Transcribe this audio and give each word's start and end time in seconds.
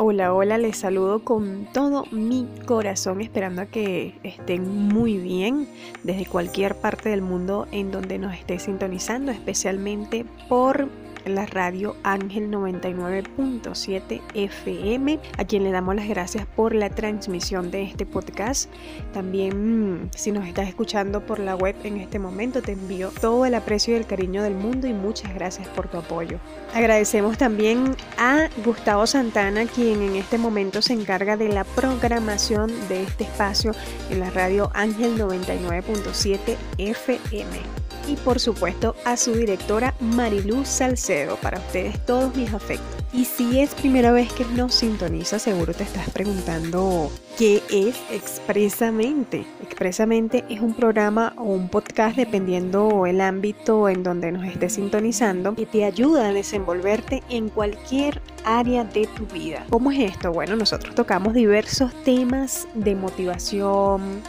Hola, 0.00 0.32
hola, 0.32 0.58
les 0.58 0.76
saludo 0.76 1.24
con 1.24 1.66
todo 1.72 2.04
mi 2.12 2.46
corazón 2.66 3.20
esperando 3.20 3.62
a 3.62 3.66
que 3.66 4.14
estén 4.22 4.86
muy 4.86 5.16
bien 5.16 5.68
desde 6.04 6.24
cualquier 6.24 6.76
parte 6.76 7.08
del 7.08 7.20
mundo 7.20 7.66
en 7.72 7.90
donde 7.90 8.16
nos 8.16 8.32
esté 8.32 8.60
sintonizando, 8.60 9.32
especialmente 9.32 10.24
por 10.48 10.88
la 11.30 11.46
radio 11.46 11.96
Ángel 12.02 12.50
99.7 12.50 14.20
FM, 14.34 15.18
a 15.36 15.44
quien 15.44 15.64
le 15.64 15.70
damos 15.70 15.94
las 15.94 16.08
gracias 16.08 16.46
por 16.46 16.74
la 16.74 16.90
transmisión 16.90 17.70
de 17.70 17.82
este 17.82 18.06
podcast. 18.06 18.70
También 19.12 20.02
mm, 20.04 20.10
si 20.14 20.32
nos 20.32 20.46
estás 20.46 20.68
escuchando 20.68 21.24
por 21.24 21.38
la 21.38 21.56
web 21.56 21.76
en 21.84 21.98
este 21.98 22.18
momento, 22.18 22.62
te 22.62 22.72
envío 22.72 23.10
todo 23.20 23.46
el 23.46 23.54
aprecio 23.54 23.94
y 23.94 23.98
el 23.98 24.06
cariño 24.06 24.42
del 24.42 24.54
mundo 24.54 24.86
y 24.86 24.92
muchas 24.92 25.34
gracias 25.34 25.68
por 25.68 25.88
tu 25.88 25.98
apoyo. 25.98 26.38
Agradecemos 26.74 27.38
también 27.38 27.96
a 28.18 28.48
Gustavo 28.64 29.06
Santana, 29.06 29.66
quien 29.66 30.02
en 30.02 30.16
este 30.16 30.38
momento 30.38 30.82
se 30.82 30.92
encarga 30.92 31.36
de 31.36 31.48
la 31.48 31.64
programación 31.64 32.70
de 32.88 33.02
este 33.02 33.24
espacio 33.24 33.72
en 34.10 34.20
la 34.20 34.30
radio 34.30 34.70
Ángel 34.74 35.18
99.7 35.18 36.56
FM 36.78 37.87
y 38.08 38.16
por 38.16 38.40
supuesto 38.40 38.96
a 39.04 39.16
su 39.16 39.34
directora 39.34 39.94
Mariluz 40.00 40.68
Salcedo. 40.68 41.36
Para 41.36 41.58
ustedes 41.58 42.04
todos 42.06 42.34
mis 42.34 42.52
afectos. 42.52 42.98
Y 43.12 43.24
si 43.24 43.60
es 43.60 43.74
primera 43.74 44.12
vez 44.12 44.32
que 44.32 44.44
nos 44.44 44.74
sintoniza, 44.74 45.38
seguro 45.38 45.72
te 45.72 45.82
estás 45.82 46.10
preguntando 46.10 47.10
qué 47.38 47.62
es 47.70 47.96
expresamente. 48.10 49.46
Expresamente 49.62 50.44
es 50.50 50.60
un 50.60 50.74
programa 50.74 51.32
o 51.36 51.44
un 51.44 51.68
podcast 51.68 52.16
dependiendo 52.16 53.06
el 53.06 53.20
ámbito 53.20 53.88
en 53.88 54.02
donde 54.02 54.30
nos 54.30 54.44
estés 54.44 54.74
sintonizando 54.74 55.54
que 55.54 55.64
te 55.64 55.84
ayuda 55.84 56.28
a 56.28 56.32
desenvolverte 56.32 57.22
en 57.30 57.48
cualquier 57.48 58.20
área 58.44 58.84
de 58.84 59.06
tu 59.06 59.26
vida. 59.26 59.64
¿Cómo 59.70 59.90
es 59.90 60.00
esto? 60.00 60.32
Bueno, 60.32 60.56
nosotros 60.56 60.94
tocamos 60.94 61.32
diversos 61.32 61.92
temas 62.04 62.68
de 62.74 62.94
motivación, 62.94 64.22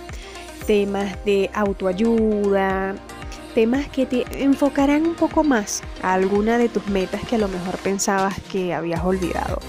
temas 0.65 1.17
de 1.25 1.49
autoayuda, 1.53 2.95
temas 3.49 3.87
que 3.87 4.05
te 4.05 4.25
enfocarán 4.43 5.05
un 5.05 5.15
poco 5.15 5.43
más 5.43 5.81
a 6.01 6.13
alguna 6.13 6.57
de 6.57 6.69
tus 6.69 6.87
metas 6.87 7.21
que 7.27 7.35
a 7.35 7.39
lo 7.39 7.47
mejor 7.47 7.77
pensabas 7.77 8.35
que 8.51 8.73
habías 8.73 9.03
olvidado. 9.03 9.59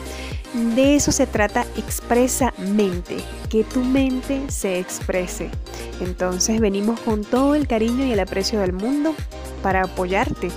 De 0.75 0.97
eso 0.97 1.13
se 1.13 1.27
trata 1.27 1.65
expresamente, 1.77 3.19
que 3.49 3.63
tu 3.63 3.81
mente 3.81 4.51
se 4.51 4.81
exprese. 4.81 5.49
Entonces 6.01 6.61
venimos 6.61 6.99
con 7.01 7.25
todo 7.25 7.55
el 7.55 7.69
cariño 7.69 8.05
y 8.05 8.13
el 8.13 8.21
aprecio 8.21 8.61
del 8.61 8.73
mundo 8.73 9.15
para 9.63 9.83
apoyarte 9.85 10.51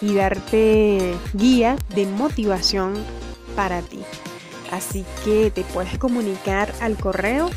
y 0.00 0.14
darte 0.14 1.14
guía 1.34 1.76
de 1.94 2.06
motivación 2.06 2.94
para 3.54 3.82
ti. 3.82 4.00
Así 4.70 5.04
que 5.24 5.50
te 5.50 5.62
puedes 5.62 5.98
comunicar 5.98 6.72
al 6.80 6.96
correo 6.96 7.50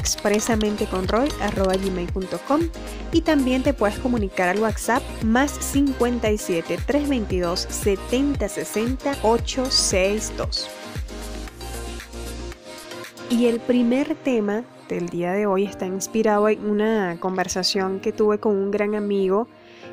expresamente 0.00 0.86
con 0.86 1.06
gmail.com 1.06 2.60
y 3.12 3.20
también 3.20 3.62
te 3.62 3.74
puedes 3.74 3.98
comunicar 3.98 4.48
al 4.48 4.58
WhatsApp 4.58 5.02
más 5.22 5.52
57 5.52 6.78
322 6.86 7.60
70 7.60 8.48
60 8.48 9.16
862. 9.22 10.68
Y 13.28 13.46
el 13.46 13.60
primer 13.60 14.16
tema 14.16 14.64
del 14.88 15.08
día 15.08 15.32
de 15.32 15.46
hoy 15.46 15.64
está 15.64 15.86
inspirado 15.86 16.48
en 16.48 16.68
una 16.68 17.18
conversación 17.20 18.00
que 18.00 18.12
tuve 18.12 18.38
con 18.38 18.56
un 18.56 18.70
gran 18.70 18.94
amigo 18.94 19.46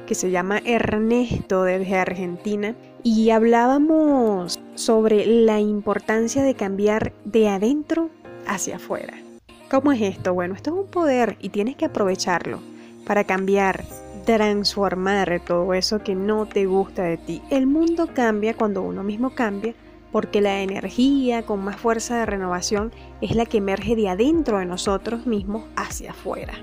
que 0.08 0.16
se 0.16 0.32
llama 0.32 0.62
Ernesto 0.66 1.64
desde 1.64 1.98
Argentina 1.98 2.76
y 3.04 3.30
hablábamos 3.30 4.60
sobre 4.76 5.26
la 5.26 5.60
importancia 5.60 6.42
de 6.44 6.56
cambiar 6.56 7.14
de 7.26 7.50
adentro 7.50 8.10
hacia 8.48 8.78
afuera. 8.78 9.27
¿Cómo 9.70 9.92
es 9.92 10.02
esto? 10.02 10.34
Bueno, 10.34 10.56
esto 10.56 10.70
es 10.70 10.78
un 10.78 10.88
poder 10.88 11.36
y 11.42 11.50
tienes 11.50 11.76
que 11.76 11.84
aprovecharlo 11.84 12.62
para 13.06 13.26
cambiar, 13.26 13.84
transformar 14.26 15.42
todo 15.46 15.74
eso 15.74 16.00
que 16.00 16.16
no 16.16 16.46
te 16.46 16.66
gusta 16.66 17.04
de 17.04 17.18
ti. 17.18 17.42
El 17.50 17.68
mundo 17.68 18.08
cambia 18.14 18.54
cuando 18.56 18.82
uno 18.82 19.04
mismo 19.04 19.32
cambia 19.32 19.76
porque 20.14 20.40
la 20.40 20.62
energía 20.62 21.46
con 21.46 21.60
más 21.66 21.76
fuerza 21.76 22.18
de 22.18 22.26
renovación 22.26 22.94
es 23.20 23.36
la 23.36 23.46
que 23.46 23.58
emerge 23.58 23.98
de 23.98 24.08
adentro 24.08 24.60
de 24.60 24.66
nosotros 24.66 25.28
mismos 25.28 25.66
hacia 25.76 26.12
afuera. 26.12 26.54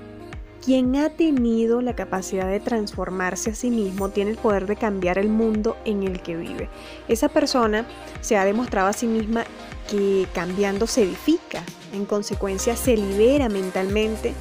Quien 0.63 0.95
ha 0.95 1.11
tenido 1.11 1.81
la 1.81 1.95
capacidad 1.95 2.47
de 2.47 2.59
transformarse 2.59 3.51
a 3.51 3.55
sí 3.55 3.69
mismo 3.69 4.09
tiene 4.09 4.31
el 4.31 4.37
poder 4.37 4.65
de 4.65 4.77
cambiar 4.77 5.19
el 5.19 5.29
mundo 5.29 5.77
en 5.85 6.01
el 6.01 6.23
que 6.23 6.35
vive. 6.35 6.69
Esa 7.07 7.29
persona 7.29 7.85
se 8.21 8.35
ha 8.35 8.45
demostrado 8.45 8.87
a 8.87 8.93
sí 8.93 9.05
misma 9.05 9.43
que 9.89 10.27
cambiando 10.33 10.87
se 10.87 11.03
edifica, 11.03 11.63
en 11.93 12.05
consecuencia 12.05 12.75
se 12.75 12.97
libera 12.97 13.49
mentalmente 13.49 14.33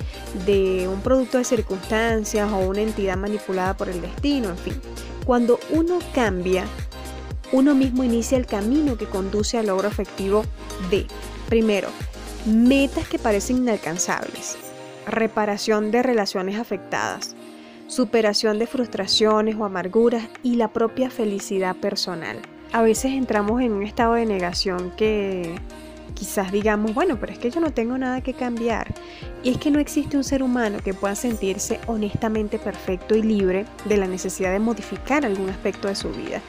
de 0.47 0.89
un 0.89 1.01
producto 1.01 1.39
de 1.39 1.45
circunstancias 1.45 2.51
o 2.53 2.59
una 2.59 2.83
entidad 2.83 3.17
manipulada 3.17 3.77
por 3.77 3.89
el 3.89 4.01
destino, 4.01 4.51
en 4.51 4.59
fin. 4.59 4.81
Cuando 5.25 5.59
uno 5.71 5.99
cambia, 6.15 6.65
uno 7.53 7.75
mismo 7.75 8.05
inicia 8.05 8.37
el 8.37 8.47
camino 8.47 8.97
que 8.97 9.07
conduce 9.07 9.59
al 9.59 9.67
logro 9.67 9.89
efectivo 9.89 10.45
de, 10.91 11.07
primero, 11.49 11.89
metas 12.47 13.09
que 13.09 13.19
parecen 13.19 13.59
inalcanzables, 13.59 14.57
reparación 15.07 15.91
de 15.91 16.03
relaciones 16.03 16.59
afectadas, 16.59 17.37
superación 17.87 18.59
de 18.59 18.67
frustraciones 18.67 19.57
o 19.57 19.65
amarguras 19.65 20.29
y 20.43 20.57
la 20.57 20.73
propia 20.73 21.11
felicidad 21.11 21.77
personal. 21.77 22.41
A 22.75 22.83
veces 22.83 23.13
entramos 23.13 23.63
en 23.63 23.71
un 23.71 23.85
estado 23.85 24.15
de 24.15 24.27
negación 24.27 24.91
que 24.97 25.55
quizás 26.17 26.51
digamos, 26.51 26.93
bueno, 26.93 27.21
pero 27.21 27.33
es 27.33 27.39
que 27.39 27.49
yo 27.49 27.61
no 27.61 27.71
tengo 27.73 27.97
nada 27.99 28.21
que 28.21 28.35
cambiar. 28.35 28.93
Y 29.45 29.51
es 29.51 29.59
que 29.59 29.71
no 29.71 29.79
existe 29.79 30.17
un 30.17 30.25
ser 30.25 30.43
humano 30.43 30.79
que 30.83 30.93
pueda 30.93 31.15
sentirse 31.15 31.79
honestamente 31.87 32.59
perfecto 32.59 33.15
y 33.15 33.23
libre 33.23 33.65
de 33.85 33.97
la 33.97 34.09
necesidad 34.09 34.51
de 34.51 34.59
modificar 34.59 35.25
algún 35.25 35.51
aspecto 35.51 35.87
de 35.87 35.95
su 35.95 36.11
vida. 36.11 36.41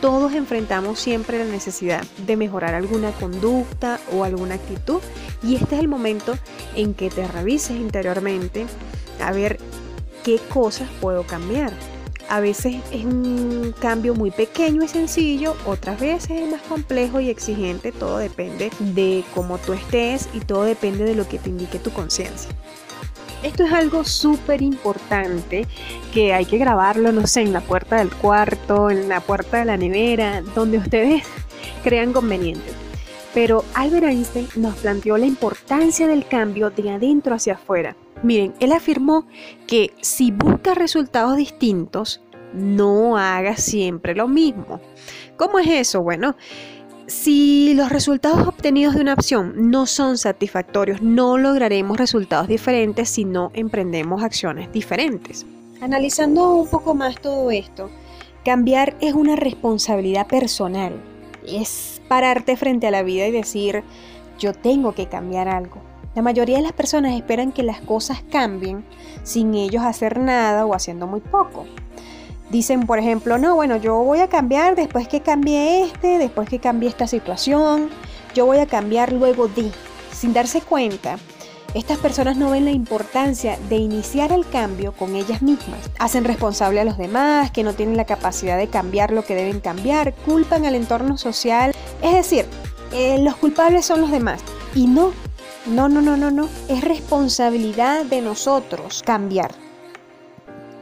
Todos 0.00 0.32
enfrentamos 0.32 0.98
siempre 0.98 1.44
la 1.44 1.52
necesidad 1.52 2.02
de 2.26 2.38
mejorar 2.38 2.74
alguna 2.74 3.10
conducta 3.10 4.00
o 4.14 4.24
alguna 4.24 4.54
actitud 4.54 5.02
y 5.42 5.56
este 5.56 5.74
es 5.74 5.82
el 5.82 5.88
momento 5.88 6.38
en 6.74 6.94
que 6.94 7.10
te 7.10 7.28
revises 7.28 7.76
interiormente 7.76 8.64
a 9.22 9.30
ver 9.30 9.58
qué 10.24 10.38
cosas 10.48 10.88
puedo 11.02 11.24
cambiar 11.24 11.70
a 12.28 12.40
veces 12.40 12.76
es 12.92 13.04
un 13.04 13.74
cambio 13.80 14.14
muy 14.14 14.30
pequeño 14.30 14.82
y 14.82 14.88
sencillo, 14.88 15.54
otras 15.64 16.00
veces 16.00 16.30
es 16.30 16.50
más 16.50 16.62
complejo 16.62 17.20
y 17.20 17.30
exigente, 17.30 17.92
todo 17.92 18.18
depende 18.18 18.70
de 18.80 19.24
cómo 19.34 19.58
tú 19.58 19.72
estés 19.72 20.28
y 20.32 20.40
todo 20.40 20.64
depende 20.64 21.04
de 21.04 21.14
lo 21.14 21.28
que 21.28 21.38
te 21.38 21.50
indique 21.50 21.78
tu 21.78 21.92
conciencia. 21.92 22.50
Esto 23.42 23.64
es 23.64 23.72
algo 23.72 24.04
súper 24.04 24.62
importante 24.62 25.66
que 26.12 26.32
hay 26.32 26.46
que 26.46 26.58
grabarlo, 26.58 27.12
no 27.12 27.26
sé, 27.26 27.42
en 27.42 27.52
la 27.52 27.60
puerta 27.60 27.96
del 27.96 28.12
cuarto, 28.12 28.90
en 28.90 29.08
la 29.08 29.20
puerta 29.20 29.58
de 29.58 29.66
la 29.66 29.76
nevera, 29.76 30.42
donde 30.54 30.78
ustedes 30.78 31.22
crean 31.84 32.12
conveniente. 32.12 32.85
Pero 33.36 33.64
Albert 33.74 34.06
Einstein 34.06 34.48
nos 34.56 34.76
planteó 34.76 35.18
la 35.18 35.26
importancia 35.26 36.08
del 36.08 36.26
cambio 36.26 36.70
de 36.70 36.90
adentro 36.90 37.34
hacia 37.34 37.52
afuera 37.52 37.94
Miren, 38.22 38.54
él 38.60 38.72
afirmó 38.72 39.26
que 39.66 39.92
si 40.00 40.30
buscas 40.30 40.76
resultados 40.76 41.36
distintos, 41.36 42.22
no 42.54 43.18
hagas 43.18 43.62
siempre 43.62 44.14
lo 44.14 44.26
mismo. 44.28 44.80
¿Cómo 45.36 45.58
es 45.58 45.68
eso? 45.68 46.02
Bueno, 46.02 46.34
si 47.06 47.74
los 47.74 47.90
resultados 47.90 48.48
obtenidos 48.48 48.94
de 48.94 49.02
una 49.02 49.12
opción 49.12 49.70
no 49.70 49.86
son 49.86 50.16
satisfactorios, 50.16 51.02
no 51.02 51.36
lograremos 51.36 51.98
resultados 51.98 52.48
diferentes 52.48 53.10
si 53.10 53.24
no 53.24 53.50
emprendemos 53.54 54.22
acciones 54.22 54.72
diferentes. 54.72 55.44
Analizando 55.82 56.54
un 56.54 56.68
poco 56.68 56.94
más 56.94 57.20
todo 57.20 57.50
esto, 57.50 57.90
cambiar 58.44 58.96
es 59.00 59.12
una 59.12 59.36
responsabilidad 59.36 60.26
personal. 60.26 60.94
Es 61.46 61.95
pararte 62.08 62.56
frente 62.56 62.86
a 62.86 62.90
la 62.90 63.02
vida 63.02 63.26
y 63.26 63.32
decir, 63.32 63.82
yo 64.38 64.52
tengo 64.52 64.92
que 64.92 65.06
cambiar 65.06 65.48
algo. 65.48 65.80
La 66.14 66.22
mayoría 66.22 66.56
de 66.56 66.62
las 66.62 66.72
personas 66.72 67.14
esperan 67.14 67.52
que 67.52 67.62
las 67.62 67.80
cosas 67.80 68.22
cambien 68.30 68.84
sin 69.22 69.54
ellos 69.54 69.82
hacer 69.82 70.18
nada 70.18 70.64
o 70.64 70.74
haciendo 70.74 71.06
muy 71.06 71.20
poco. 71.20 71.66
Dicen, 72.50 72.86
por 72.86 72.98
ejemplo, 72.98 73.38
no, 73.38 73.54
bueno, 73.54 73.76
yo 73.76 73.96
voy 73.98 74.20
a 74.20 74.28
cambiar 74.28 74.76
después 74.76 75.08
que 75.08 75.20
cambie 75.20 75.82
este, 75.82 76.18
después 76.18 76.48
que 76.48 76.58
cambie 76.58 76.88
esta 76.88 77.06
situación, 77.06 77.90
yo 78.34 78.46
voy 78.46 78.58
a 78.58 78.66
cambiar 78.66 79.12
luego 79.12 79.48
de, 79.48 79.70
sin 80.12 80.32
darse 80.32 80.60
cuenta. 80.60 81.18
Estas 81.76 81.98
personas 81.98 82.38
no 82.38 82.48
ven 82.48 82.64
la 82.64 82.70
importancia 82.70 83.58
de 83.68 83.76
iniciar 83.76 84.32
el 84.32 84.48
cambio 84.48 84.92
con 84.92 85.14
ellas 85.14 85.42
mismas. 85.42 85.78
Hacen 85.98 86.24
responsable 86.24 86.80
a 86.80 86.84
los 86.84 86.96
demás, 86.96 87.50
que 87.50 87.62
no 87.62 87.74
tienen 87.74 87.98
la 87.98 88.06
capacidad 88.06 88.56
de 88.56 88.68
cambiar 88.68 89.10
lo 89.10 89.26
que 89.26 89.34
deben 89.34 89.60
cambiar, 89.60 90.14
culpan 90.24 90.64
al 90.64 90.74
entorno 90.74 91.18
social. 91.18 91.74
Es 92.00 92.14
decir, 92.14 92.46
eh, 92.94 93.18
los 93.18 93.36
culpables 93.36 93.84
son 93.84 94.00
los 94.00 94.10
demás. 94.10 94.40
Y 94.74 94.86
no, 94.86 95.12
no, 95.66 95.86
no, 95.90 96.00
no, 96.00 96.16
no, 96.16 96.30
no. 96.30 96.48
Es 96.70 96.82
responsabilidad 96.82 98.06
de 98.06 98.22
nosotros 98.22 99.02
cambiar. 99.04 99.54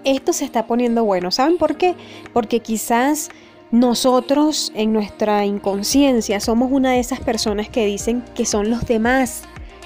Esto 0.04 0.32
se 0.32 0.44
está 0.44 0.68
poniendo 0.68 1.02
bueno. 1.02 1.32
¿Saben 1.32 1.58
por 1.58 1.76
qué? 1.76 1.96
Porque 2.32 2.60
quizás 2.60 3.30
Nosotros 3.72 4.70
en 4.76 4.92
nuestra 4.92 5.44
inconsciencia 5.46 6.38
somos 6.38 6.70
una 6.70 6.92
de 6.92 7.00
esas 7.00 7.18
personas 7.18 7.68
que 7.68 7.84
dicen 7.84 8.22
que 8.36 8.46
son 8.46 8.70
los 8.70 8.86
demás 8.86 9.42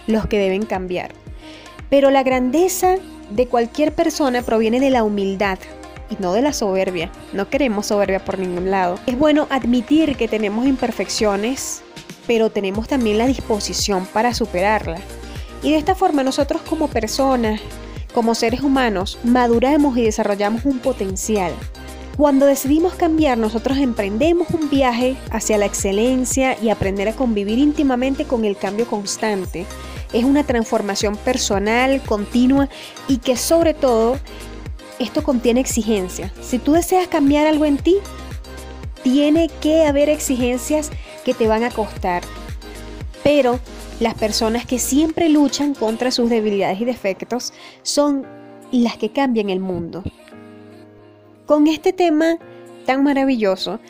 los 0.08 0.26
que 0.26 0.38
deben 0.38 0.64
cambiar. 0.66 1.12
Pero 1.88 2.10
la 2.10 2.25
grandeza 2.25 2.96
de 3.31 3.46
cualquier 3.46 3.93
persona 3.93 4.43
proviene 4.43 4.81
de 4.81 4.90
la 4.90 5.05
humildad 5.05 5.58
y 6.10 6.16
no 6.20 6.32
de 6.32 6.43
la 6.43 6.52
soberbia. 6.52 7.12
No 7.32 7.49
queremos 7.49 7.87
soberbia 7.87 8.25
por 8.25 8.38
ningún 8.38 8.70
lado. 8.70 8.99
Es 9.06 9.16
bueno 9.19 9.46
admitir 9.50 10.16
que 10.16 10.26
tenemos 10.26 10.66
imperfecciones, 10.66 11.82
pero 12.26 12.50
tenemos 12.50 12.88
también 12.88 13.19
la 13.19 13.26
disposición 13.26 14.06
para 14.06 14.34
superarlas. 14.34 15.00
Y 15.62 15.72
de 15.72 15.78
esta 15.78 15.94
forma 15.94 16.22
nosotros 16.22 16.62
como 16.62 16.88
personas, 16.88 17.60
como 18.14 18.34
seres 18.34 18.62
humanos, 18.62 19.19
maduramos 19.25 19.96
y 19.96 20.02
desarrollamos 20.02 20.64
un 20.64 20.78
potencial. 20.78 21.52
Cuando 22.16 22.46
decidimos 22.46 22.94
cambiar, 22.94 23.38
nosotros 23.38 23.78
emprendemos 23.78 24.50
un 24.50 24.69
viaje 24.69 25.16
hacia 25.31 25.56
la 25.56 25.66
excelencia 25.66 26.56
y 26.60 26.70
aprender 26.70 27.08
a 27.08 27.12
convivir 27.12 27.58
íntimamente 27.58 28.25
con 28.25 28.44
el 28.44 28.56
cambio 28.56 28.87
constante. 28.87 29.66
Es 30.12 30.25
una 30.25 30.44
transformación 30.44 31.16
personal, 31.16 32.02
continua 32.02 32.69
y 33.08 33.19
que 33.19 33.37
sobre 33.37 33.75
todo 33.75 34.19
esto 34.99 35.22
contiene 35.22 35.60
exigencias. 35.60 36.32
Si 36.40 36.58
tú 36.58 36.72
deseas 36.72 37.08
cambiar 37.08 37.46
algo 37.46 37.64
en 37.64 37.78
ti, 37.78 37.96
tiene 39.02 39.49
que 39.60 39.84
haber 39.84 40.08
exigencias 40.08 40.90
que 41.25 41.34
te 41.34 41.46
van 41.46 41.64
a 41.64 41.70
costar. 41.70 42.22
Pero 43.22 43.60
las 44.00 44.14
personas 44.14 44.64
que 44.66 44.78
siempre 44.78 45.28
luchan 45.28 45.75
contra 45.75 46.10
sus 46.10 46.31
debilidades 46.31 46.81
y 46.81 46.84
defectos 46.84 47.52
son 47.82 48.26
las 48.70 48.96
que 48.96 49.10
cambian 49.10 49.50
el 49.50 49.60
mundo. 49.60 50.02
Con 51.46 51.66
este 51.66 51.93
tema 51.93 52.38
tan 52.87 53.02
maravilloso, 53.02 53.81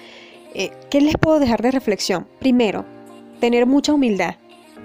eh, 0.54 0.70
¿qué 0.90 1.00
les 1.00 1.16
puedo 1.16 1.40
dejar 1.40 1.62
de 1.62 1.70
reflexión? 1.70 2.26
Primero, 2.38 2.84
tener 3.40 3.66
mucha 3.66 3.92
humildad, 3.92 4.36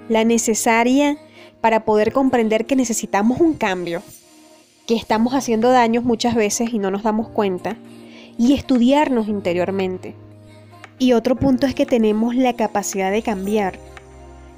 la 0.08 0.24
necesaria 0.24 1.16
para 1.60 1.84
poder 1.84 2.12
comprender 2.12 2.66
que 2.66 2.76
necesitamos 2.76 3.40
un 3.40 3.54
cambio, 3.54 4.02
que 4.86 4.96
estamos 4.96 5.34
haciendo 5.34 5.70
daños 5.70 6.04
muchas 6.04 6.34
veces 6.34 6.72
y 6.72 6.78
no 6.78 6.90
nos 6.90 7.02
damos 7.02 7.28
cuenta, 7.28 7.76
y 8.36 8.52
estudiarnos 8.54 9.28
interiormente. 9.28 10.14
Y 10.98 11.12
otro 11.12 11.36
punto 11.36 11.66
es 11.66 11.74
que 11.74 11.86
tenemos 11.86 12.36
la 12.36 12.54
capacidad 12.54 13.10
de 13.10 13.22
cambiar, 13.22 13.78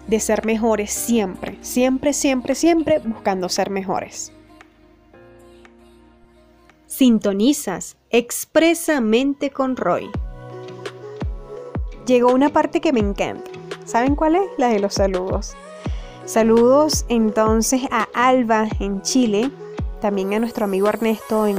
de 0.06 0.20
ser 0.20 0.44
mejores 0.44 0.92
siempre, 0.92 1.56
siempre, 1.60 2.12
siempre, 2.12 2.54
siempre 2.54 2.98
buscando 2.98 3.48
ser 3.48 3.70
mejores. 3.70 4.32
Sintonizas 6.86 7.96
expresamente 8.10 9.50
con 9.50 9.76
Roy. 9.76 10.08
Llegó 12.06 12.32
una 12.32 12.50
parte 12.50 12.80
que 12.80 12.92
me 12.92 13.00
encanta. 13.00 13.55
¿Saben 13.86 14.16
cuál 14.16 14.34
es? 14.34 14.42
La 14.58 14.68
de 14.68 14.80
los 14.80 14.94
saludos. 14.94 15.56
Saludos 16.24 17.06
entonces 17.08 17.82
a 17.92 18.08
Alba 18.12 18.66
en 18.80 19.00
Chile, 19.02 19.48
también 20.00 20.34
a 20.34 20.40
nuestro 20.40 20.64
amigo 20.64 20.88
Ernesto 20.88 21.46
en, 21.46 21.56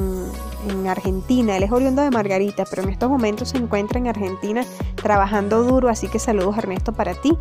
en, 0.70 0.88
Argentina. 0.88 1.56
Él 1.56 1.64
es 1.64 1.72
oriundo 1.72 2.02
de 2.02 2.12
Margarita, 2.12 2.66
pero 2.70 2.84
en 2.84 2.90
estos 2.90 3.10
momentos 3.10 3.50
se 3.50 3.58
encuentra 3.58 3.98
en 3.98 4.08
Argentina 4.08 4.66
trabajando 4.96 5.64
duro, 5.64 5.88
así 5.88 6.10
que 6.10 6.20
saludos 6.20 6.58
Ernesto 6.58 6.92
para 6.92 7.14
ti. 7.14 7.38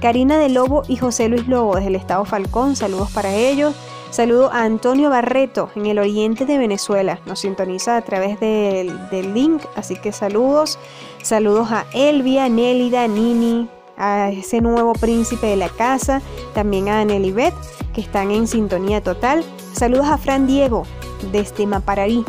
Karina 0.00 0.38
de 0.38 0.48
Lobo 0.50 0.84
y 0.86 0.96
José 0.96 1.28
Luis 1.28 1.48
Lobo 1.48 1.74
desde 1.74 1.88
el 1.88 1.96
estado 1.96 2.24
Falcón, 2.24 2.76
saludos 2.76 3.10
para 3.10 3.34
ellos. 3.34 3.74
Saludo 4.10 4.50
a 4.52 4.62
Antonio 4.62 5.10
Barreto 5.10 5.68
en 5.74 5.86
el 5.86 5.98
oriente 5.98 6.46
de 6.46 6.56
Venezuela. 6.56 7.20
Nos 7.26 7.40
sintoniza 7.40 7.96
a 7.96 8.02
través 8.02 8.40
del, 8.40 8.88
link, 9.34 9.62
así 9.76 9.96
que 9.96 10.12
saludos. 10.12 10.78
Saludos 11.22 11.72
a 11.72 11.86
Elvia, 11.92 12.48
Nélida, 12.48 13.06
Nini, 13.06 13.68
a 13.98 14.30
ese 14.30 14.60
nuevo 14.60 14.92
príncipe 14.94 15.46
de 15.48 15.56
la 15.56 15.68
casa, 15.68 16.22
también 16.54 16.88
a 16.88 17.04
Beth, 17.04 17.54
que 17.92 18.00
están 18.00 18.30
en 18.30 18.46
sintonía 18.46 19.02
total. 19.02 19.44
Saludos 19.72 20.06
a 20.06 20.18
Fran 20.18 20.46
Diego 20.46 20.84
desde 21.32 21.66
Mapararí, 21.66 22.24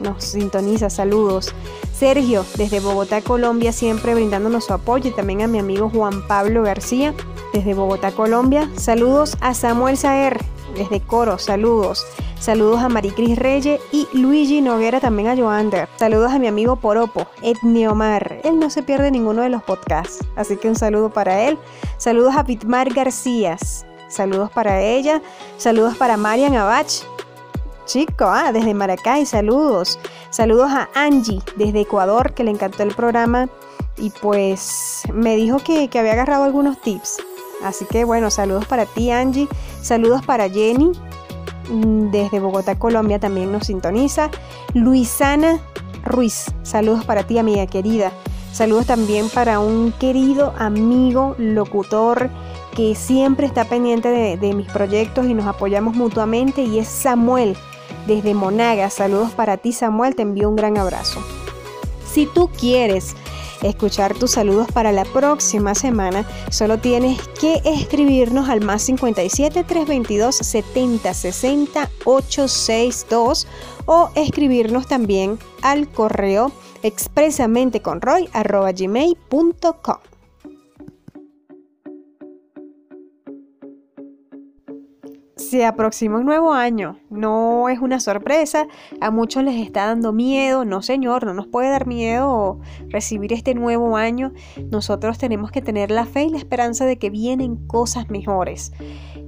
nos 0.00 0.24
sintoniza, 0.24 0.90
saludos. 0.90 1.54
Sergio 1.96 2.44
desde 2.56 2.80
Bogotá, 2.80 3.22
Colombia, 3.22 3.72
siempre 3.72 4.14
brindándonos 4.14 4.64
su 4.64 4.72
apoyo 4.72 5.10
y 5.10 5.14
también 5.14 5.42
a 5.42 5.46
mi 5.46 5.58
amigo 5.58 5.88
Juan 5.88 6.26
Pablo 6.26 6.64
García 6.64 7.14
desde 7.52 7.74
Bogotá, 7.74 8.10
Colombia. 8.10 8.68
Saludos 8.76 9.36
a 9.40 9.54
Samuel 9.54 9.96
Saer 9.96 10.40
desde 10.74 11.00
Coro, 11.00 11.38
saludos. 11.38 12.04
Saludos 12.38 12.80
a 12.80 12.88
Maricris 12.88 13.38
Reyes 13.38 13.80
y 13.92 14.08
Luigi 14.12 14.60
Noguera, 14.60 15.00
también 15.00 15.28
a 15.28 15.36
Joander. 15.36 15.88
Saludos 15.96 16.32
a 16.32 16.38
mi 16.38 16.48
amigo 16.48 16.76
Poropo, 16.76 17.26
Etniomar. 17.42 18.40
Él 18.42 18.58
no 18.58 18.68
se 18.68 18.82
pierde 18.82 19.10
ninguno 19.10 19.42
de 19.42 19.48
los 19.48 19.62
podcasts, 19.62 20.24
así 20.34 20.56
que 20.56 20.68
un 20.68 20.74
saludo 20.74 21.10
para 21.10 21.42
él. 21.42 21.58
Saludos 21.98 22.34
a 22.36 22.42
Vitmar 22.42 22.92
García. 22.92 23.56
Saludos 24.08 24.50
para 24.50 24.82
ella. 24.82 25.22
Saludos 25.56 25.96
para 25.96 26.16
Marian 26.16 26.56
Abach. 26.56 27.04
Chico, 27.86 28.24
ah, 28.24 28.52
desde 28.52 28.74
Maracay, 28.74 29.26
saludos. 29.26 29.98
Saludos 30.30 30.70
a 30.70 30.88
Angie 30.94 31.42
desde 31.56 31.80
Ecuador, 31.80 32.32
que 32.34 32.44
le 32.44 32.50
encantó 32.50 32.82
el 32.82 32.94
programa 32.94 33.48
y 33.96 34.10
pues 34.10 35.02
me 35.12 35.36
dijo 35.36 35.58
que, 35.58 35.88
que 35.88 35.98
había 35.98 36.12
agarrado 36.12 36.44
algunos 36.44 36.80
tips. 36.80 37.18
Así 37.64 37.84
que 37.84 38.04
bueno, 38.04 38.30
saludos 38.30 38.66
para 38.66 38.86
ti 38.86 39.10
Angie, 39.10 39.48
saludos 39.80 40.24
para 40.24 40.48
Jenny, 40.48 40.92
mm, 41.70 42.10
desde 42.10 42.40
Bogotá, 42.40 42.78
Colombia 42.78 43.18
también 43.18 43.52
nos 43.52 43.66
sintoniza. 43.66 44.30
Luisana 44.74 45.60
Ruiz, 46.04 46.46
saludos 46.62 47.04
para 47.04 47.24
ti 47.24 47.38
amiga 47.38 47.66
querida. 47.66 48.12
Saludos 48.52 48.86
también 48.86 49.30
para 49.30 49.60
un 49.60 49.92
querido 49.92 50.52
amigo 50.58 51.34
locutor 51.38 52.28
que 52.76 52.94
siempre 52.94 53.46
está 53.46 53.64
pendiente 53.64 54.08
de, 54.08 54.36
de 54.36 54.52
mis 54.52 54.70
proyectos 54.70 55.26
y 55.26 55.34
nos 55.34 55.46
apoyamos 55.46 55.94
mutuamente 55.94 56.62
y 56.62 56.78
es 56.78 56.88
Samuel 56.88 57.56
desde 58.06 58.34
Monaga. 58.34 58.90
Saludos 58.90 59.30
para 59.30 59.56
ti 59.56 59.72
Samuel, 59.72 60.14
te 60.14 60.22
envío 60.22 60.50
un 60.50 60.56
gran 60.56 60.76
abrazo. 60.76 61.22
Si 62.12 62.26
tú 62.26 62.50
quieres 62.50 63.16
escuchar 63.62 64.14
tus 64.14 64.32
saludos 64.32 64.68
para 64.72 64.92
la 64.92 65.04
próxima 65.04 65.74
semana, 65.74 66.26
solo 66.50 66.78
tienes 66.78 67.20
que 67.40 67.60
escribirnos 67.64 68.48
al 68.48 68.60
más 68.60 68.82
57 68.82 69.64
322 69.64 70.36
70 70.36 71.14
60 71.14 71.90
862 72.04 73.46
o 73.86 74.10
escribirnos 74.14 74.86
también 74.86 75.38
al 75.62 75.88
correo 75.88 76.52
expresamente 76.82 77.80
con 77.80 78.00
roy 78.00 78.28
gmail.com. 78.32 80.11
se 85.52 85.66
aproxima 85.66 86.16
un 86.16 86.24
nuevo 86.24 86.54
año. 86.54 86.98
No 87.10 87.68
es 87.68 87.78
una 87.78 88.00
sorpresa. 88.00 88.66
A 89.02 89.10
muchos 89.10 89.44
les 89.44 89.60
está 89.60 89.84
dando 89.84 90.14
miedo. 90.14 90.64
No, 90.64 90.80
señor, 90.80 91.26
no 91.26 91.34
nos 91.34 91.46
puede 91.46 91.68
dar 91.68 91.86
miedo 91.86 92.58
recibir 92.88 93.34
este 93.34 93.54
nuevo 93.54 93.98
año. 93.98 94.32
Nosotros 94.70 95.18
tenemos 95.18 95.50
que 95.50 95.60
tener 95.60 95.90
la 95.90 96.06
fe 96.06 96.24
y 96.24 96.30
la 96.30 96.38
esperanza 96.38 96.86
de 96.86 96.96
que 96.96 97.10
vienen 97.10 97.56
cosas 97.66 98.08
mejores. 98.08 98.72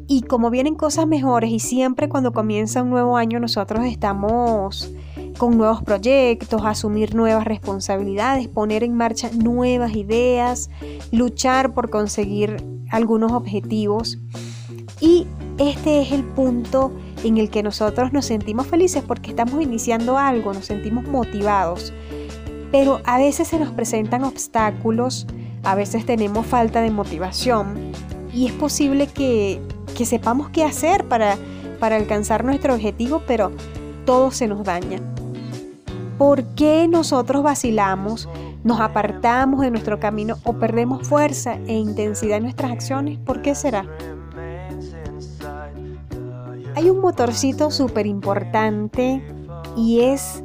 Y 0.07 0.23
como 0.23 0.49
vienen 0.49 0.77
cosas 0.77 1.07
mejores 1.07 1.51
y 1.51 1.61
siempre 1.61 2.09
cuando 2.09 2.33
comienza 2.33 2.83
un 2.83 2.89
nuevo 2.89 3.19
año 3.19 3.39
nosotros 3.39 3.85
estamos 3.85 4.91
con 5.37 5.59
nuevos 5.59 5.83
proyectos, 5.83 6.63
asumir 6.65 7.15
nuevas 7.15 7.45
responsabilidades, 7.45 8.49
poner 8.49 8.83
en 8.83 8.95
marcha 8.95 9.31
nuevas 9.33 9.95
ideas, 9.95 10.71
luchar 11.13 11.75
por 11.75 11.91
conseguir 11.91 12.65
algunos 12.91 13.33
objetivos. 13.33 14.19
Y 15.01 15.27
este 15.59 16.03
es 16.03 16.13
el 16.13 16.25
punto 16.25 16.93
en 17.23 17.39
el 17.39 17.51
que 17.51 17.63
nosotros 17.63 18.13
nos 18.13 18.27
sentimos 18.27 18.67
felices 18.67 19.03
porque 19.07 19.31
estamos 19.31 19.61
iniciando 19.63 20.19
algo, 20.19 20.53
nos 20.53 20.67
sentimos 20.67 21.05
motivados. 21.05 21.93
Pero 22.71 23.01
a 23.05 23.19
veces 23.19 23.49
se 23.49 23.59
nos 23.59 23.71
presentan 23.71 24.25
obstáculos, 24.25 25.27
a 25.63 25.75
veces 25.75 26.05
tenemos 26.05 26.47
falta 26.47 26.81
de 26.81 26.91
motivación 26.91 27.93
y 28.33 28.47
es 28.47 28.53
posible 28.53 29.07
que, 29.07 29.61
sepamos 30.05 30.51
qué 30.51 30.65
hacer 30.65 31.05
para, 31.05 31.37
para 31.79 31.97
alcanzar 31.97 32.45
nuestro 32.45 32.75
objetivo, 32.75 33.23
pero 33.27 33.53
todo 34.05 34.33
se 34.33 34.49
nos 34.49 34.65
daña. 34.65 35.01
¿Por 36.19 36.43
qué 36.55 36.89
nosotros 36.89 37.43
vacilamos, 37.43 38.29
nos 38.65 38.81
apartamos 38.81 39.61
de 39.61 39.71
nuestro 39.71 40.01
camino 40.01 40.37
o 40.45 40.55
perdemos 40.55 41.07
fuerza 41.07 41.59
e 41.67 41.75
intensidad 41.75 42.39
en 42.39 42.45
nuestras 42.45 42.73
acciones? 42.73 43.19
¿Por 43.19 43.41
qué 43.41 43.55
será? 43.55 43.87
Hay 46.77 46.91
un 46.91 47.01
motorcito 47.01 47.71
súper 47.71 48.07
importante 48.07 49.23
y 49.77 50.01
es 50.01 50.43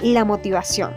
la 0.00 0.24
motivación. 0.24 0.94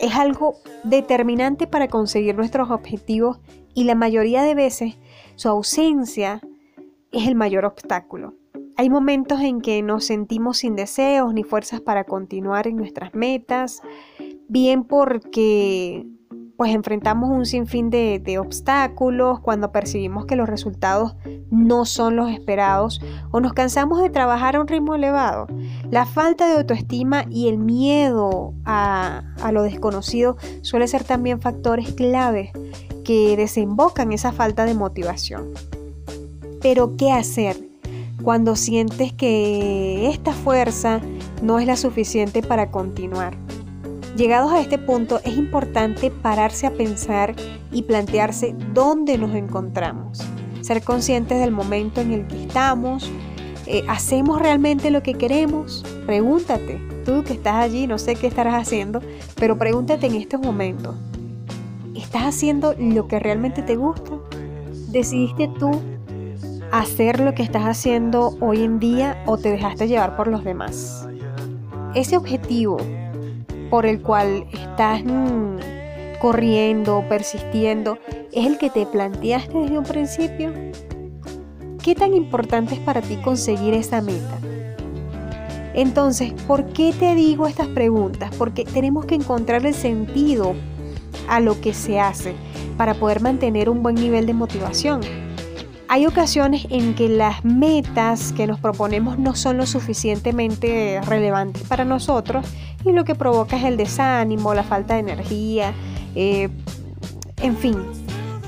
Es 0.00 0.14
algo 0.14 0.56
determinante 0.84 1.66
para 1.66 1.88
conseguir 1.88 2.34
nuestros 2.34 2.70
objetivos 2.70 3.40
y 3.74 3.84
la 3.84 3.94
mayoría 3.94 4.42
de 4.42 4.54
veces 4.54 4.94
su 5.36 5.50
ausencia 5.50 6.40
es 7.12 7.28
el 7.28 7.34
mayor 7.34 7.66
obstáculo. 7.66 8.34
Hay 8.76 8.88
momentos 8.88 9.40
en 9.42 9.60
que 9.60 9.82
nos 9.82 10.06
sentimos 10.06 10.58
sin 10.58 10.74
deseos 10.74 11.34
ni 11.34 11.44
fuerzas 11.44 11.82
para 11.82 12.04
continuar 12.04 12.66
en 12.66 12.76
nuestras 12.76 13.14
metas. 13.14 13.82
bien 14.48 14.84
porque 14.84 16.06
pues 16.62 16.76
enfrentamos 16.76 17.28
un 17.28 17.44
sinfín 17.44 17.90
de, 17.90 18.38
obstáculos, 18.38 19.40
cuando 19.40 19.72
percibimos 19.72 20.26
que 20.26 20.36
los 20.36 20.48
resultados 20.48 21.16
no 21.50 21.84
son 21.84 22.14
los 22.14 22.30
esperados 22.30 23.00
o 23.32 23.40
nos 23.40 23.52
cansamos 23.52 24.00
de 24.00 24.10
trabajar 24.10 24.54
a 24.54 24.60
un 24.60 24.68
ritmo 24.68 24.94
elevado. 24.94 25.48
La 25.90 26.06
falta 26.06 26.46
de 26.46 26.58
autoestima 26.58 27.24
y 27.28 27.48
el 27.48 27.58
miedo 27.58 28.54
a, 28.64 29.24
a 29.42 29.50
lo 29.50 29.64
desconocido 29.64 30.36
suele 30.60 30.86
ser 30.86 31.02
también 31.02 31.40
factores 31.40 31.94
claves 31.94 32.52
que 33.02 33.36
desembocan 33.36 34.12
esa 34.12 34.30
falta 34.30 34.64
de 34.64 34.74
motivación. 34.74 35.48
Pero 36.60 36.96
¿qué 36.96 37.10
hacer 37.10 37.56
cuando 38.22 38.54
sientes 38.54 39.12
que 39.12 40.10
esta 40.10 40.32
fuerza 40.32 41.00
no 41.42 41.58
es 41.58 41.66
la 41.66 41.76
suficiente 41.76 42.40
para 42.40 42.70
continuar? 42.70 43.36
Llegados 44.16 44.52
a 44.52 44.60
este 44.60 44.76
punto 44.76 45.20
es 45.24 45.38
importante 45.38 46.10
pararse 46.10 46.66
a 46.66 46.72
pensar 46.72 47.34
y 47.70 47.82
plantearse 47.82 48.54
dónde 48.74 49.16
nos 49.16 49.34
encontramos, 49.34 50.22
ser 50.60 50.82
conscientes 50.82 51.40
del 51.40 51.50
momento 51.50 52.02
en 52.02 52.12
el 52.12 52.26
que 52.26 52.42
estamos, 52.42 53.10
eh, 53.66 53.84
¿hacemos 53.88 54.38
realmente 54.38 54.90
lo 54.90 55.02
que 55.02 55.14
queremos? 55.14 55.82
Pregúntate, 56.04 56.78
tú 57.06 57.24
que 57.24 57.32
estás 57.32 57.54
allí, 57.54 57.86
no 57.86 57.96
sé 57.96 58.14
qué 58.14 58.26
estarás 58.26 58.54
haciendo, 58.54 59.00
pero 59.36 59.56
pregúntate 59.56 60.08
en 60.08 60.16
estos 60.16 60.42
momentos, 60.42 60.94
¿estás 61.96 62.24
haciendo 62.24 62.74
lo 62.78 63.08
que 63.08 63.18
realmente 63.18 63.62
te 63.62 63.76
gusta? 63.76 64.12
¿Decidiste 64.88 65.48
tú 65.58 65.70
hacer 66.70 67.18
lo 67.18 67.32
que 67.32 67.42
estás 67.44 67.64
haciendo 67.64 68.36
hoy 68.40 68.62
en 68.62 68.78
día 68.78 69.22
o 69.24 69.38
te 69.38 69.50
dejaste 69.50 69.88
llevar 69.88 70.18
por 70.18 70.28
los 70.28 70.44
demás? 70.44 71.08
Ese 71.94 72.18
objetivo 72.18 72.76
por 73.72 73.86
el 73.86 74.02
cual 74.02 74.44
estás 74.52 75.02
mm, 75.02 75.56
corriendo, 76.20 77.06
persistiendo, 77.08 77.96
es 78.30 78.44
el 78.44 78.58
que 78.58 78.68
te 78.68 78.84
planteaste 78.84 79.56
desde 79.56 79.78
un 79.78 79.84
principio? 79.84 80.52
¿Qué 81.82 81.94
tan 81.94 82.12
importante 82.12 82.74
es 82.74 82.80
para 82.80 83.00
ti 83.00 83.16
conseguir 83.16 83.72
esa 83.72 84.02
meta? 84.02 84.38
Entonces, 85.72 86.34
¿por 86.46 86.66
qué 86.74 86.92
te 86.92 87.14
digo 87.14 87.46
estas 87.46 87.68
preguntas? 87.68 88.30
Porque 88.36 88.66
tenemos 88.66 89.06
que 89.06 89.14
encontrar 89.14 89.64
el 89.64 89.72
sentido 89.72 90.52
a 91.26 91.40
lo 91.40 91.58
que 91.58 91.72
se 91.72 91.98
hace 91.98 92.34
para 92.76 92.92
poder 92.92 93.22
mantener 93.22 93.70
un 93.70 93.82
buen 93.82 93.94
nivel 93.94 94.26
de 94.26 94.34
motivación. 94.34 95.00
Hay 95.88 96.04
ocasiones 96.04 96.66
en 96.68 96.94
que 96.94 97.08
las 97.08 97.42
metas 97.42 98.32
que 98.32 98.46
nos 98.46 98.60
proponemos 98.60 99.18
no 99.18 99.34
son 99.34 99.56
lo 99.56 99.64
suficientemente 99.64 101.00
relevantes 101.06 101.62
para 101.62 101.86
nosotros 101.86 102.46
y 102.84 102.92
lo 102.92 103.04
que 103.04 103.14
provoca 103.14 103.56
es 103.56 103.64
el 103.64 103.76
desánimo, 103.76 104.54
la 104.54 104.62
falta 104.62 104.94
de 104.94 105.00
energía, 105.00 105.72
eh, 106.14 106.48
en 107.40 107.56
fin, 107.56 107.76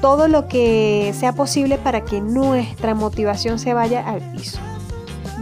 todo 0.00 0.28
lo 0.28 0.48
que 0.48 1.12
sea 1.18 1.32
posible 1.34 1.78
para 1.78 2.04
que 2.04 2.20
nuestra 2.20 2.94
motivación 2.94 3.58
se 3.58 3.74
vaya 3.74 4.06
al 4.08 4.20
piso. 4.32 4.58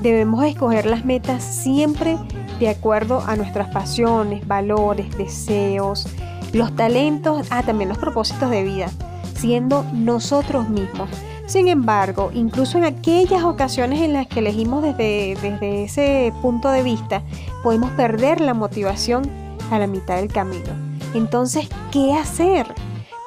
Debemos 0.02 0.44
escoger 0.44 0.86
las 0.86 1.04
metas 1.04 1.42
siempre 1.42 2.16
de 2.58 2.68
acuerdo 2.68 3.22
a 3.26 3.36
nuestras 3.36 3.68
pasiones, 3.68 4.46
valores, 4.46 5.16
deseos, 5.16 6.06
los 6.52 6.74
talentos, 6.76 7.46
ah, 7.50 7.62
también 7.62 7.88
los 7.88 7.98
propósitos 7.98 8.50
de 8.50 8.62
vida, 8.62 8.86
siendo 9.34 9.84
nosotros 9.92 10.68
mismos. 10.68 11.08
Sin 11.52 11.68
embargo, 11.68 12.30
incluso 12.32 12.78
en 12.78 12.84
aquellas 12.84 13.44
ocasiones 13.44 14.00
en 14.00 14.14
las 14.14 14.26
que 14.26 14.40
elegimos 14.40 14.82
desde, 14.82 15.36
desde 15.42 15.84
ese 15.84 16.32
punto 16.40 16.70
de 16.70 16.82
vista, 16.82 17.22
podemos 17.62 17.90
perder 17.90 18.40
la 18.40 18.54
motivación 18.54 19.30
a 19.70 19.78
la 19.78 19.86
mitad 19.86 20.16
del 20.16 20.32
camino. 20.32 20.70
Entonces, 21.12 21.68
¿qué 21.90 22.14
hacer? 22.14 22.66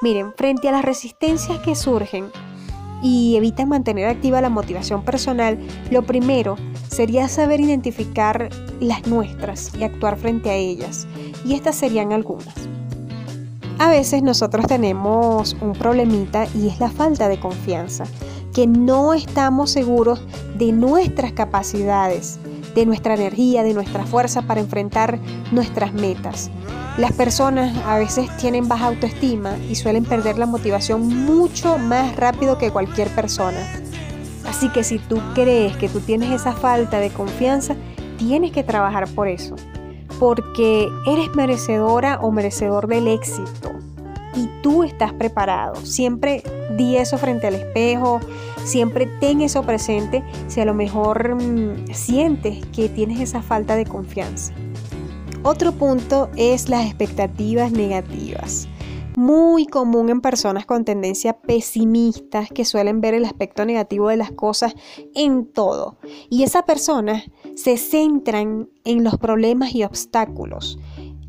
Miren, 0.02 0.32
frente 0.36 0.68
a 0.68 0.72
las 0.72 0.84
resistencias 0.84 1.60
que 1.60 1.76
surgen 1.76 2.24
y 3.00 3.36
evitan 3.36 3.68
mantener 3.68 4.08
activa 4.08 4.40
la 4.40 4.50
motivación 4.50 5.04
personal, 5.04 5.56
lo 5.92 6.02
primero 6.02 6.56
sería 6.88 7.28
saber 7.28 7.60
identificar 7.60 8.48
las 8.80 9.06
nuestras 9.06 9.72
y 9.76 9.84
actuar 9.84 10.16
frente 10.16 10.50
a 10.50 10.54
ellas. 10.54 11.06
Y 11.44 11.54
estas 11.54 11.76
serían 11.76 12.12
algunas. 12.12 12.75
A 13.78 13.90
veces 13.90 14.22
nosotros 14.22 14.66
tenemos 14.66 15.54
un 15.60 15.74
problemita 15.74 16.46
y 16.54 16.68
es 16.68 16.80
la 16.80 16.90
falta 16.90 17.28
de 17.28 17.38
confianza, 17.38 18.04
que 18.54 18.66
no 18.66 19.12
estamos 19.12 19.70
seguros 19.70 20.22
de 20.56 20.72
nuestras 20.72 21.32
capacidades, 21.32 22.38
de 22.74 22.86
nuestra 22.86 23.14
energía, 23.14 23.62
de 23.62 23.74
nuestra 23.74 24.06
fuerza 24.06 24.42
para 24.42 24.60
enfrentar 24.60 25.18
nuestras 25.52 25.92
metas. 25.92 26.50
Las 26.96 27.12
personas 27.12 27.76
a 27.84 27.98
veces 27.98 28.34
tienen 28.38 28.66
baja 28.66 28.86
autoestima 28.86 29.58
y 29.68 29.74
suelen 29.74 30.06
perder 30.06 30.38
la 30.38 30.46
motivación 30.46 31.26
mucho 31.26 31.76
más 31.76 32.16
rápido 32.16 32.56
que 32.56 32.70
cualquier 32.70 33.08
persona. 33.08 33.58
Así 34.48 34.70
que 34.70 34.84
si 34.84 34.98
tú 34.98 35.20
crees 35.34 35.76
que 35.76 35.90
tú 35.90 36.00
tienes 36.00 36.32
esa 36.32 36.54
falta 36.54 36.98
de 36.98 37.10
confianza, 37.10 37.76
tienes 38.16 38.52
que 38.52 38.64
trabajar 38.64 39.06
por 39.08 39.28
eso 39.28 39.54
porque 40.18 40.88
eres 41.06 41.34
merecedora 41.34 42.18
o 42.22 42.30
merecedor 42.30 42.86
del 42.86 43.08
éxito 43.08 43.72
y 44.36 44.48
tú 44.62 44.84
estás 44.84 45.12
preparado. 45.12 45.74
Siempre 45.76 46.42
di 46.76 46.96
eso 46.96 47.18
frente 47.18 47.46
al 47.46 47.54
espejo, 47.54 48.20
siempre 48.64 49.06
ten 49.20 49.40
eso 49.40 49.62
presente 49.62 50.22
si 50.46 50.60
a 50.60 50.64
lo 50.64 50.74
mejor 50.74 51.34
mm, 51.34 51.92
sientes 51.92 52.64
que 52.66 52.88
tienes 52.88 53.20
esa 53.20 53.42
falta 53.42 53.76
de 53.76 53.86
confianza. 53.86 54.52
Otro 55.42 55.72
punto 55.72 56.28
es 56.36 56.68
las 56.68 56.86
expectativas 56.86 57.72
negativas. 57.72 58.68
Muy 59.16 59.64
común 59.64 60.10
en 60.10 60.20
personas 60.20 60.66
con 60.66 60.84
tendencia 60.84 61.40
pesimistas 61.40 62.50
que 62.50 62.66
suelen 62.66 63.00
ver 63.00 63.14
el 63.14 63.24
aspecto 63.24 63.64
negativo 63.64 64.10
de 64.10 64.18
las 64.18 64.30
cosas 64.30 64.74
en 65.14 65.46
todo. 65.46 65.96
Y 66.28 66.42
esas 66.42 66.64
personas 66.64 67.24
se 67.54 67.78
centran 67.78 68.68
en 68.84 69.04
los 69.04 69.16
problemas 69.16 69.74
y 69.74 69.84
obstáculos. 69.84 70.78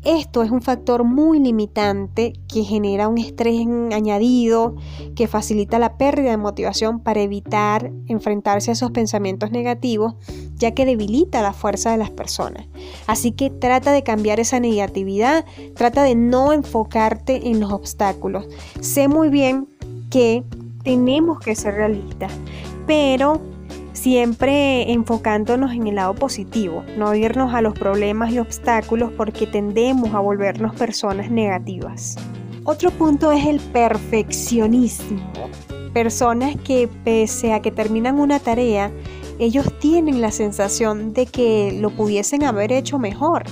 Esto 0.08 0.42
es 0.42 0.50
un 0.50 0.62
factor 0.62 1.04
muy 1.04 1.38
limitante 1.38 2.32
que 2.50 2.64
genera 2.64 3.08
un 3.08 3.18
estrés 3.18 3.66
añadido, 3.92 4.74
que 5.14 5.28
facilita 5.28 5.78
la 5.78 5.98
pérdida 5.98 6.30
de 6.30 6.38
motivación 6.38 7.00
para 7.00 7.20
evitar 7.20 7.92
enfrentarse 8.06 8.70
a 8.70 8.72
esos 8.72 8.90
pensamientos 8.90 9.50
negativos, 9.50 10.14
ya 10.56 10.70
que 10.70 10.86
debilita 10.86 11.42
la 11.42 11.52
fuerza 11.52 11.90
de 11.90 11.98
las 11.98 12.08
personas. 12.08 12.64
Así 13.06 13.32
que 13.32 13.50
trata 13.50 13.92
de 13.92 14.02
cambiar 14.02 14.40
esa 14.40 14.60
negatividad, 14.60 15.44
trata 15.76 16.02
de 16.04 16.14
no 16.14 16.54
enfocarte 16.54 17.50
en 17.50 17.60
los 17.60 17.70
obstáculos. 17.70 18.46
Sé 18.80 19.08
muy 19.08 19.28
bien 19.28 19.68
que 20.08 20.42
tenemos 20.84 21.38
que 21.38 21.54
ser 21.54 21.74
realistas, 21.74 22.32
pero 22.86 23.42
siempre 23.98 24.92
enfocándonos 24.92 25.72
en 25.72 25.88
el 25.88 25.96
lado 25.96 26.14
positivo, 26.14 26.84
no 26.96 27.14
irnos 27.14 27.52
a 27.52 27.60
los 27.60 27.74
problemas 27.74 28.32
y 28.32 28.38
obstáculos 28.38 29.10
porque 29.16 29.46
tendemos 29.46 30.14
a 30.14 30.20
volvernos 30.20 30.74
personas 30.76 31.30
negativas. 31.30 32.16
Otro 32.64 32.90
punto 32.90 33.32
es 33.32 33.44
el 33.46 33.58
perfeccionismo. 33.58 35.50
Personas 35.92 36.56
que 36.56 36.88
pese 37.04 37.52
a 37.52 37.60
que 37.60 37.72
terminan 37.72 38.20
una 38.20 38.38
tarea, 38.38 38.92
ellos 39.40 39.66
tienen 39.80 40.20
la 40.20 40.30
sensación 40.30 41.12
de 41.12 41.26
que 41.26 41.76
lo 41.80 41.90
pudiesen 41.90 42.44
haber 42.44 42.72
hecho 42.72 42.98
mejor 42.98 43.44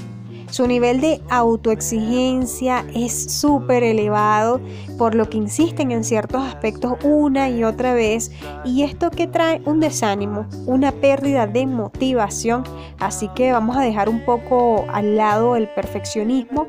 su 0.57 0.67
nivel 0.67 1.03
de 1.03 1.21
autoexigencia 1.29 2.87
es 2.95 3.31
súper 3.31 3.85
elevado, 3.85 4.59
por 4.97 5.15
lo 5.15 5.29
que 5.29 5.37
insisten 5.37 5.91
en 5.91 6.03
ciertos 6.03 6.43
aspectos 6.43 6.95
una 7.05 7.51
y 7.51 7.63
otra 7.63 7.93
vez, 7.93 8.33
y 8.65 8.83
esto 8.83 9.11
que 9.11 9.27
trae 9.27 9.61
un 9.67 9.81
desánimo, 9.81 10.47
una 10.65 10.93
pérdida 10.93 11.47
de 11.47 11.67
motivación, 11.67 12.65
así 12.99 13.29
que 13.35 13.53
vamos 13.53 13.77
a 13.77 13.83
dejar 13.83 14.09
un 14.09 14.25
poco 14.25 14.87
al 14.89 15.19
lado 15.19 15.57
el 15.57 15.69
perfeccionismo 15.69 16.69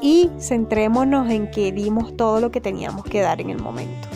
y 0.00 0.30
centrémonos 0.40 1.30
en 1.30 1.50
que 1.50 1.72
dimos 1.72 2.16
todo 2.16 2.40
lo 2.40 2.50
que 2.50 2.62
teníamos 2.62 3.04
que 3.04 3.20
dar 3.20 3.42
en 3.42 3.50
el 3.50 3.58
momento. 3.58 4.09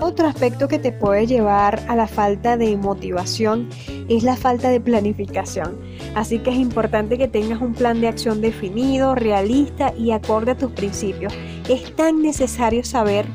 Otro 0.00 0.28
aspecto 0.28 0.68
que 0.68 0.78
te 0.78 0.92
puede 0.92 1.26
llevar 1.26 1.82
a 1.88 1.96
la 1.96 2.06
falta 2.06 2.56
de 2.56 2.76
motivación 2.76 3.68
es 4.08 4.22
la 4.22 4.36
falta 4.36 4.68
de 4.68 4.80
planificación. 4.80 5.76
Así 6.14 6.38
que 6.38 6.50
es 6.50 6.56
importante 6.56 7.18
que 7.18 7.26
tengas 7.26 7.60
un 7.60 7.74
plan 7.74 8.00
de 8.00 8.06
acción 8.06 8.40
definido, 8.40 9.16
realista 9.16 9.92
y 9.98 10.12
acorde 10.12 10.52
a 10.52 10.56
tus 10.56 10.70
principios. 10.70 11.32
Es 11.68 11.96
tan 11.96 12.22
necesario 12.22 12.84
saber 12.84 13.26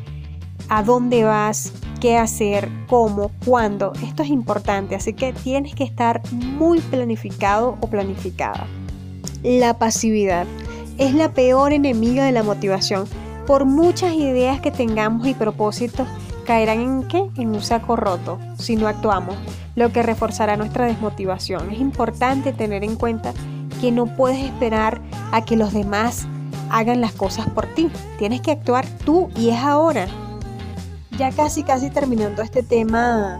a 0.69 0.83
dónde 0.83 1.25
vas, 1.25 1.73
qué 1.99 2.17
hacer, 2.17 2.69
cómo, 2.87 3.31
cuándo. 3.45 3.91
Esto 4.01 4.23
es 4.23 4.29
importante, 4.29 4.95
así 4.95 5.13
que 5.13 5.33
tienes 5.33 5.75
que 5.75 5.83
estar 5.83 6.21
muy 6.31 6.79
planificado 6.79 7.77
o 7.81 7.87
planificada. 7.87 8.67
La 9.43 9.77
pasividad 9.77 10.47
es 10.97 11.13
la 11.13 11.33
peor 11.33 11.73
enemiga 11.73 12.25
de 12.25 12.31
la 12.31 12.43
motivación. 12.43 13.05
Por 13.45 13.65
muchas 13.65 14.13
ideas 14.13 14.61
que 14.61 14.71
tengamos 14.71 15.27
y 15.27 15.33
propósitos, 15.33 16.07
caerán 16.43 16.79
en 16.79 17.07
qué? 17.07 17.29
En 17.37 17.49
un 17.49 17.61
saco 17.61 17.95
roto 17.95 18.39
si 18.57 18.75
no 18.75 18.87
actuamos, 18.87 19.35
lo 19.75 19.91
que 19.91 20.03
reforzará 20.03 20.57
nuestra 20.57 20.85
desmotivación. 20.85 21.71
Es 21.71 21.79
importante 21.79 22.53
tener 22.53 22.83
en 22.83 22.95
cuenta 22.95 23.33
que 23.81 23.91
no 23.91 24.05
puedes 24.05 24.43
esperar 24.43 25.01
a 25.31 25.43
que 25.43 25.57
los 25.57 25.73
demás 25.73 26.27
hagan 26.69 27.01
las 27.01 27.13
cosas 27.13 27.47
por 27.49 27.67
ti. 27.67 27.89
Tienes 28.17 28.41
que 28.41 28.51
actuar 28.51 28.85
tú 29.05 29.29
y 29.35 29.49
es 29.49 29.57
ahora. 29.57 30.07
Ya 31.17 31.31
casi, 31.31 31.63
casi 31.63 31.89
terminando 31.89 32.41
este 32.41 32.63
tema 32.63 33.39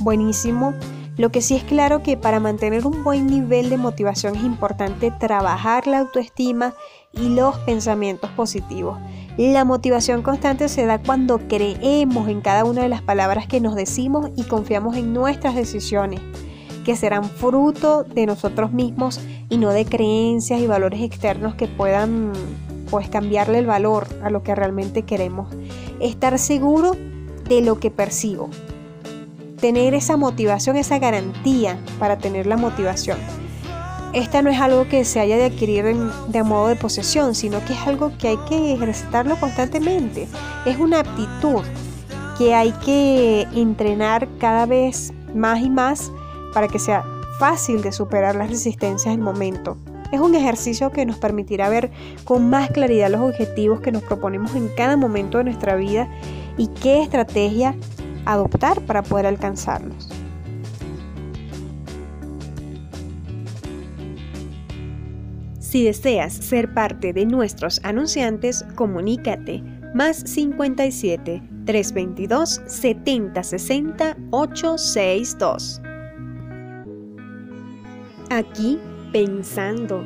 buenísimo. 0.00 0.74
Lo 1.16 1.30
que 1.30 1.42
sí 1.42 1.54
es 1.54 1.64
claro 1.64 2.02
que 2.02 2.16
para 2.16 2.40
mantener 2.40 2.86
un 2.86 3.04
buen 3.04 3.26
nivel 3.26 3.70
de 3.70 3.76
motivación 3.76 4.36
es 4.36 4.42
importante 4.42 5.12
trabajar 5.12 5.86
la 5.86 6.00
autoestima 6.00 6.74
y 7.12 7.28
los 7.28 7.56
pensamientos 7.58 8.30
positivos. 8.30 8.98
La 9.36 9.64
motivación 9.64 10.22
constante 10.22 10.68
se 10.68 10.86
da 10.86 11.02
cuando 11.02 11.38
creemos 11.48 12.28
en 12.28 12.40
cada 12.40 12.64
una 12.64 12.82
de 12.82 12.88
las 12.88 13.02
palabras 13.02 13.48
que 13.48 13.60
nos 13.60 13.74
decimos 13.74 14.30
y 14.36 14.44
confiamos 14.44 14.96
en 14.96 15.12
nuestras 15.12 15.56
decisiones, 15.56 16.20
que 16.84 16.94
serán 16.94 17.24
fruto 17.24 18.04
de 18.04 18.26
nosotros 18.26 18.72
mismos 18.72 19.20
y 19.48 19.56
no 19.56 19.70
de 19.70 19.86
creencias 19.86 20.60
y 20.60 20.68
valores 20.68 21.02
externos 21.02 21.56
que 21.56 21.66
puedan 21.66 22.30
pues 22.90 23.08
cambiarle 23.08 23.58
el 23.58 23.66
valor 23.66 24.06
a 24.22 24.30
lo 24.30 24.44
que 24.44 24.54
realmente 24.54 25.02
queremos. 25.02 25.52
Estar 25.98 26.38
seguro 26.38 26.92
de 27.48 27.60
lo 27.60 27.80
que 27.80 27.90
percibo. 27.90 28.50
Tener 29.60 29.94
esa 29.94 30.16
motivación, 30.16 30.76
esa 30.76 31.00
garantía 31.00 31.76
para 31.98 32.18
tener 32.18 32.46
la 32.46 32.56
motivación 32.56 33.18
esta 34.14 34.42
no 34.42 34.50
es 34.50 34.60
algo 34.60 34.88
que 34.88 35.04
se 35.04 35.18
haya 35.18 35.36
de 35.36 35.46
adquirir 35.46 35.84
de 36.28 36.42
modo 36.44 36.68
de 36.68 36.76
posesión, 36.76 37.34
sino 37.34 37.64
que 37.64 37.72
es 37.72 37.80
algo 37.86 38.12
que 38.16 38.28
hay 38.28 38.36
que 38.48 38.74
ejercitarlo 38.74 39.36
constantemente. 39.40 40.28
Es 40.64 40.78
una 40.78 41.00
aptitud 41.00 41.62
que 42.38 42.54
hay 42.54 42.70
que 42.84 43.46
entrenar 43.54 44.28
cada 44.38 44.66
vez 44.66 45.12
más 45.34 45.60
y 45.60 45.68
más 45.68 46.12
para 46.52 46.68
que 46.68 46.78
sea 46.78 47.04
fácil 47.40 47.82
de 47.82 47.90
superar 47.90 48.36
las 48.36 48.50
resistencias 48.50 49.12
del 49.12 49.22
momento. 49.22 49.76
Es 50.12 50.20
un 50.20 50.36
ejercicio 50.36 50.92
que 50.92 51.04
nos 51.04 51.16
permitirá 51.16 51.68
ver 51.68 51.90
con 52.22 52.48
más 52.48 52.70
claridad 52.70 53.10
los 53.10 53.20
objetivos 53.20 53.80
que 53.80 53.90
nos 53.90 54.04
proponemos 54.04 54.54
en 54.54 54.68
cada 54.68 54.96
momento 54.96 55.38
de 55.38 55.44
nuestra 55.44 55.74
vida 55.74 56.08
y 56.56 56.68
qué 56.68 57.02
estrategia 57.02 57.74
adoptar 58.26 58.80
para 58.82 59.02
poder 59.02 59.26
alcanzarlos. 59.26 60.13
Si 65.74 65.82
deseas 65.82 66.32
ser 66.32 66.72
parte 66.72 67.12
de 67.12 67.26
nuestros 67.26 67.80
anunciantes, 67.82 68.64
comunícate 68.76 69.60
más 69.92 70.18
57 70.18 71.42
322 71.66 72.60
7060 72.64 74.16
862. 74.30 75.82
Aquí 78.30 78.78
pensando. 79.12 80.04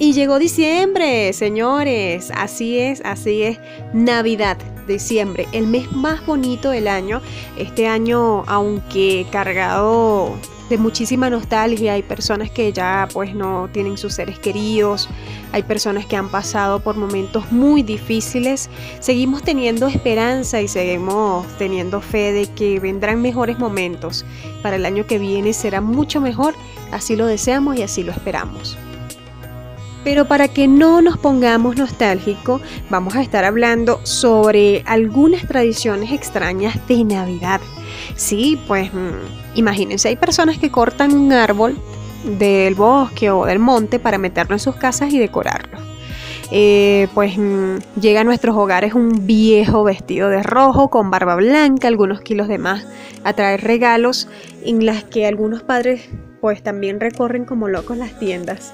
Y 0.00 0.12
llegó 0.12 0.40
diciembre, 0.40 1.32
señores. 1.34 2.32
Así 2.34 2.80
es, 2.80 3.00
así 3.04 3.44
es. 3.44 3.60
Navidad, 3.94 4.58
diciembre, 4.86 5.46
el 5.52 5.66
mes 5.66 5.92
más 5.92 6.24
bonito 6.24 6.70
del 6.70 6.88
año. 6.88 7.20
Este 7.56 7.86
año, 7.86 8.44
aunque 8.46 9.26
cargado 9.30 10.34
de 10.68 10.78
muchísima 10.78 11.30
nostalgia, 11.30 11.92
hay 11.92 12.02
personas 12.02 12.50
que 12.50 12.72
ya 12.72 13.08
pues 13.12 13.34
no 13.34 13.68
tienen 13.72 13.96
sus 13.96 14.14
seres 14.14 14.38
queridos, 14.38 15.08
hay 15.52 15.62
personas 15.62 16.06
que 16.06 16.16
han 16.16 16.28
pasado 16.28 16.80
por 16.80 16.96
momentos 16.96 17.52
muy 17.52 17.82
difíciles, 17.82 18.68
seguimos 18.98 19.42
teniendo 19.42 19.86
esperanza 19.86 20.60
y 20.60 20.68
seguimos 20.68 21.46
teniendo 21.58 22.00
fe 22.00 22.32
de 22.32 22.46
que 22.48 22.80
vendrán 22.80 23.22
mejores 23.22 23.58
momentos. 23.58 24.24
Para 24.62 24.76
el 24.76 24.86
año 24.86 25.06
que 25.06 25.18
viene 25.18 25.52
será 25.52 25.80
mucho 25.80 26.20
mejor, 26.20 26.54
así 26.90 27.14
lo 27.14 27.26
deseamos 27.26 27.76
y 27.76 27.82
así 27.82 28.02
lo 28.02 28.12
esperamos. 28.12 28.76
Pero 30.06 30.26
para 30.26 30.46
que 30.46 30.68
no 30.68 31.02
nos 31.02 31.18
pongamos 31.18 31.74
nostálgicos, 31.76 32.62
vamos 32.88 33.16
a 33.16 33.22
estar 33.22 33.44
hablando 33.44 33.98
sobre 34.04 34.84
algunas 34.86 35.48
tradiciones 35.48 36.12
extrañas 36.12 36.78
de 36.86 37.02
Navidad. 37.02 37.60
Sí, 38.14 38.56
pues 38.68 38.94
mm, 38.94 39.56
imagínense, 39.56 40.06
hay 40.06 40.14
personas 40.14 40.58
que 40.58 40.70
cortan 40.70 41.12
un 41.12 41.32
árbol 41.32 41.76
del 42.38 42.76
bosque 42.76 43.32
o 43.32 43.46
del 43.46 43.58
monte 43.58 43.98
para 43.98 44.16
meterlo 44.16 44.54
en 44.54 44.60
sus 44.60 44.76
casas 44.76 45.12
y 45.12 45.18
decorarlo. 45.18 45.76
Eh, 46.52 47.08
pues 47.12 47.36
mm, 47.36 47.78
llega 48.00 48.20
a 48.20 48.24
nuestros 48.24 48.56
hogares 48.56 48.94
un 48.94 49.26
viejo 49.26 49.82
vestido 49.82 50.28
de 50.28 50.44
rojo 50.44 50.88
con 50.88 51.10
barba 51.10 51.34
blanca, 51.34 51.88
algunos 51.88 52.20
kilos 52.20 52.46
de 52.46 52.58
más, 52.58 52.86
a 53.24 53.32
traer 53.32 53.64
regalos 53.64 54.28
en 54.64 54.86
las 54.86 55.02
que 55.02 55.26
algunos 55.26 55.64
padres 55.64 56.08
pues 56.40 56.62
también 56.62 57.00
recorren 57.00 57.44
como 57.44 57.66
locos 57.66 57.96
las 57.96 58.16
tiendas. 58.20 58.72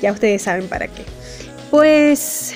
Ya 0.00 0.12
ustedes 0.12 0.42
saben 0.42 0.68
para 0.68 0.88
qué. 0.88 1.04
Pues 1.70 2.54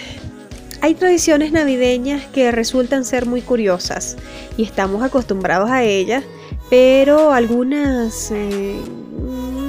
hay 0.81 0.95
tradiciones 0.95 1.53
navideñas 1.53 2.27
que 2.27 2.51
resultan 2.53 3.05
ser 3.05 3.27
muy 3.27 3.41
curiosas 3.41 4.17
y 4.57 4.65
estamos 4.65 5.03
acostumbrados 5.03 5.71
a 5.71 5.83
ellas, 5.83 6.25
pero 6.69 7.33
algunas 7.33 8.31
eh, 8.31 8.77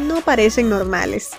no 0.08 0.22
parecen 0.22 0.70
normales. 0.70 1.32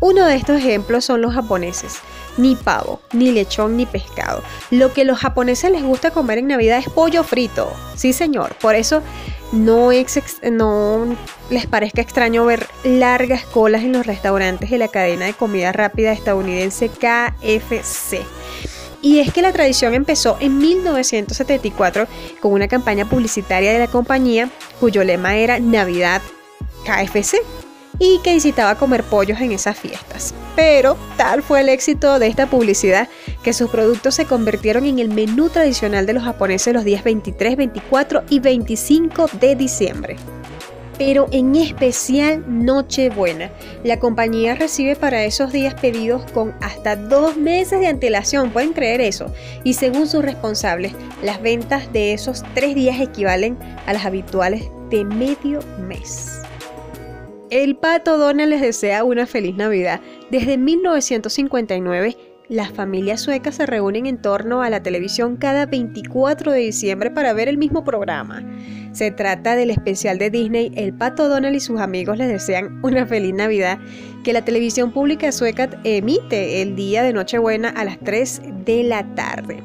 Uno 0.00 0.24
de 0.26 0.36
estos 0.36 0.56
ejemplos 0.56 1.04
son 1.04 1.20
los 1.20 1.34
japoneses. 1.34 1.98
Ni 2.36 2.56
pavo, 2.56 3.00
ni 3.12 3.32
lechón, 3.32 3.76
ni 3.76 3.86
pescado. 3.86 4.42
Lo 4.70 4.92
que 4.92 5.04
los 5.04 5.18
japoneses 5.18 5.70
les 5.70 5.82
gusta 5.82 6.10
comer 6.10 6.38
en 6.38 6.48
Navidad 6.48 6.78
es 6.78 6.88
pollo 6.88 7.22
frito. 7.24 7.72
Sí, 7.96 8.12
señor. 8.12 8.54
Por 8.60 8.74
eso 8.74 9.02
no, 9.52 9.90
no 10.50 11.16
les 11.50 11.66
parezca 11.66 12.00
extraño 12.00 12.44
ver 12.44 12.66
largas 12.84 13.44
colas 13.44 13.82
en 13.82 13.92
los 13.92 14.06
restaurantes 14.06 14.70
de 14.70 14.78
la 14.78 14.88
cadena 14.88 15.26
de 15.26 15.34
comida 15.34 15.72
rápida 15.72 16.12
estadounidense 16.12 16.88
KFC. 16.88 18.20
Y 19.02 19.20
es 19.20 19.32
que 19.32 19.42
la 19.42 19.52
tradición 19.52 19.94
empezó 19.94 20.36
en 20.40 20.58
1974 20.58 22.06
con 22.40 22.52
una 22.52 22.68
campaña 22.68 23.08
publicitaria 23.08 23.72
de 23.72 23.78
la 23.78 23.86
compañía 23.86 24.50
cuyo 24.78 25.04
lema 25.04 25.36
era 25.36 25.58
Navidad 25.58 26.20
KFC 26.84 27.38
y 28.00 28.18
que 28.24 28.34
incitaba 28.34 28.70
a 28.70 28.78
comer 28.78 29.04
pollos 29.04 29.40
en 29.40 29.52
esas 29.52 29.78
fiestas. 29.78 30.34
Pero 30.56 30.96
tal 31.16 31.44
fue 31.44 31.60
el 31.60 31.68
éxito 31.68 32.18
de 32.18 32.26
esta 32.26 32.46
publicidad 32.46 33.08
que 33.44 33.52
sus 33.52 33.70
productos 33.70 34.16
se 34.16 34.24
convirtieron 34.24 34.84
en 34.86 34.98
el 34.98 35.10
menú 35.10 35.50
tradicional 35.50 36.06
de 36.06 36.14
los 36.14 36.24
japoneses 36.24 36.74
los 36.74 36.84
días 36.84 37.04
23, 37.04 37.56
24 37.56 38.24
y 38.28 38.40
25 38.40 39.26
de 39.40 39.54
diciembre 39.54 40.16
pero 41.00 41.28
en 41.32 41.56
especial 41.56 42.44
Nochebuena. 42.46 43.50
La 43.84 43.98
compañía 43.98 44.54
recibe 44.54 44.96
para 44.96 45.24
esos 45.24 45.50
días 45.50 45.72
pedidos 45.72 46.30
con 46.32 46.54
hasta 46.60 46.94
dos 46.94 47.38
meses 47.38 47.80
de 47.80 47.86
antelación, 47.86 48.50
pueden 48.50 48.74
creer 48.74 49.00
eso. 49.00 49.32
Y 49.64 49.72
según 49.72 50.06
sus 50.06 50.22
responsables, 50.22 50.92
las 51.22 51.40
ventas 51.40 51.90
de 51.94 52.12
esos 52.12 52.42
tres 52.54 52.74
días 52.74 53.00
equivalen 53.00 53.56
a 53.86 53.94
las 53.94 54.04
habituales 54.04 54.64
de 54.90 55.06
medio 55.06 55.60
mes. 55.88 56.39
El 57.50 57.74
pato 57.74 58.16
Donald 58.16 58.48
les 58.48 58.60
desea 58.60 59.02
una 59.02 59.26
feliz 59.26 59.56
Navidad. 59.56 60.00
Desde 60.30 60.56
1959, 60.56 62.16
las 62.48 62.70
familias 62.70 63.22
suecas 63.22 63.56
se 63.56 63.66
reúnen 63.66 64.06
en 64.06 64.22
torno 64.22 64.62
a 64.62 64.70
la 64.70 64.84
televisión 64.84 65.36
cada 65.36 65.66
24 65.66 66.52
de 66.52 66.60
diciembre 66.60 67.10
para 67.10 67.32
ver 67.32 67.48
el 67.48 67.58
mismo 67.58 67.82
programa. 67.82 68.44
Se 68.92 69.10
trata 69.10 69.56
del 69.56 69.70
especial 69.70 70.18
de 70.18 70.30
Disney 70.30 70.70
El 70.76 70.94
Pato 70.94 71.28
Donald 71.28 71.56
y 71.56 71.60
sus 71.60 71.80
amigos 71.80 72.18
les 72.18 72.28
desean 72.28 72.78
una 72.84 73.04
feliz 73.04 73.34
Navidad 73.34 73.80
que 74.22 74.32
la 74.32 74.44
televisión 74.44 74.92
pública 74.92 75.32
sueca 75.32 75.70
emite 75.82 76.62
el 76.62 76.76
día 76.76 77.02
de 77.02 77.12
Nochebuena 77.12 77.70
a 77.70 77.84
las 77.84 77.98
3 77.98 78.42
de 78.64 78.84
la 78.84 79.12
tarde. 79.16 79.60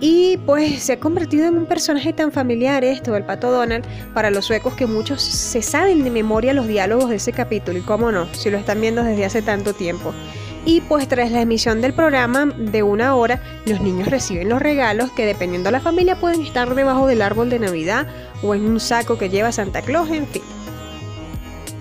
Y 0.00 0.36
pues 0.44 0.82
se 0.82 0.94
ha 0.94 1.00
convertido 1.00 1.46
en 1.46 1.56
un 1.56 1.66
personaje 1.66 2.12
tan 2.12 2.30
familiar 2.30 2.84
esto, 2.84 3.16
el 3.16 3.24
pato 3.24 3.50
Donald, 3.50 3.84
para 4.12 4.30
los 4.30 4.44
suecos 4.44 4.74
que 4.74 4.86
muchos 4.86 5.22
se 5.22 5.62
saben 5.62 6.04
de 6.04 6.10
memoria 6.10 6.52
los 6.52 6.68
diálogos 6.68 7.08
de 7.08 7.16
ese 7.16 7.32
capítulo, 7.32 7.78
y 7.78 7.82
cómo 7.82 8.12
no, 8.12 8.26
si 8.34 8.50
lo 8.50 8.58
están 8.58 8.80
viendo 8.80 9.02
desde 9.02 9.24
hace 9.24 9.40
tanto 9.40 9.72
tiempo. 9.72 10.12
Y 10.66 10.80
pues 10.82 11.08
tras 11.08 11.30
la 11.30 11.40
emisión 11.40 11.80
del 11.80 11.94
programa 11.94 12.46
de 12.46 12.82
una 12.82 13.14
hora, 13.14 13.40
los 13.64 13.80
niños 13.80 14.08
reciben 14.08 14.48
los 14.48 14.60
regalos 14.60 15.12
que 15.12 15.24
dependiendo 15.24 15.68
de 15.68 15.72
la 15.72 15.80
familia 15.80 16.16
pueden 16.16 16.42
estar 16.42 16.74
debajo 16.74 17.06
del 17.06 17.22
árbol 17.22 17.48
de 17.48 17.60
Navidad 17.60 18.06
o 18.42 18.54
en 18.54 18.66
un 18.66 18.80
saco 18.80 19.16
que 19.16 19.30
lleva 19.30 19.52
Santa 19.52 19.80
Claus, 19.80 20.10
en 20.10 20.26
fin. 20.26 20.42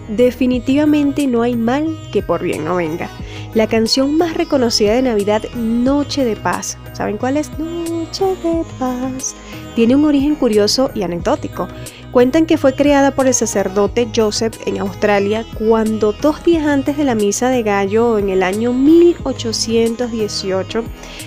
Definitivamente 0.07 1.25
no 1.25 1.41
hay 1.41 1.55
mal 1.55 1.97
que 2.13 2.21
por 2.21 2.43
bien 2.43 2.63
no 2.63 2.75
venga. 2.75 3.09
La 3.55 3.67
canción 3.67 4.17
más 4.17 4.33
reconocida 4.33 4.93
de 4.93 5.01
Navidad, 5.01 5.43
Noche 5.55 6.25
de 6.25 6.35
Paz. 6.35 6.77
¿Saben 6.91 7.15
cuál 7.15 7.37
es? 7.37 7.57
Noche 7.57 8.25
de 8.43 8.65
Paz. 8.77 9.33
Tiene 9.75 9.95
un 9.95 10.03
origen 10.03 10.35
curioso 10.35 10.91
y 10.93 11.03
anecdótico. 11.03 11.69
Cuentan 12.11 12.47
que 12.47 12.57
fue 12.57 12.75
creada 12.75 13.11
por 13.11 13.27
el 13.27 13.33
sacerdote 13.33 14.09
Joseph 14.13 14.57
en 14.65 14.79
Australia 14.79 15.45
cuando 15.57 16.11
dos 16.11 16.43
días 16.43 16.67
antes 16.67 16.97
de 16.97 17.05
la 17.05 17.15
misa 17.15 17.47
de 17.47 17.63
gallo 17.63 18.17
en 18.17 18.27
el 18.27 18.43
año 18.43 18.73
1818 18.73 20.83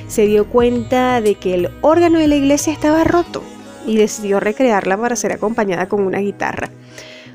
se 0.07 0.27
dio 0.27 0.47
cuenta 0.49 1.23
de 1.23 1.37
que 1.37 1.55
el 1.55 1.71
órgano 1.81 2.19
de 2.19 2.29
la 2.29 2.37
iglesia 2.37 2.75
estaba 2.75 3.05
roto 3.05 3.43
y 3.87 3.97
decidió 3.97 4.39
recrearla 4.39 4.99
para 4.99 5.17
ser 5.17 5.33
acompañada 5.33 5.89
con 5.89 6.03
una 6.03 6.19
guitarra. 6.19 6.69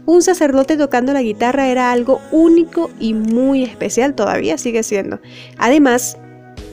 Un 0.06 0.22
sacerdote 0.22 0.78
tocando 0.78 1.14
la 1.14 1.22
guitarra 1.22 1.68
era 1.68 1.92
algo 1.92 2.22
único 2.32 2.90
y 3.00 3.14
muy 3.14 3.64
especial, 3.64 4.16
todavía 4.16 4.58
sigue 4.58 4.84
siendo. 4.84 5.20
Además, 5.58 6.18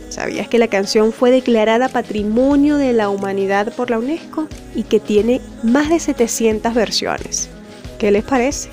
¿sabías 0.09 0.49
que 0.49 0.59
la 0.59 0.69
canción 0.69 1.13
fue 1.13 1.31
declarada 1.31 1.89
Patrimonio 1.89 2.77
de 2.77 2.93
la 2.93 3.09
Humanidad 3.09 3.73
por 3.75 3.91
la 3.91 3.99
UNESCO 3.99 4.49
y 4.75 4.83
que 4.85 5.01
tiene 5.01 5.41
más 5.63 5.89
de 5.89 6.01
700 6.01 6.75
versiones? 6.75 7.49
¿Qué 7.99 8.11
les 8.11 8.25
parece? 8.25 8.71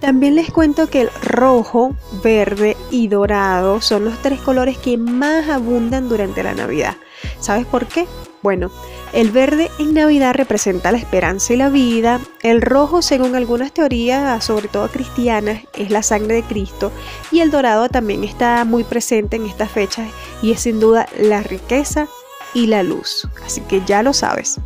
También 0.00 0.34
les 0.34 0.50
cuento 0.50 0.88
que 0.88 1.02
el 1.02 1.10
rojo, 1.22 1.96
verde 2.22 2.76
y 2.90 3.08
dorado 3.08 3.80
son 3.80 4.04
los 4.04 4.20
tres 4.22 4.40
colores 4.40 4.76
que 4.78 4.98
más 4.98 5.48
abundan 5.48 6.08
durante 6.08 6.42
la 6.42 6.54
Navidad. 6.54 6.96
¿Sabes 7.40 7.66
por 7.66 7.86
qué? 7.86 8.06
Bueno, 8.42 8.70
el 9.16 9.30
verde 9.30 9.70
en 9.78 9.94
Navidad 9.94 10.34
representa 10.34 10.92
la 10.92 10.98
esperanza 10.98 11.54
y 11.54 11.56
la 11.56 11.70
vida. 11.70 12.20
El 12.42 12.60
rojo, 12.60 13.00
según 13.00 13.34
algunas 13.34 13.72
teorías, 13.72 14.44
sobre 14.44 14.68
todo 14.68 14.88
cristianas, 14.88 15.62
es 15.72 15.90
la 15.90 16.02
sangre 16.02 16.34
de 16.34 16.42
Cristo. 16.42 16.92
Y 17.32 17.40
el 17.40 17.50
dorado 17.50 17.88
también 17.88 18.24
está 18.24 18.62
muy 18.66 18.84
presente 18.84 19.36
en 19.36 19.46
estas 19.46 19.70
fechas 19.70 20.10
y 20.42 20.52
es 20.52 20.60
sin 20.60 20.80
duda 20.80 21.08
la 21.18 21.42
riqueza 21.42 22.08
y 22.52 22.66
la 22.66 22.82
luz. 22.82 23.26
Así 23.42 23.62
que 23.62 23.80
ya 23.86 24.02
lo 24.02 24.12
sabes. 24.12 24.58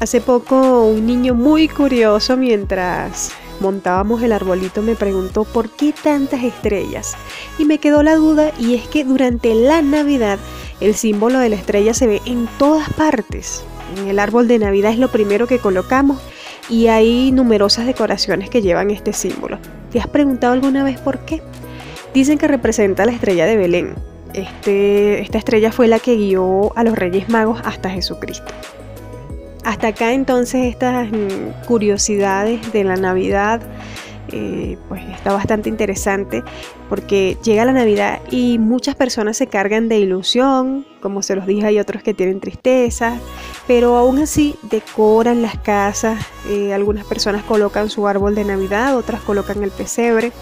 Hace 0.00 0.20
poco 0.20 0.82
un 0.86 1.06
niño 1.06 1.34
muy 1.34 1.68
curioso 1.68 2.36
mientras 2.36 3.30
montábamos 3.60 4.20
el 4.22 4.32
arbolito 4.32 4.82
me 4.82 4.96
preguntó 4.96 5.44
por 5.44 5.70
qué 5.70 5.92
tantas 5.92 6.42
estrellas. 6.42 7.14
Y 7.56 7.66
me 7.66 7.78
quedó 7.78 8.02
la 8.02 8.16
duda 8.16 8.50
y 8.58 8.74
es 8.74 8.88
que 8.88 9.04
durante 9.04 9.54
la 9.54 9.80
Navidad 9.80 10.40
el 10.82 10.94
símbolo 10.94 11.38
de 11.38 11.48
la 11.48 11.56
estrella 11.56 11.94
se 11.94 12.08
ve 12.08 12.20
en 12.26 12.48
todas 12.58 12.92
partes. 12.94 13.64
En 13.96 14.08
el 14.08 14.18
árbol 14.18 14.48
de 14.48 14.58
Navidad 14.58 14.90
es 14.90 14.98
lo 14.98 15.12
primero 15.12 15.46
que 15.46 15.58
colocamos 15.58 16.20
y 16.68 16.88
hay 16.88 17.30
numerosas 17.30 17.86
decoraciones 17.86 18.50
que 18.50 18.62
llevan 18.62 18.90
este 18.90 19.12
símbolo. 19.12 19.58
¿Te 19.92 20.00
has 20.00 20.08
preguntado 20.08 20.52
alguna 20.52 20.82
vez 20.82 20.98
por 20.98 21.20
qué? 21.20 21.40
Dicen 22.12 22.36
que 22.36 22.48
representa 22.48 23.06
la 23.06 23.12
estrella 23.12 23.46
de 23.46 23.56
Belén. 23.56 23.94
Este, 24.34 25.20
esta 25.20 25.38
estrella 25.38 25.70
fue 25.70 25.86
la 25.86 26.00
que 26.00 26.16
guió 26.16 26.76
a 26.76 26.82
los 26.82 26.98
Reyes 26.98 27.28
Magos 27.28 27.60
hasta 27.64 27.90
Jesucristo. 27.90 28.52
Hasta 29.64 29.88
acá 29.88 30.12
entonces 30.12 30.66
estas 30.66 31.10
mm, 31.10 31.66
curiosidades 31.66 32.72
de 32.72 32.82
la 32.82 32.96
Navidad 32.96 33.60
eh, 34.32 34.78
pues 34.88 35.02
está 35.10 35.32
bastante 35.32 35.68
interesante 35.68 36.42
porque 36.88 37.36
llega 37.42 37.64
la 37.64 37.72
Navidad 37.72 38.20
y 38.30 38.58
muchas 38.58 38.94
personas 38.94 39.36
se 39.36 39.46
cargan 39.46 39.88
de 39.88 39.98
ilusión, 39.98 40.86
como 41.00 41.22
se 41.22 41.36
los 41.36 41.46
dije, 41.46 41.66
hay 41.66 41.78
otros 41.78 42.02
que 42.02 42.14
tienen 42.14 42.40
tristeza, 42.40 43.18
pero 43.66 43.96
aún 43.96 44.18
así 44.18 44.56
decoran 44.62 45.42
las 45.42 45.58
casas, 45.58 46.24
eh, 46.48 46.72
algunas 46.72 47.04
personas 47.04 47.42
colocan 47.44 47.90
su 47.90 48.08
árbol 48.08 48.34
de 48.34 48.44
Navidad, 48.44 48.96
otras 48.96 49.20
colocan 49.20 49.62
el 49.62 49.70
pesebre 49.70 50.32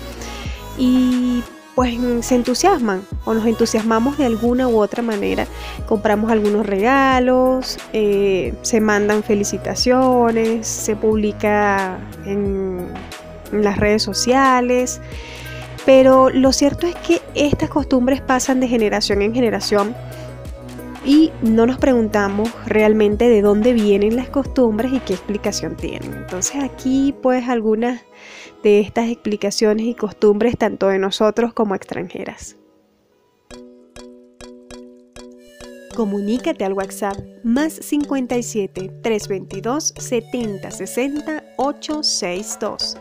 y 0.78 1.42
pues 1.74 1.96
se 2.20 2.34
entusiasman 2.34 3.02
o 3.24 3.32
nos 3.32 3.46
entusiasmamos 3.46 4.18
de 4.18 4.26
alguna 4.26 4.68
u 4.68 4.78
otra 4.78 5.02
manera. 5.02 5.46
Compramos 5.88 6.30
algunos 6.30 6.66
regalos, 6.66 7.78
eh, 7.92 8.54
se 8.62 8.80
mandan 8.80 9.22
felicitaciones, 9.22 10.66
se 10.66 10.94
publica 10.96 11.98
en 12.26 12.86
las 13.52 13.78
redes 13.78 14.02
sociales. 14.02 15.00
Pero 15.86 16.30
lo 16.30 16.52
cierto 16.52 16.86
es 16.86 16.94
que 16.96 17.22
estas 17.34 17.70
costumbres 17.70 18.20
pasan 18.20 18.60
de 18.60 18.68
generación 18.68 19.22
en 19.22 19.34
generación 19.34 19.94
y 21.04 21.32
no 21.42 21.66
nos 21.66 21.78
preguntamos 21.78 22.50
realmente 22.66 23.28
de 23.28 23.40
dónde 23.40 23.72
vienen 23.72 24.16
las 24.16 24.28
costumbres 24.28 24.92
y 24.92 25.00
qué 25.00 25.14
explicación 25.14 25.76
tienen. 25.76 26.12
Entonces 26.12 26.62
aquí 26.62 27.14
pues 27.22 27.48
algunas 27.48 28.02
de 28.62 28.80
estas 28.80 29.08
explicaciones 29.08 29.86
y 29.86 29.94
costumbres 29.94 30.56
tanto 30.58 30.88
de 30.88 30.98
nosotros 30.98 31.54
como 31.54 31.74
extranjeras. 31.74 32.56
Comunícate 35.96 36.64
al 36.64 36.74
WhatsApp 36.74 37.16
más 37.42 37.72
57 37.72 39.00
322 39.02 39.94
70 39.98 40.70
60 40.70 41.44
862 41.56 42.96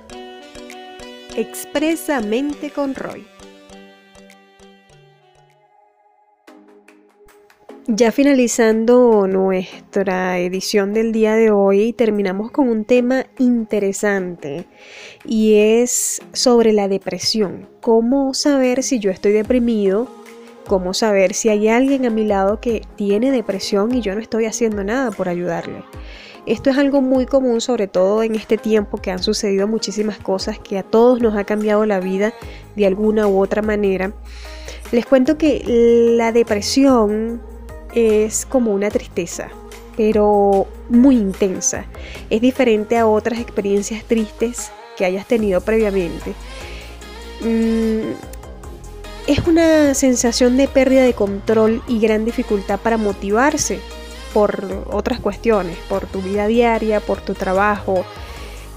expresamente 1.36 2.70
con 2.70 2.96
Roy. 2.96 3.26
Ya 7.92 8.12
finalizando 8.12 9.26
nuestra 9.26 10.38
edición 10.38 10.94
del 10.94 11.12
día 11.12 11.34
de 11.34 11.50
hoy, 11.50 11.92
terminamos 11.92 12.52
con 12.52 12.70
un 12.70 12.86
tema 12.86 13.26
interesante 13.40 14.66
y 15.26 15.56
es 15.56 16.22
sobre 16.32 16.72
la 16.72 16.88
depresión. 16.88 17.68
¿Cómo 17.82 18.36
saber 18.36 18.84
si 18.84 19.00
yo 19.00 19.10
estoy 19.10 19.32
deprimido? 19.32 20.19
¿Cómo 20.70 20.94
saber 20.94 21.34
si 21.34 21.50
hay 21.50 21.68
alguien 21.68 22.06
a 22.06 22.12
mi 22.12 22.26
lado 22.26 22.62
que 22.62 22.84
tiene 22.96 23.32
depresión 23.32 23.92
y 23.92 24.02
yo 24.02 24.14
no 24.14 24.22
estoy 24.22 24.46
haciendo 24.46 24.84
nada 24.84 25.10
por 25.10 25.28
ayudarle? 25.28 25.82
Esto 26.46 26.70
es 26.70 26.78
algo 26.78 27.02
muy 27.02 27.26
común, 27.26 27.60
sobre 27.60 27.88
todo 27.88 28.22
en 28.22 28.36
este 28.36 28.56
tiempo 28.56 29.00
que 29.00 29.10
han 29.10 29.24
sucedido 29.24 29.68
muchísimas 29.68 30.20
cosas 30.20 30.60
que 30.60 30.78
a 30.78 30.84
todos 30.84 31.22
nos 31.22 31.36
ha 31.36 31.44
cambiado 31.44 31.88
la 31.88 32.00
vida 32.00 32.36
de 32.76 32.86
alguna 32.86 33.28
u 33.28 33.42
otra 33.42 33.64
manera. 33.64 34.14
Les 34.92 35.08
cuento 35.08 35.40
que 35.40 35.64
la 36.16 36.32
depresión 36.32 37.42
es 37.96 38.46
como 38.46 38.72
una 38.72 38.92
tristeza, 38.92 39.50
pero 39.98 40.68
muy 40.88 41.16
intensa. 41.16 41.88
Es 42.30 42.42
diferente 42.42 42.96
a 42.96 43.08
otras 43.08 43.40
experiencias 43.40 44.04
tristes 44.04 44.72
que 44.96 45.06
hayas 45.06 45.26
tenido 45.26 45.62
previamente. 45.62 46.36
Es 49.28 49.40
una 49.48 49.94
sensación 49.94 50.58
de 50.58 50.68
pérdida 50.68 51.04
de 51.04 51.14
control 51.14 51.84
y 51.88 52.00
gran 52.00 52.26
dificultad 52.26 52.80
para 52.80 52.98
motivarse 52.98 53.80
por 54.34 54.86
otras 54.92 55.20
cuestiones, 55.20 55.78
por 55.88 56.06
tu 56.08 56.22
vida 56.22 56.48
diaria, 56.48 57.00
por 57.00 57.22
tu 57.22 57.34
trabajo, 57.34 58.06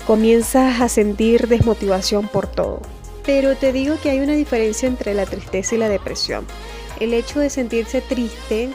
comienzas 0.06 0.80
a 0.80 0.88
sentir 0.88 1.48
desmotivación 1.48 2.28
por 2.28 2.46
todo. 2.46 2.80
Pero 3.24 3.56
te 3.56 3.72
digo 3.72 3.96
que 4.02 4.10
hay 4.10 4.20
una 4.20 4.34
diferencia 4.34 4.88
entre 4.88 5.14
la 5.14 5.26
tristeza 5.26 5.74
y 5.74 5.78
la 5.78 5.88
depresión. 5.88 6.46
El 7.00 7.14
hecho 7.14 7.40
de 7.40 7.50
sentirse 7.50 8.00
triste 8.00 8.70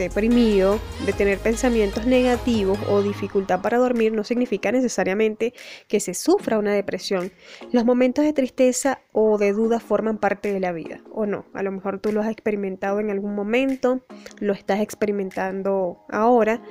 deprimido, 0.00 0.78
de 1.06 1.12
tener 1.12 1.38
pensamientos 1.38 2.06
negativos 2.06 2.78
o 2.88 3.02
dificultad 3.02 3.60
para 3.60 3.78
dormir 3.78 4.12
no 4.12 4.24
significa 4.24 4.72
necesariamente 4.72 5.54
que 5.88 6.00
se 6.00 6.14
sufra 6.14 6.58
una 6.58 6.72
depresión. 6.72 7.32
Los 7.72 7.84
momentos 7.84 8.24
de 8.24 8.32
tristeza 8.32 9.00
o 9.12 9.38
de 9.38 9.52
duda 9.52 9.80
forman 9.80 10.18
parte 10.18 10.52
de 10.52 10.60
la 10.60 10.72
vida, 10.72 11.00
o 11.12 11.26
no. 11.26 11.44
A 11.54 11.62
lo 11.62 11.70
mejor 11.70 12.00
tú 12.00 12.12
lo 12.12 12.20
has 12.20 12.30
experimentado 12.30 13.00
en 13.00 13.10
algún 13.10 13.34
momento, 13.34 14.00
lo 14.40 14.52
estás 14.52 14.80
experimentando 14.80 16.04
ahora. 16.08 16.62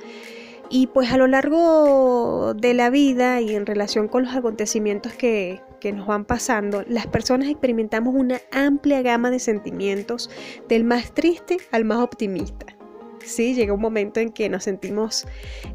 Y 0.72 0.86
pues 0.86 1.10
a 1.10 1.16
lo 1.16 1.26
largo 1.26 2.54
de 2.54 2.74
la 2.74 2.90
vida 2.90 3.40
y 3.40 3.56
en 3.56 3.66
relación 3.66 4.06
con 4.06 4.22
los 4.22 4.36
acontecimientos 4.36 5.12
que, 5.12 5.60
que, 5.80 5.92
nos 5.92 6.06
van 6.06 6.24
pasando, 6.24 6.84
las 6.86 7.08
personas 7.08 7.48
experimentamos 7.48 8.14
una 8.14 8.40
amplia 8.52 9.02
gama 9.02 9.30
de 9.32 9.40
sentimientos, 9.40 10.30
del 10.68 10.84
más 10.84 11.12
triste 11.12 11.56
al 11.72 11.84
más 11.84 11.98
optimista. 11.98 12.79
Sí, 13.24 13.54
llega 13.54 13.72
un 13.72 13.80
momento 13.80 14.20
en 14.20 14.30
que 14.30 14.48
nos 14.48 14.64
sentimos 14.64 15.26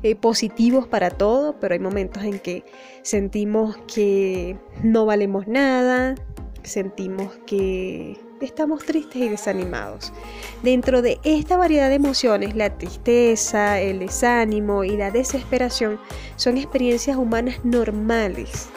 eh, 0.04 0.16
positivos 0.16 0.88
para 0.88 1.10
todo, 1.10 1.60
pero 1.60 1.74
hay 1.74 1.80
momentos 1.80 2.24
en 2.24 2.40
que 2.40 2.64
sentimos 3.04 3.78
que 3.94 4.58
no 4.84 5.06
valemos 5.06 5.48
nada, 5.48 6.16
sentimos 6.64 7.38
que 7.46 8.18
estamos 8.42 8.84
tristes 8.86 9.16
y 9.18 9.30
desanimados. 9.30 10.12
Dentro 10.64 11.02
de 11.02 11.20
esta 11.24 11.58
variedad 11.58 11.90
de 11.90 11.96
emociones, 11.96 12.56
la 12.56 12.78
tristeza, 12.78 13.80
el 13.80 14.00
desánimo 14.00 14.84
y 14.84 14.98
la 14.98 15.12
desesperación 15.12 16.00
son 16.36 16.58
experiencias 16.58 17.18
humanas 17.18 17.64
normales. 17.64 18.70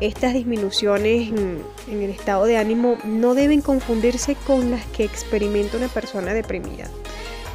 Estas 0.00 0.34
disminuciones 0.34 1.30
en 1.30 2.02
el 2.02 2.10
estado 2.10 2.44
de 2.44 2.58
ánimo 2.58 2.98
no 3.04 3.34
deben 3.34 3.62
confundirse 3.62 4.34
con 4.46 4.70
las 4.70 4.84
que 4.86 5.04
experimenta 5.04 5.78
una 5.78 5.88
persona 5.88 6.34
deprimida. 6.34 6.90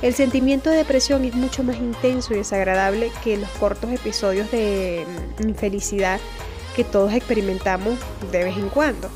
El 0.01 0.15
sentimiento 0.15 0.71
de 0.71 0.77
depresión 0.77 1.25
es 1.25 1.35
mucho 1.35 1.63
más 1.63 1.77
intenso 1.77 2.33
y 2.33 2.37
desagradable 2.37 3.11
que 3.23 3.37
los 3.37 3.49
cortos 3.51 3.91
episodios 3.91 4.49
de 4.49 5.05
mm, 5.39 5.47
infelicidad 5.47 6.19
que 6.75 6.83
todos 6.83 7.13
experimentamos 7.13 7.99
de 8.31 8.43
vez 8.43 8.57
en 8.57 8.69
cuando. 8.69 9.09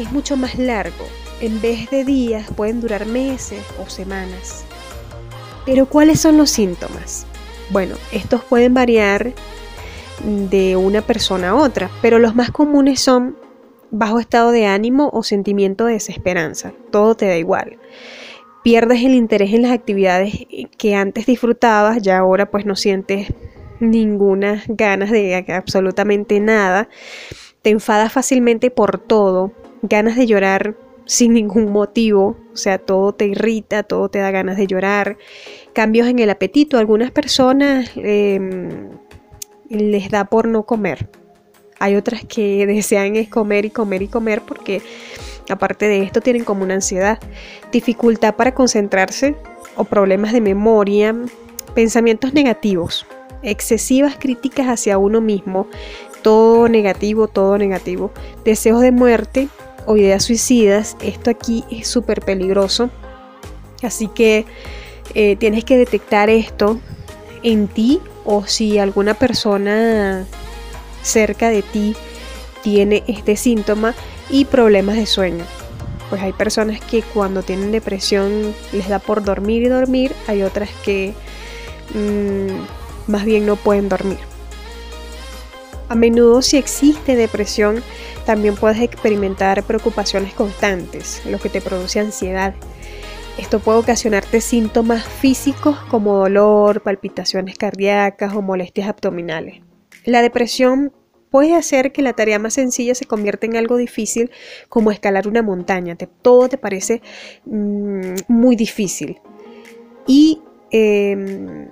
Es 0.00 0.10
mucho 0.10 0.36
más 0.36 0.58
largo. 0.58 1.04
En 1.40 1.60
vez 1.60 1.88
de 1.90 2.04
días 2.04 2.48
pueden 2.56 2.80
durar 2.80 3.06
meses 3.06 3.60
o 3.80 3.88
semanas. 3.88 4.64
Pero 5.64 5.86
¿cuáles 5.86 6.20
son 6.20 6.36
los 6.38 6.50
síntomas? 6.50 7.24
Bueno, 7.70 7.94
estos 8.10 8.42
pueden 8.42 8.74
variar 8.74 9.32
de 10.24 10.74
una 10.76 11.02
persona 11.02 11.50
a 11.50 11.54
otra, 11.54 11.88
pero 12.00 12.18
los 12.18 12.34
más 12.34 12.50
comunes 12.50 12.98
son 12.98 13.36
bajo 13.92 14.18
estado 14.18 14.50
de 14.50 14.66
ánimo 14.66 15.08
o 15.12 15.22
sentimiento 15.22 15.86
de 15.86 15.94
desesperanza. 15.94 16.72
Todo 16.90 17.14
te 17.14 17.26
da 17.26 17.36
igual 17.36 17.78
pierdes 18.62 19.02
el 19.02 19.14
interés 19.14 19.52
en 19.52 19.62
las 19.62 19.72
actividades 19.72 20.46
que 20.78 20.94
antes 20.94 21.26
disfrutabas, 21.26 22.00
ya 22.02 22.18
ahora 22.18 22.50
pues 22.50 22.64
no 22.64 22.76
sientes 22.76 23.32
ninguna 23.80 24.62
ganas 24.68 25.10
de 25.10 25.44
absolutamente 25.48 26.38
nada, 26.40 26.88
te 27.62 27.70
enfadas 27.70 28.12
fácilmente 28.12 28.70
por 28.70 28.98
todo, 28.98 29.52
ganas 29.82 30.16
de 30.16 30.26
llorar 30.26 30.76
sin 31.04 31.34
ningún 31.34 31.72
motivo, 31.72 32.36
o 32.52 32.56
sea, 32.56 32.78
todo 32.78 33.12
te 33.12 33.26
irrita, 33.26 33.82
todo 33.82 34.08
te 34.08 34.20
da 34.20 34.30
ganas 34.30 34.56
de 34.56 34.66
llorar, 34.66 35.18
cambios 35.72 36.06
en 36.06 36.20
el 36.20 36.30
apetito, 36.30 36.78
algunas 36.78 37.10
personas 37.10 37.90
em, 37.96 38.90
les 39.68 40.10
da 40.10 40.26
por 40.26 40.46
no 40.46 40.64
comer, 40.64 41.08
hay 41.80 41.96
otras 41.96 42.24
que 42.24 42.64
desean 42.68 43.16
es 43.16 43.28
comer 43.28 43.64
y 43.64 43.70
comer 43.70 44.02
y 44.02 44.08
comer 44.08 44.42
porque 44.42 44.80
aparte 45.48 45.88
de 45.88 46.02
esto 46.02 46.20
tienen 46.20 46.44
como 46.44 46.64
una 46.64 46.74
ansiedad, 46.74 47.18
dificultad 47.70 48.34
para 48.34 48.54
concentrarse 48.54 49.36
o 49.76 49.84
problemas 49.84 50.32
de 50.32 50.40
memoria, 50.40 51.14
pensamientos 51.74 52.34
negativos, 52.34 53.06
excesivas 53.42 54.16
críticas 54.18 54.66
hacia 54.66 54.98
uno 54.98 55.20
mismo, 55.20 55.66
todo 56.22 56.68
negativo, 56.68 57.28
todo 57.28 57.58
negativo, 57.58 58.12
deseos 58.44 58.80
de 58.80 58.92
muerte 58.92 59.48
o 59.86 59.96
ideas 59.96 60.24
suicidas, 60.24 60.96
esto 61.02 61.30
aquí 61.30 61.64
es 61.70 61.88
súper 61.88 62.20
peligroso, 62.22 62.90
así 63.82 64.08
que 64.08 64.46
eh, 65.14 65.36
tienes 65.36 65.64
que 65.64 65.76
detectar 65.76 66.30
esto 66.30 66.78
en 67.42 67.66
ti 67.66 68.00
o 68.24 68.46
si 68.46 68.78
alguna 68.78 69.14
persona 69.14 70.24
cerca 71.02 71.50
de 71.50 71.62
ti 71.62 71.96
tiene 72.62 73.02
este 73.08 73.36
síntoma 73.36 73.94
y 74.32 74.46
problemas 74.46 74.96
de 74.96 75.06
sueño. 75.06 75.44
Pues 76.10 76.20
hay 76.20 76.32
personas 76.32 76.80
que 76.80 77.02
cuando 77.02 77.42
tienen 77.42 77.70
depresión 77.70 78.52
les 78.72 78.88
da 78.88 78.98
por 78.98 79.22
dormir 79.22 79.62
y 79.62 79.68
dormir, 79.68 80.12
hay 80.26 80.42
otras 80.42 80.70
que 80.84 81.14
mm, 81.94 83.10
más 83.10 83.24
bien 83.24 83.46
no 83.46 83.54
pueden 83.56 83.88
dormir. 83.88 84.18
A 85.88 85.94
menudo 85.94 86.42
si 86.42 86.56
existe 86.56 87.14
depresión, 87.14 87.82
también 88.24 88.56
puedes 88.56 88.80
experimentar 88.80 89.62
preocupaciones 89.62 90.32
constantes, 90.32 91.22
lo 91.26 91.38
que 91.38 91.50
te 91.50 91.60
produce 91.60 92.00
ansiedad. 92.00 92.54
Esto 93.38 93.60
puede 93.60 93.78
ocasionarte 93.78 94.40
síntomas 94.40 95.04
físicos 95.04 95.76
como 95.90 96.16
dolor, 96.16 96.82
palpitaciones 96.82 97.56
cardíacas 97.56 98.34
o 98.34 98.42
molestias 98.42 98.88
abdominales. 98.88 99.60
La 100.04 100.22
depresión 100.22 100.92
puede 101.32 101.54
hacer 101.54 101.92
que 101.92 102.02
la 102.02 102.12
tarea 102.12 102.38
más 102.38 102.54
sencilla 102.54 102.94
se 102.94 103.06
convierta 103.06 103.46
en 103.46 103.56
algo 103.56 103.78
difícil 103.78 104.30
como 104.68 104.92
escalar 104.92 105.26
una 105.26 105.42
montaña. 105.42 105.96
todo 105.96 106.48
te 106.48 106.58
parece 106.58 107.00
mm, 107.46 108.14
muy 108.28 108.54
difícil. 108.54 109.18
Y 110.06 110.42
em, 110.70 111.70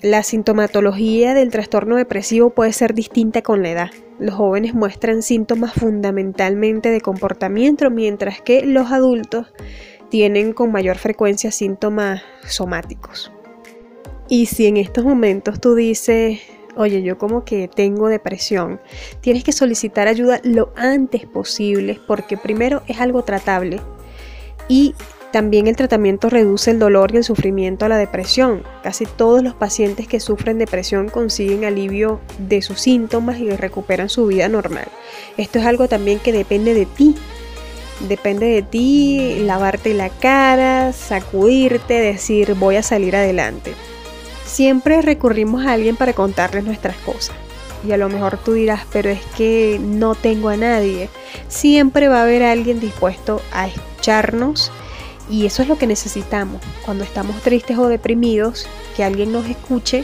la 0.00 0.22
sintomatología 0.22 1.34
del 1.34 1.50
trastorno 1.50 1.96
depresivo 1.96 2.50
puede 2.50 2.72
ser 2.72 2.94
distinta 2.94 3.42
con 3.42 3.62
la 3.62 3.70
edad. 3.70 3.90
Los 4.20 4.36
jóvenes 4.36 4.74
muestran 4.74 5.22
síntomas 5.22 5.72
fundamentalmente 5.72 6.90
de 6.90 7.00
comportamiento, 7.00 7.90
mientras 7.90 8.40
que 8.40 8.64
los 8.64 8.92
adultos 8.92 9.52
tienen 10.08 10.52
con 10.52 10.70
mayor 10.70 10.98
frecuencia 10.98 11.50
síntomas 11.50 12.22
somáticos. 12.46 13.32
Y 14.28 14.46
si 14.46 14.66
en 14.66 14.76
estos 14.76 15.04
momentos 15.04 15.60
tú 15.60 15.74
dices, 15.74 16.38
oye, 16.80 17.02
yo 17.02 17.18
como 17.18 17.44
que 17.44 17.68
tengo 17.68 18.08
depresión, 18.08 18.80
tienes 19.20 19.44
que 19.44 19.52
solicitar 19.52 20.08
ayuda 20.08 20.40
lo 20.44 20.72
antes 20.76 21.26
posible 21.26 22.00
porque 22.06 22.38
primero 22.38 22.82
es 22.86 23.00
algo 23.00 23.22
tratable 23.22 23.80
y 24.66 24.94
también 25.30 25.66
el 25.66 25.76
tratamiento 25.76 26.30
reduce 26.30 26.70
el 26.70 26.78
dolor 26.78 27.12
y 27.12 27.18
el 27.18 27.24
sufrimiento 27.24 27.84
a 27.84 27.88
la 27.88 27.98
depresión. 27.98 28.62
Casi 28.82 29.04
todos 29.04 29.44
los 29.44 29.54
pacientes 29.54 30.08
que 30.08 30.20
sufren 30.20 30.58
depresión 30.58 31.08
consiguen 31.08 31.64
alivio 31.64 32.18
de 32.38 32.62
sus 32.62 32.80
síntomas 32.80 33.38
y 33.38 33.50
recuperan 33.50 34.08
su 34.08 34.26
vida 34.26 34.48
normal. 34.48 34.88
Esto 35.36 35.58
es 35.58 35.66
algo 35.66 35.86
también 35.86 36.18
que 36.18 36.32
depende 36.32 36.72
de 36.72 36.86
ti. 36.86 37.14
Depende 38.08 38.46
de 38.46 38.62
ti 38.62 39.42
lavarte 39.44 39.92
la 39.92 40.08
cara, 40.08 40.92
sacudirte, 40.92 41.94
decir 41.94 42.54
voy 42.54 42.76
a 42.76 42.82
salir 42.82 43.14
adelante. 43.14 43.74
Siempre 44.50 45.00
recurrimos 45.00 45.64
a 45.64 45.74
alguien 45.74 45.94
para 45.94 46.12
contarles 46.12 46.64
nuestras 46.64 46.96
cosas. 46.96 47.36
Y 47.86 47.92
a 47.92 47.96
lo 47.96 48.08
mejor 48.08 48.36
tú 48.36 48.54
dirás, 48.54 48.80
pero 48.92 49.08
es 49.08 49.20
que 49.36 49.80
no 49.80 50.16
tengo 50.16 50.48
a 50.48 50.56
nadie. 50.56 51.08
Siempre 51.46 52.08
va 52.08 52.18
a 52.18 52.22
haber 52.24 52.42
alguien 52.42 52.80
dispuesto 52.80 53.40
a 53.52 53.68
escucharnos 53.68 54.72
y 55.30 55.46
eso 55.46 55.62
es 55.62 55.68
lo 55.68 55.78
que 55.78 55.86
necesitamos 55.86 56.60
cuando 56.84 57.04
estamos 57.04 57.40
tristes 57.42 57.78
o 57.78 57.86
deprimidos, 57.86 58.66
que 58.96 59.04
alguien 59.04 59.30
nos 59.30 59.46
escuche, 59.46 60.02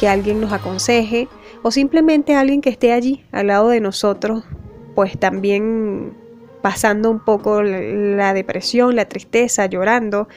que 0.00 0.08
alguien 0.08 0.40
nos 0.40 0.54
aconseje 0.54 1.28
o 1.60 1.70
simplemente 1.70 2.34
alguien 2.34 2.62
que 2.62 2.70
esté 2.70 2.94
allí 2.94 3.26
al 3.30 3.48
lado 3.48 3.68
de 3.68 3.80
nosotros, 3.80 4.42
pues 4.94 5.18
también 5.18 6.14
pasando 6.62 7.10
un 7.10 7.20
poco 7.20 7.62
la 7.62 8.32
depresión, 8.32 8.96
la 8.96 9.04
tristeza, 9.04 9.66
llorando, 9.66 10.28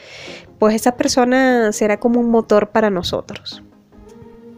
pues 0.58 0.74
esa 0.74 0.96
persona 0.96 1.72
será 1.72 1.98
como 1.98 2.20
un 2.20 2.30
motor 2.30 2.68
para 2.70 2.90
nosotros. 2.90 3.62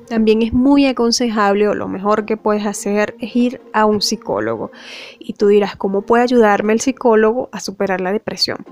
También 0.08 0.40
es 0.40 0.54
muy 0.54 0.86
aconsejable 0.86 1.68
o 1.68 1.74
lo 1.74 1.86
mejor 1.86 2.24
que 2.24 2.38
puedes 2.38 2.66
hacer 2.66 3.14
es 3.20 3.36
ir 3.36 3.60
a 3.74 3.84
un 3.84 4.00
psicólogo. 4.00 4.70
Y 5.18 5.34
tú 5.34 5.48
dirás, 5.48 5.76
¿cómo 5.76 6.02
puede 6.02 6.22
ayudarme 6.22 6.72
el 6.72 6.80
psicólogo 6.80 7.50
a 7.52 7.60
superar 7.60 8.00
la 8.00 8.12
depresión? 8.12 8.64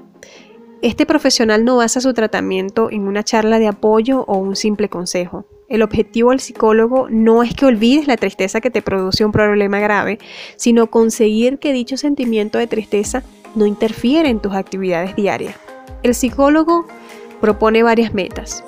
Este 0.82 1.04
profesional 1.04 1.64
no 1.64 1.76
basa 1.76 2.00
su 2.00 2.14
tratamiento 2.14 2.90
en 2.90 3.06
una 3.06 3.22
charla 3.22 3.58
de 3.58 3.66
apoyo 3.66 4.24
o 4.26 4.36
un 4.36 4.56
simple 4.56 4.88
consejo. 4.88 5.44
El 5.68 5.82
objetivo 5.82 6.30
del 6.30 6.40
psicólogo 6.40 7.08
no 7.10 7.42
es 7.42 7.54
que 7.54 7.66
olvides 7.66 8.06
la 8.06 8.16
tristeza 8.16 8.60
que 8.60 8.70
te 8.70 8.82
produce 8.82 9.24
un 9.24 9.32
problema 9.32 9.80
grave, 9.80 10.18
sino 10.56 10.86
conseguir 10.88 11.58
que 11.58 11.72
dicho 11.72 11.96
sentimiento 11.96 12.58
de 12.58 12.66
tristeza 12.66 13.24
no 13.54 13.66
interfiera 13.66 14.28
en 14.28 14.38
tus 14.38 14.54
actividades 14.54 15.16
diarias. 15.16 15.56
El 16.02 16.14
psicólogo 16.14 16.86
propone 17.40 17.82
varias 17.82 18.14
metas. 18.14 18.64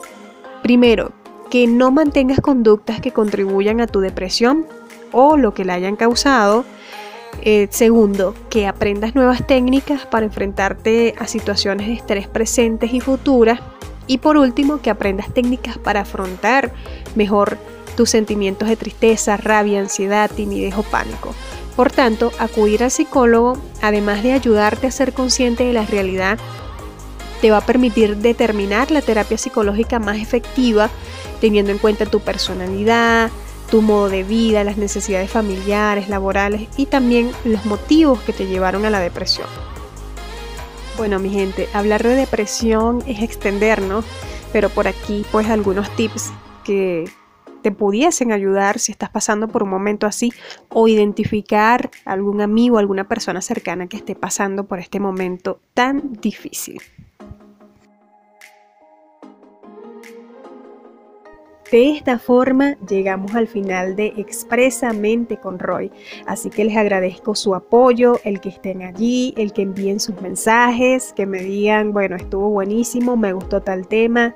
Primero, 0.63 1.13
que 1.51 1.67
no 1.67 1.91
mantengas 1.91 2.41
conductas 2.41 3.01
que 3.01 3.13
contribuyan 3.13 3.81
a 3.81 3.87
tu 3.87 4.01
depresión 4.01 4.67
o 5.13 5.37
lo 5.37 5.55
que 5.55 5.65
la 5.65 5.75
hayan 5.75 5.97
causado. 5.97 6.65
Eh, 7.43 7.69
segundo, 7.71 8.35
que 8.51 8.67
aprendas 8.67 9.15
nuevas 9.15 9.47
técnicas 9.47 10.07
para 10.07 10.27
enfrentarte 10.27 11.15
a 11.19 11.27
situaciones 11.27 11.87
de 11.87 11.95
estrés 11.95 12.27
presentes 12.27 12.93
y 12.93 13.01
futuras. 13.01 13.61
Y 14.07 14.19
por 14.19 14.37
último, 14.37 14.81
que 14.81 14.91
aprendas 14.91 15.33
técnicas 15.33 15.79
para 15.79 16.01
afrontar 16.01 16.73
mejor 17.15 17.59
tus 17.97 18.11
sentimientos 18.11 18.69
de 18.69 18.77
tristeza, 18.77 19.37
rabia, 19.37 19.81
ansiedad, 19.81 20.31
timidez 20.31 20.77
o 20.77 20.83
pánico. 20.83 21.35
Por 21.77 21.93
tanto, 21.93 22.33
acudir 22.39 22.83
al 22.83 22.91
psicólogo, 22.91 23.57
además 23.83 24.23
de 24.23 24.33
ayudarte 24.33 24.87
a 24.87 24.91
ser 24.91 25.13
consciente 25.13 25.65
de 25.65 25.73
la 25.73 25.85
realidad, 25.85 26.39
te 27.41 27.51
va 27.51 27.59
a 27.59 27.67
permitir 27.67 28.17
determinar 28.17 28.91
la 28.91 29.03
terapia 29.03 29.39
psicológica 29.39 29.99
más 29.99 30.19
efectiva, 30.19 30.91
teniendo 31.41 31.73
en 31.73 31.79
cuenta 31.79 32.07
tu 32.07 32.21
personalidad, 32.21 33.31
tu 33.71 33.83
modo 33.83 34.09
de 34.09 34.25
vida, 34.25 34.65
las 34.65 34.77
necesidades 34.77 35.31
familiares, 35.31 36.09
laborales 36.09 36.69
y 36.77 36.87
también 36.87 37.31
los 37.45 37.65
motivos 37.67 38.21
que 38.21 38.33
te 38.33 38.47
llevaron 38.47 38.85
a 38.85 38.91
la 38.91 39.01
depresión. 39.01 39.47
Bueno, 40.97 41.19
mi 41.19 41.31
gente, 41.31 41.69
hablar 41.75 42.03
de 42.03 42.17
depresión 42.17 43.05
es 43.07 43.23
extendernos, 43.23 44.05
pero 44.53 44.69
por 44.69 44.89
aquí 44.89 45.25
pues 45.31 45.49
algunos 45.49 45.95
tips 45.95 46.33
que 46.65 47.05
te 47.63 47.71
pudiesen 47.71 48.33
ayudar 48.33 48.79
si 48.79 48.93
estás 48.93 49.11
pasando 49.11 49.49
por 49.49 49.63
un 49.63 49.71
momento 49.71 50.07
así 50.07 50.33
o 50.71 50.89
identificar 50.89 51.91
algún 52.05 52.41
amigo, 52.41 52.79
alguna 52.79 53.07
persona 53.09 53.41
cercana 53.43 53.87
que 53.89 53.97
esté 53.97 54.15
pasando 54.15 54.65
por 54.65 54.79
este 54.79 55.01
momento 55.01 55.61
tan 55.75 56.15
difícil. 56.15 56.81
De 61.71 61.91
esta 61.91 62.19
forma 62.19 62.77
llegamos 62.89 63.35
al 63.35 63.47
final 63.47 63.95
de 63.95 64.15
Expresamente 64.17 65.37
con 65.37 65.59
Roy. 65.59 65.91
Así 66.27 66.49
que 66.49 66.65
les 66.65 66.77
agradezco 66.77 67.35
su 67.35 67.55
apoyo, 67.55 68.21
el 68.25 68.41
que 68.41 68.49
estén 68.49 68.83
allí, 68.83 69.35
el 69.37 69.53
que 69.53 69.63
envíen 69.63 70.01
sus 70.01 70.19
mensajes, 70.23 71.13
que 71.15 71.27
me 71.27 71.41
digan, 71.41 71.93
bueno, 71.93 72.17
estuvo 72.17 72.49
buenísimo, 72.49 73.17
me 73.19 73.35
gustó 73.35 73.61
tal 73.61 73.87
tema, 73.87 74.35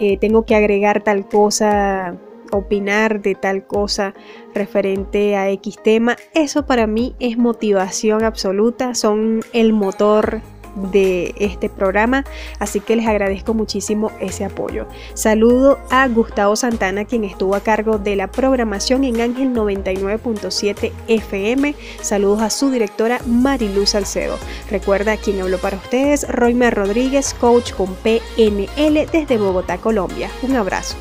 eh, 0.00 0.16
tengo 0.16 0.44
que 0.44 0.56
agregar 0.56 1.02
tal 1.04 1.28
cosa, 1.28 2.16
opinar 2.50 3.22
de 3.22 3.36
tal 3.36 3.66
cosa 3.66 4.12
referente 4.52 5.36
a 5.36 5.50
X 5.50 5.76
tema. 5.82 6.16
Eso 6.34 6.66
para 6.66 6.88
mí 6.88 7.14
es 7.20 7.38
motivación 7.38 8.24
absoluta, 8.24 8.94
son 8.94 9.40
el 9.52 9.72
motor 9.72 10.40
de 10.74 11.34
este 11.38 11.68
programa, 11.68 12.24
así 12.58 12.80
que 12.80 12.96
les 12.96 13.06
agradezco 13.06 13.54
muchísimo 13.54 14.10
ese 14.20 14.44
apoyo. 14.44 14.86
Saludo 15.14 15.78
a 15.90 16.06
Gustavo 16.08 16.56
Santana, 16.56 17.04
quien 17.04 17.24
estuvo 17.24 17.54
a 17.54 17.60
cargo 17.60 17.98
de 17.98 18.16
la 18.16 18.28
programación 18.28 19.04
en 19.04 19.20
Ángel 19.20 19.52
99.7 19.52 20.92
FM. 21.08 21.74
Saludos 22.00 22.42
a 22.42 22.50
su 22.50 22.70
directora 22.70 23.20
Mariluz 23.26 23.90
Salcedo. 23.90 24.38
Recuerda 24.70 25.16
quien 25.16 25.40
habló 25.40 25.58
para 25.58 25.76
ustedes, 25.76 26.26
Roymer 26.28 26.74
Rodríguez, 26.74 27.34
coach 27.34 27.72
con 27.72 27.94
PNL 27.94 29.06
desde 29.10 29.38
Bogotá, 29.38 29.78
Colombia. 29.78 30.30
Un 30.42 30.56
abrazo. 30.56 30.96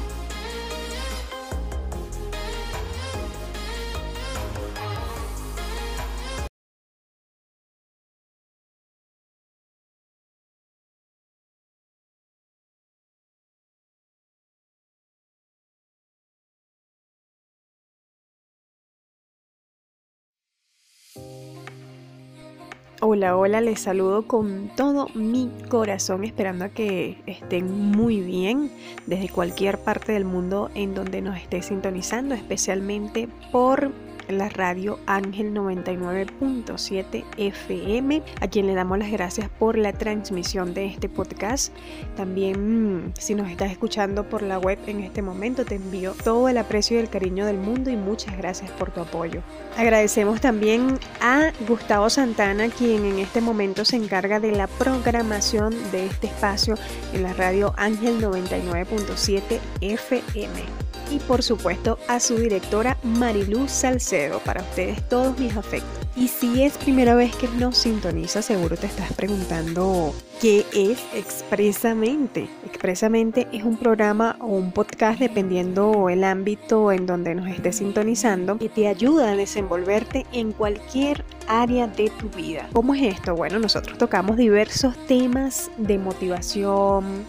Hola, 23.06 23.36
hola, 23.36 23.60
les 23.60 23.82
saludo 23.82 24.28
con 24.28 24.72
todo 24.78 25.10
mi 25.14 25.52
corazón 25.68 26.24
esperando 26.24 26.64
a 26.64 26.70
que 26.70 27.18
estén 27.26 27.92
muy 27.92 28.22
bien 28.22 28.72
desde 29.08 29.28
cualquier 29.28 29.78
parte 29.78 30.14
del 30.14 30.24
mundo 30.24 30.72
en 30.74 30.96
donde 30.96 31.22
nos 31.22 31.36
esté 31.36 31.62
sintonizando, 31.62 32.34
especialmente 32.34 33.28
por 33.52 33.92
la 34.28 34.50
radio 34.50 35.00
Ángel 35.06 35.54
99.7 35.54 37.24
FM, 37.38 38.22
a 38.42 38.48
quien 38.48 38.68
le 38.68 38.74
damos 38.74 38.98
las 38.98 39.12
gracias 39.12 39.50
por 39.50 39.78
la 39.78 39.94
transmisión 39.94 40.74
de 40.74 40.86
este 40.86 41.10
podcast. 41.10 41.74
También 42.16 43.06
mm, 43.08 43.14
si 43.18 43.36
nos 43.36 43.50
estás 43.50 43.72
escuchando 43.72 44.30
por 44.30 44.42
la 44.42 44.60
web 44.60 44.80
en 44.88 45.02
este 45.02 45.22
momento, 45.22 45.66
te 45.66 45.76
envío 45.76 46.14
todo 46.24 46.50
el 46.50 46.58
aprecio 46.58 46.98
y 46.98 47.02
el 47.02 47.10
cariño 47.10 47.46
del 47.46 47.58
mundo 47.58 47.90
y 47.90 47.96
muchas 47.96 48.38
gracias 48.38 48.72
por 48.72 48.92
tu 48.92 49.02
apoyo. 49.02 49.42
Agradecemos 49.78 50.42
también 50.42 51.00
a 51.22 51.52
Gustavo 51.68 52.10
Santana, 52.10 52.70
quien 52.70 53.06
en 53.06 53.20
este 53.20 53.42
momento 53.42 53.86
se 53.86 53.96
encarga 53.96 54.40
de 54.40 54.52
la 54.52 54.68
programación 54.68 55.74
de 55.92 56.08
este 56.08 56.28
espacio 56.28 56.76
en 57.14 57.24
la 57.24 57.34
radio 57.34 57.74
Ángel 57.78 58.22
99.7 58.22 59.60
FM 59.82 60.83
y 61.14 61.20
por 61.20 61.44
supuesto 61.44 62.00
a 62.08 62.20
su 62.20 62.38
directora 62.38 62.98
Mariluz 63.04 63.70
Salcedo. 63.72 64.40
Para 64.40 64.62
ustedes 64.62 65.08
todos 65.08 65.38
mis 65.38 65.56
afectos. 65.56 66.04
Y 66.16 66.28
si 66.28 66.64
es 66.64 66.78
primera 66.78 67.16
vez 67.16 67.36
que 67.36 67.48
nos 67.48 67.78
sintoniza, 67.78 68.42
seguro 68.42 68.78
te 68.78 68.88
estás 68.88 69.14
preguntando 69.14 70.14
qué 70.42 70.66
es 70.74 71.00
expresamente. 71.14 72.48
Expresamente 72.66 73.48
es 73.52 73.64
un 73.64 73.78
programa 73.78 74.38
o 74.40 74.48
un 74.48 74.72
podcast 74.72 75.20
dependiendo 75.20 76.10
el 76.10 76.24
ámbito 76.24 76.92
en 76.92 77.06
donde 77.06 77.34
nos 77.34 77.48
estés 77.48 77.78
sintonizando 77.78 78.58
que 78.58 78.70
te 78.70 78.88
ayuda 78.88 79.32
a 79.32 79.36
desenvolverte 79.36 80.26
en 80.32 80.52
cualquier 80.52 81.26
área 81.48 81.88
de 81.88 82.10
tu 82.12 82.30
vida. 82.30 82.70
¿Cómo 82.74 82.94
es 82.94 83.16
esto? 83.16 83.36
Bueno, 83.36 83.58
nosotros 83.60 83.98
tocamos 83.98 84.38
diversos 84.38 84.96
temas 85.08 85.72
de 85.78 85.98
motivación, 85.98 87.26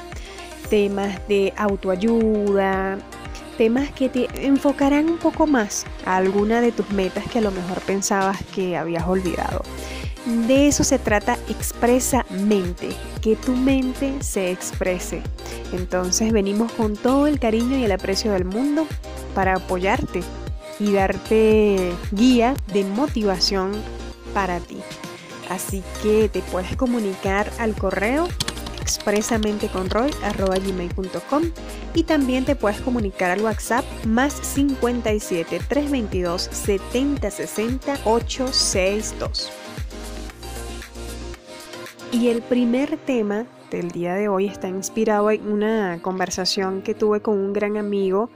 temas 0.68 1.26
de 1.26 1.54
autoayuda, 1.56 2.98
temas 3.56 3.90
que 3.90 4.08
te 4.08 4.28
enfocarán 4.46 5.08
un 5.08 5.18
poco 5.18 5.46
más 5.46 5.84
a 6.04 6.16
alguna 6.16 6.60
de 6.60 6.72
tus 6.72 6.90
metas 6.90 7.24
que 7.30 7.38
a 7.38 7.42
lo 7.42 7.50
mejor 7.50 7.80
pensabas 7.80 8.38
que 8.54 8.76
habías 8.76 9.06
olvidado. 9.06 9.62
De 10.46 10.68
eso 10.68 10.84
se 10.84 10.98
trata 10.98 11.36
expresamente, 11.48 12.88
que 13.20 13.36
tu 13.36 13.52
mente 13.52 14.22
se 14.22 14.50
exprese. 14.50 15.22
Entonces 15.72 16.32
venimos 16.32 16.72
con 16.72 16.96
todo 16.96 17.26
el 17.26 17.38
cariño 17.38 17.76
y 17.76 17.84
el 17.84 17.92
aprecio 17.92 18.32
del 18.32 18.46
mundo 18.46 18.86
para 19.34 19.56
apoyarte 19.56 20.22
y 20.80 20.92
darte 20.92 21.92
guía 22.12 22.54
de 22.72 22.84
motivación 22.84 23.72
para 24.32 24.60
ti. 24.60 24.78
Así 25.50 25.82
que 26.02 26.30
te 26.30 26.40
puedes 26.40 26.74
comunicar 26.76 27.50
al 27.58 27.74
correo 27.74 28.28
expresamente 28.84 29.68
con 29.68 29.88
gmail.com 29.88 31.42
y 31.94 32.02
también 32.02 32.44
te 32.44 32.54
puedes 32.54 32.82
comunicar 32.82 33.30
al 33.30 33.40
WhatsApp 33.40 33.82
más 34.04 34.34
57 34.34 35.58
322 35.66 36.42
70 36.52 37.30
60 37.30 37.98
862. 38.04 39.50
Y 42.12 42.28
el 42.28 42.42
primer 42.42 42.98
tema 42.98 43.46
del 43.70 43.90
día 43.90 44.14
de 44.14 44.28
hoy 44.28 44.48
está 44.48 44.68
inspirado 44.68 45.30
en 45.30 45.50
una 45.50 45.98
conversación 46.02 46.82
que 46.82 46.94
tuve 46.94 47.20
con 47.20 47.38
un 47.38 47.54
gran 47.54 47.78
amigo 47.78 48.28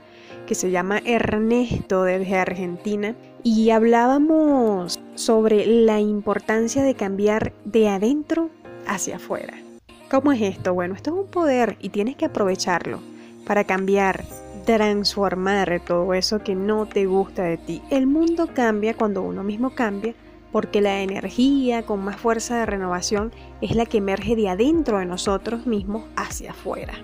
que 0.47 0.55
se 0.55 0.71
llama 0.71 0.99
Ernesto 1.05 2.03
desde 2.03 2.37
Argentina 2.37 3.15
y 3.43 3.69
hablábamos 3.69 4.99
sobre 5.13 5.67
la 5.67 5.99
importancia 5.99 6.81
de 6.81 6.95
cambiar 6.95 7.53
de 7.65 7.87
adentro 7.87 8.49
hacia 8.87 9.17
afuera. 9.17 9.68
¿Cómo 10.09 10.31
es 10.31 10.41
esto? 10.41 10.73
Bueno, 10.73 10.95
esto 10.95 11.11
es 11.11 11.17
un 11.17 11.27
poder 11.27 11.77
y 11.81 11.89
tienes 11.89 12.15
que 12.15 12.25
aprovecharlo 12.25 12.99
para 13.45 13.65
cambiar, 13.65 14.25
transformar 14.65 15.83
todo 15.85 16.15
eso 16.15 16.39
que 16.39 16.55
no 16.55 16.87
te 16.87 17.05
gusta 17.05 17.43
de 17.43 17.57
ti. 17.57 17.83
El 17.91 18.07
mundo 18.07 18.49
cambia 18.51 18.95
cuando 18.95 19.21
uno 19.21 19.43
mismo 19.43 19.75
cambia 19.75 20.15
porque 20.51 20.81
la 20.81 21.01
energía 21.01 21.85
con 21.85 21.99
más 21.99 22.15
fuerza 22.15 22.57
de 22.57 22.65
renovación 22.65 23.31
es 23.61 23.75
la 23.75 23.85
que 23.85 23.99
emerge 23.99 24.35
de 24.35 24.49
adentro 24.49 24.97
de 24.97 25.05
nosotros 25.05 25.67
mismos 25.67 26.05
hacia 26.15 26.51
afuera. 26.51 26.95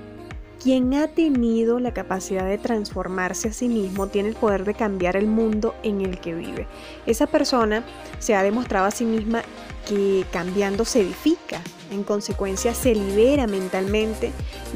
Quien 0.63 0.91
ha 0.95 1.07
tenido 1.07 1.79
la 1.79 1.93
capacidad 1.93 2.47
de 2.47 2.57
transformarse 2.57 3.49
a 3.49 3.53
sí 3.53 3.69
mismo 3.69 4.07
tiene 4.07 4.29
el 4.29 4.35
poder 4.35 4.65
de 4.65 4.73
cambiar 4.73 5.15
el 5.15 5.27
mundo 5.27 5.75
en 5.83 6.01
el 6.01 6.19
que 6.19 6.33
vive. 6.33 6.65
Esa 7.05 7.27
persona 7.27 7.85
se 8.17 8.33
ha 8.33 8.41
demostrado 8.41 8.87
a 8.87 8.91
sí 8.91 9.05
misma 9.05 9.43
que 9.87 10.25
cambiando 10.31 10.85
se 10.85 11.01
edifica, 11.01 11.61
en 11.91 12.03
consecuencia 12.03 12.73
se 12.73 12.95
libera 12.95 13.47
mentalmente 13.47 14.31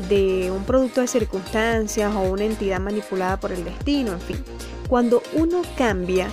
de 0.10 0.52
un 0.52 0.63
producto 0.63 1.02
de 1.02 1.08
circunstancias 1.08 2.13
o 2.15 2.22
una 2.22 2.45
entidad 2.45 2.80
manipulada 2.80 3.39
por 3.39 3.52
el 3.52 3.63
destino, 3.63 4.13
en 4.13 4.22
fin. 4.22 4.43
Cuando 4.88 5.22
uno 5.34 5.62
cambia, 5.78 6.28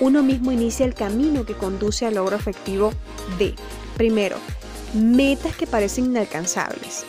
uno 0.00 0.22
mismo 0.22 0.52
inicia 0.52 0.86
el 0.86 0.94
camino 0.94 1.44
que 1.44 1.54
conduce 1.54 2.06
al 2.06 2.14
logro 2.14 2.36
efectivo 2.36 2.92
de, 3.38 3.54
primero, 3.96 4.36
metas 4.94 5.56
que 5.56 5.66
parecen 5.66 6.06
inalcanzables, 6.06 7.04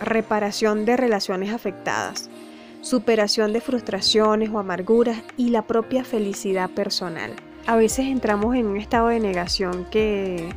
reparación 0.00 0.84
de 0.84 0.96
relaciones 0.96 1.52
afectadas, 1.52 2.30
superación 2.82 3.52
de 3.52 3.60
frustraciones 3.60 4.50
o 4.50 4.58
amarguras 4.58 5.22
y 5.36 5.50
la 5.50 5.62
propia 5.62 6.04
felicidad 6.04 6.70
personal. 6.70 7.34
A 7.66 7.76
veces 7.76 8.06
entramos 8.06 8.56
en 8.56 8.66
un 8.66 8.78
estado 8.78 9.08
de 9.08 9.20
negación 9.20 9.86
que 9.90 10.48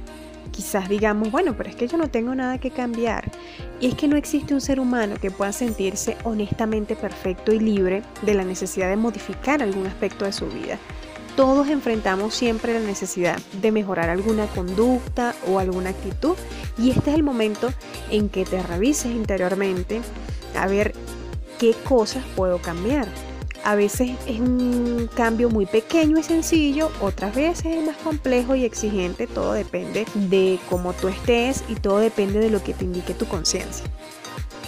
quizás 0.53 0.87
digamos, 0.87 1.31
bueno, 1.31 1.55
pero 1.57 1.69
es 1.69 1.75
que 1.75 1.87
yo 1.87 1.97
no 1.97 2.09
tengo 2.09 2.33
nada 2.33 2.59
que 2.59 2.71
cambiar. 2.71 3.29
Y 3.81 3.87
es 3.87 3.95
que 3.95 4.07
no 4.07 4.15
existe 4.15 4.53
un 4.53 4.61
ser 4.61 4.79
humano 4.79 5.15
que 5.19 5.31
pueda 5.31 5.51
sentirse 5.51 6.15
honestamente 6.23 6.95
perfecto 6.95 7.51
y 7.51 7.59
libre 7.59 8.03
de 8.21 8.35
la 8.35 8.45
necesidad 8.45 8.87
de 8.87 8.95
modificar 8.95 9.61
algún 9.61 9.87
aspecto 9.87 10.23
de 10.23 10.31
su 10.31 10.47
vida. 10.47 10.77
Todos 11.35 11.67
enfrentamos 11.67 12.35
siempre 12.35 12.79
la 12.79 12.85
necesidad 12.85 13.39
de 13.59 13.71
mejorar 13.71 14.09
alguna 14.09 14.45
conducta 14.45 15.33
o 15.47 15.57
alguna 15.57 15.89
actitud 15.89 16.35
y 16.77 16.91
este 16.91 17.09
es 17.09 17.15
el 17.15 17.23
momento 17.23 17.73
en 18.11 18.29
que 18.29 18.45
te 18.45 18.61
revises 18.61 19.11
interiormente 19.11 20.01
a 20.55 20.67
ver 20.67 20.93
qué 21.59 21.73
cosas 21.83 22.23
puedo 22.35 22.59
cambiar 22.59 23.07
a 23.63 23.75
veces 23.75 24.11
es 24.27 24.39
un 24.39 25.09
cambio 25.15 25.49
muy 25.49 25.65
pequeño 25.65 26.17
y 26.17 26.23
sencillo, 26.23 26.91
otras 27.01 27.33
veces 27.35 27.65
es 27.65 27.85
más 27.85 27.97
complejo 27.97 28.55
y 28.55 28.65
exigente, 28.65 29.27
todo 29.27 29.53
depende 29.53 30.05
de 30.15 30.59
cómo 30.69 30.93
tú 30.93 31.07
estés 31.07 31.63
y 31.69 31.75
todo 31.75 31.99
depende 31.99 32.39
de 32.39 32.49
lo 32.49 32.61
que 32.63 32.73
te 32.73 32.85
indique 32.85 33.13
tu 33.13 33.25
conciencia. 33.25 33.85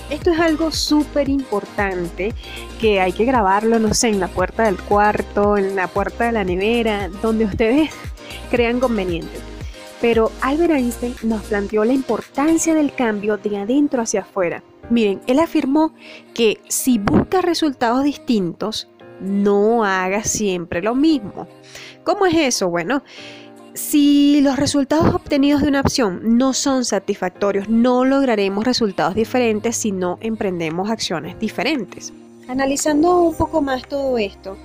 Esto 0.09 0.31
es 0.31 0.39
algo 0.39 0.71
súper 0.71 1.29
importante 1.29 2.33
que 2.79 3.01
hay 3.01 3.11
que 3.11 3.25
grabarlo, 3.25 3.79
no 3.79 3.93
sé, 3.93 4.09
en 4.09 4.19
la 4.19 4.27
puerta 4.27 4.63
del 4.63 4.77
cuarto, 4.77 5.57
en 5.57 5.75
la 5.75 5.87
puerta 5.87 6.25
de 6.25 6.31
la 6.31 6.43
nevera, 6.43 7.09
donde 7.21 7.45
ustedes 7.45 7.89
crean 8.51 8.79
conveniente. 8.79 9.39
Pero 9.99 10.31
Albert 10.41 10.73
Einstein 10.73 11.15
nos 11.23 11.43
planteó 11.43 11.83
la 11.83 11.93
importancia 11.93 12.75
del 12.75 12.93
cambio 12.93 13.37
de 13.37 13.57
adentro 13.57 14.01
hacia 14.01 14.21
afuera 14.21 14.61
Miren, 14.89 15.21
él 15.27 15.39
afirmó 15.39 15.93
que 16.33 16.59
si 16.67 16.99
buscas 16.99 17.43
resultados 17.43 18.03
distintos, 18.03 18.87
no 19.19 19.83
hagas 19.83 20.29
siempre 20.29 20.81
lo 20.81 20.95
mismo. 20.95 21.47
¿Cómo 22.03 22.25
es 22.25 22.35
eso? 22.35 22.69
Bueno, 22.69 23.03
si 23.73 24.41
los 24.41 24.57
resultados 24.57 25.13
obtenidos 25.13 25.61
de 25.61 25.67
una 25.67 25.81
opción 25.81 26.37
no 26.37 26.53
son 26.53 26.85
satisfactorios, 26.85 27.67
no 27.67 28.05
lograremos 28.05 28.63
resultados 28.63 29.15
diferentes 29.15 29.75
si 29.75 29.91
no 29.91 30.17
emprendemos 30.21 30.89
acciones 30.89 31.37
diferentes. 31.39 32.13
Analizando 32.47 33.21
un 33.21 33.35
poco 33.35 33.61
más 33.61 33.87
todo 33.87 34.17
esto, 34.17 34.55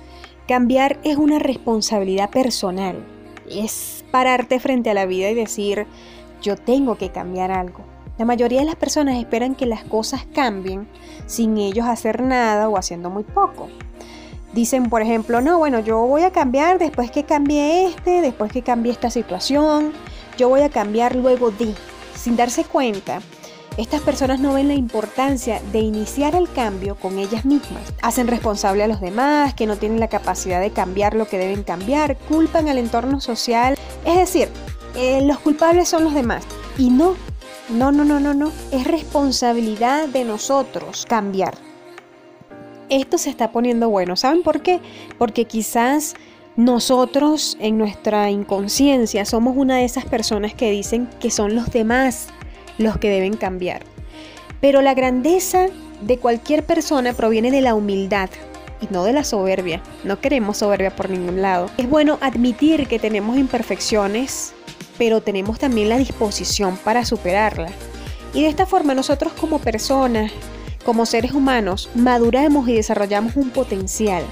cambiar 0.47 0.99
es 1.03 1.17
una 1.17 1.39
responsabilidad 1.39 2.29
personal. 2.29 3.03
Es 3.49 4.05
pararte 4.11 4.59
frente 4.59 4.91
a 4.91 4.93
la 4.93 5.05
vida 5.05 5.29
y 5.29 5.35
decir, 5.35 5.87
yo 6.41 6.55
tengo 6.55 6.97
que 6.97 7.09
cambiar 7.09 7.51
algo. 7.51 7.90
La 8.21 8.25
mayoría 8.25 8.59
de 8.59 8.67
las 8.67 8.75
personas 8.75 9.17
esperan 9.17 9.55
que 9.55 9.65
las 9.65 9.83
cosas 9.83 10.27
cambien 10.31 10.87
sin 11.25 11.57
ellos 11.57 11.87
hacer 11.87 12.21
nada 12.21 12.69
o 12.69 12.77
haciendo 12.77 13.09
muy 13.09 13.23
poco. 13.23 13.67
Dicen, 14.53 14.91
por 14.91 15.01
ejemplo, 15.01 15.41
no, 15.41 15.57
bueno, 15.57 15.79
yo 15.79 16.01
voy 16.01 16.21
a 16.21 16.29
cambiar 16.29 16.77
después 16.77 17.09
que 17.09 17.23
cambie 17.23 17.87
este, 17.87 18.21
después 18.21 18.51
que 18.51 18.61
cambie 18.61 18.91
esta 18.91 19.09
situación, 19.09 19.91
yo 20.37 20.49
voy 20.49 20.61
a 20.61 20.69
cambiar 20.69 21.15
luego 21.15 21.49
de, 21.49 21.73
sin 22.15 22.35
darse 22.35 22.63
cuenta. 22.63 23.21
Estas 23.77 24.01
personas 24.01 24.39
no 24.39 24.53
ven 24.53 24.67
la 24.67 24.75
importancia 24.75 25.59
de 25.71 25.79
iniciar 25.79 26.35
el 26.35 26.47
cambio 26.47 26.93
con 26.97 27.17
ellas 27.17 27.43
mismas. 27.43 27.91
Hacen 28.03 28.27
responsable 28.27 28.83
a 28.83 28.87
los 28.87 29.01
demás, 29.01 29.55
que 29.55 29.65
no 29.65 29.77
tienen 29.77 29.99
la 29.99 30.09
capacidad 30.09 30.61
de 30.61 30.69
cambiar 30.69 31.15
lo 31.15 31.27
que 31.27 31.39
deben 31.39 31.63
cambiar, 31.63 32.17
culpan 32.29 32.69
al 32.69 32.77
entorno 32.77 33.19
social. 33.19 33.79
Es 34.05 34.15
decir, 34.15 34.49
eh, 34.95 35.23
los 35.23 35.39
culpables 35.39 35.89
son 35.89 36.03
los 36.03 36.13
demás 36.13 36.43
y 36.77 36.91
no 36.91 37.15
no, 37.71 37.91
no, 37.91 38.03
no, 38.03 38.19
no, 38.19 38.33
no. 38.33 38.51
Es 38.71 38.85
responsabilidad 38.85 40.07
de 40.07 40.25
nosotros 40.25 41.05
cambiar. 41.07 41.55
Esto 42.89 43.17
se 43.17 43.29
está 43.29 43.51
poniendo 43.51 43.89
bueno. 43.89 44.15
¿Saben 44.15 44.43
por 44.43 44.61
qué? 44.61 44.79
Porque 45.17 45.45
quizás 45.45 46.15
Nosotros 46.57 47.57
en 47.61 47.77
nuestra 47.77 48.29
inconsciencia 48.29 49.23
somos 49.23 49.55
una 49.55 49.77
de 49.77 49.85
esas 49.85 50.03
personas 50.03 50.53
que 50.53 50.69
dicen 50.69 51.07
que 51.21 51.31
son 51.31 51.55
los 51.55 51.71
demás 51.71 52.27
los 52.77 52.97
que 52.97 53.09
deben 53.09 53.37
cambiar. 53.37 53.83
Pero 54.59 54.81
la 54.81 54.93
grandeza 54.93 55.67
de 56.01 56.17
cualquier 56.17 56.65
persona 56.65 57.13
proviene 57.13 57.51
de 57.51 57.61
la 57.61 57.73
humildad 57.73 58.29
y 58.81 58.93
no 58.93 59.05
de 59.05 59.13
la 59.13 59.23
soberbia. 59.23 59.81
No 60.03 60.19
queremos 60.19 60.57
soberbia 60.57 60.93
por 60.93 61.09
ningún 61.09 61.41
lado. 61.41 61.69
Es 61.77 61.89
bueno 61.89 62.17
admitir 62.19 62.87
que 62.87 62.99
tenemos 62.99 63.37
imperfecciones, 63.37 64.53
pero 65.01 65.19
tenemos 65.19 65.57
también 65.57 65.89
la 65.89 65.97
disposición 65.97 66.77
para 66.77 67.05
superarlas. 67.05 67.71
Y 68.35 68.43
de 68.43 68.49
esta 68.49 68.67
forma 68.67 68.93
nosotros 68.93 69.33
como 69.33 69.57
personas, 69.57 70.31
como 70.85 71.07
seres 71.07 71.31
humanos, 71.31 71.89
maduramos 71.95 72.69
y 72.69 72.73
desarrollamos 72.73 73.35
un 73.35 73.49
potencial. 73.49 74.23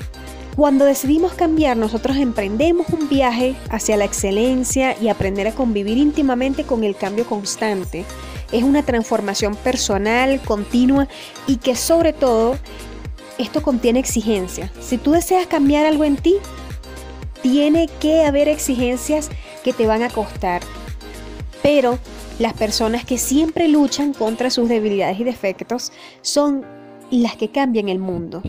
Cuando 0.56 0.86
decidimos 0.86 1.34
cambiar, 1.34 1.76
nosotros 1.76 2.18
emprendemos 2.18 2.88
un 2.90 3.10
viaje 3.10 3.56
hacia 3.72 3.98
la 3.98 4.06
excelencia 4.06 4.96
y 5.02 5.08
aprender 5.08 5.48
a 5.48 5.56
convivir 5.56 5.98
íntimamente 5.98 6.66
con 6.66 6.84
el 6.84 6.96
cambio 6.96 7.26
constante. 7.26 8.06
Es 8.52 8.62
una 8.62 8.84
transformación 8.84 9.56
personal, 9.56 10.40
continua 10.40 11.08
y 11.48 11.56
que 11.56 11.76
sobre 11.76 12.14
todo 12.14 12.60
esto 13.40 13.64
contiene 13.64 13.98
exigencia. 13.98 14.72
Si 14.80 15.00
tú 15.00 15.14
deseas 15.14 15.48
cambiar 15.48 15.88
algo 15.88 16.04
en 16.04 16.18
ti, 16.18 16.36
tiene 17.42 17.90
que 18.00 18.24
haber 18.24 18.48
exigencias 18.48 19.32
que 19.64 19.74
te 19.74 19.88
van 19.88 20.04
a 20.04 20.10
costar. 20.10 20.62
Pero 21.62 22.00
las 22.40 22.54
personas 22.54 23.06
que 23.06 23.18
siempre 23.18 23.68
luchan 23.68 24.14
contra 24.14 24.50
sus 24.50 24.70
debilidades 24.70 25.20
y 25.20 25.24
defectos 25.24 25.92
son 26.22 26.66
las 27.12 27.36
que 27.36 27.50
cambian 27.50 27.90
el 27.90 28.00
mundo. 28.00 28.42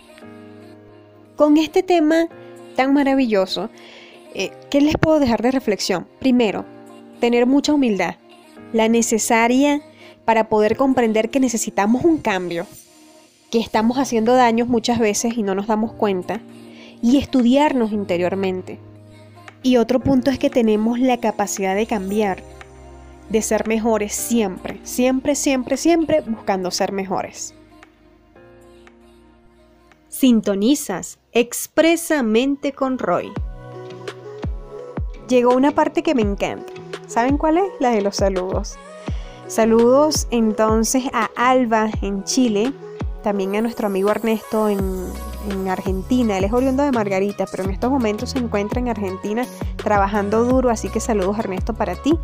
Con 1.37 1.57
este 1.57 1.83
tema 1.83 2.29
tan 2.77 2.93
maravilloso, 2.93 3.71
eh, 4.35 4.53
¿qué 4.71 4.81
les 4.81 4.95
puedo 4.97 5.19
dejar 5.19 5.43
de 5.43 5.51
reflexión? 5.51 6.07
Primero, 6.19 6.65
tener 7.21 7.47
mucha 7.47 7.73
humildad, 7.73 8.17
la 8.73 8.89
necesaria 8.89 9.83
para 10.25 10.49
poder 10.49 10.77
comprender 10.77 11.31
que 11.31 11.41
necesitamos 11.41 12.05
un 12.05 12.19
cambio, 12.19 12.67
que 13.51 13.59
estamos 13.59 13.99
haciendo 13.99 14.35
daños 14.35 14.69
muchas 14.69 14.99
veces 14.99 15.37
y 15.37 15.43
no 15.43 15.55
nos 15.55 15.67
damos 15.67 15.93
cuenta, 15.93 16.41
y 17.03 17.19
estudiarnos 17.19 17.91
interiormente. 17.93 18.79
Y 19.63 19.77
otro 19.77 20.01
punto 20.01 20.31
es 20.31 20.39
que 20.39 20.49
tenemos 20.49 20.99
la 20.99 21.19
capacidad 21.19 21.75
de 21.75 21.87
cambiar, 21.87 22.43
de 23.29 23.43
ser 23.43 23.69
mejores 23.69 24.15
siempre, 24.15 24.81
siempre, 24.85 25.35
siempre, 25.35 25.77
siempre 25.77 26.23
buscando 26.23 26.71
ser 26.71 26.93
mejores. 26.93 27.55
Sintonizas 30.09 31.19
expresamente 31.33 32.73
con 32.73 32.99
Roy. 32.99 33.31
Llegó 35.29 35.55
una 35.55 35.73
parte 35.73 36.03
que 36.03 36.15
me 36.15 36.23
encanta. 36.23 36.73
¿Saben 37.07 37.37
cuál 37.37 37.59
es? 37.59 37.65
La 37.81 37.91
de 37.91 38.01
los 38.01 38.17
saludos. 38.17 38.79
Saludos 39.47 40.27
entonces 40.31 41.05
a 41.13 41.29
Alba 41.37 41.91
en 42.03 42.25
Chile, 42.25 42.73
también 43.23 43.57
a 43.57 43.61
nuestro 43.61 43.89
amigo 43.89 44.11
Ernesto 44.11 44.69
en, 44.69 44.81
Argentina. 45.69 46.39
Él 46.39 46.45
es 46.45 46.53
oriundo 46.53 46.83
de 46.83 46.93
Margarita, 46.93 47.47
pero 47.51 47.65
en 47.65 47.71
estos 47.71 47.91
momentos 47.91 48.31
se 48.31 48.39
encuentra 48.39 48.81
en 48.81 48.89
Argentina 48.89 49.47
trabajando 49.77 50.45
duro, 50.45 50.71
así 50.71 50.89
que 50.89 51.01
saludos 51.01 51.39
Ernesto 51.39 51.75
para 51.75 51.95
ti. 51.95 52.19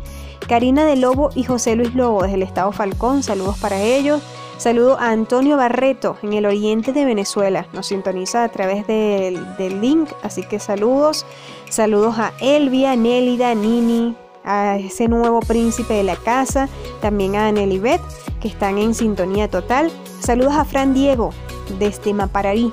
Karina 0.47 0.85
de 0.85 0.95
Lobo 0.95 1.29
y 1.35 1.43
José 1.43 1.75
Luis 1.75 1.95
Lobo 1.95 2.23
desde 2.23 2.35
el 2.35 2.43
estado 2.43 2.71
Falcón, 2.71 3.23
saludos 3.23 3.57
para 3.59 3.81
ellos. 3.81 4.21
Saludo 4.57 4.97
a 4.99 5.11
Antonio 5.11 5.55
Barreto 5.55 6.17
en 6.23 6.33
el 6.33 6.47
oriente 6.47 6.91
de 6.91 7.05
Venezuela. 7.05 7.67
Nos 7.73 7.87
sintoniza 7.87 8.43
a 8.43 8.49
través 8.49 8.87
del, 8.87 9.55
del 9.57 9.81
link, 9.81 10.09
así 10.23 10.41
que 10.41 10.57
saludos. 10.59 11.27
Saludos 11.69 12.17
a 12.17 12.33
Elvia, 12.41 12.95
Nélida, 12.95 13.53
Nini, 13.53 14.15
a 14.43 14.77
ese 14.77 15.07
nuevo 15.07 15.41
príncipe 15.41 15.93
de 15.93 16.03
la 16.03 16.15
casa, 16.15 16.69
también 17.01 17.35
a 17.35 17.51
Beth, 17.51 18.01
que 18.41 18.47
están 18.47 18.79
en 18.79 18.95
sintonía 18.95 19.47
total. 19.47 19.91
Saludos 20.21 20.53
a 20.53 20.65
Fran 20.65 20.93
Diego 20.93 21.31
desde 21.77 22.13
Mapararí, 22.13 22.71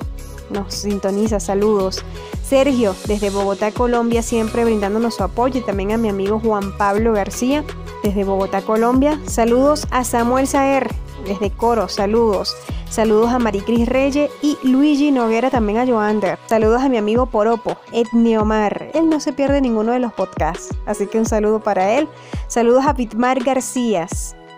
nos 0.54 0.72
sintoniza, 0.72 1.40
saludos. 1.40 2.02
Sergio 2.42 2.94
desde 3.06 3.30
Bogotá, 3.30 3.72
Colombia, 3.72 4.22
siempre 4.22 4.64
brindándonos 4.64 5.16
su 5.16 5.24
apoyo 5.24 5.60
y 5.60 5.62
también 5.62 5.92
a 5.92 5.98
mi 5.98 6.08
amigo 6.08 6.40
Juan 6.40 6.76
Pablo 6.78 7.12
García 7.12 7.64
desde 8.02 8.24
Bogotá, 8.24 8.62
Colombia. 8.62 9.20
Saludos 9.26 9.86
a 9.90 10.04
Samuel 10.04 10.46
Saer 10.46 10.88
desde 11.26 11.50
Coro, 11.50 11.88
saludos. 11.88 12.56
Saludos 12.88 13.32
a 13.32 13.40
Maricris 13.40 13.88
Reyes 13.88 14.30
y 14.40 14.56
Luigi 14.62 15.10
Noguera, 15.10 15.50
también 15.50 15.78
a 15.78 15.86
Joander. 15.86 16.38
Saludos 16.46 16.80
a 16.80 16.88
mi 16.88 16.96
amigo 16.96 17.26
Poropo, 17.26 17.76
Etniomar. 17.92 18.90
Él 18.94 19.08
no 19.08 19.18
se 19.18 19.32
pierde 19.32 19.60
ninguno 19.60 19.92
de 19.92 19.98
los 19.98 20.12
podcasts, 20.12 20.68
así 20.86 21.08
que 21.08 21.18
un 21.18 21.26
saludo 21.26 21.60
para 21.60 21.98
él. 21.98 22.08
Saludos 22.46 22.86
a 22.86 22.92
Vitmar 22.92 23.42
García. 23.42 24.06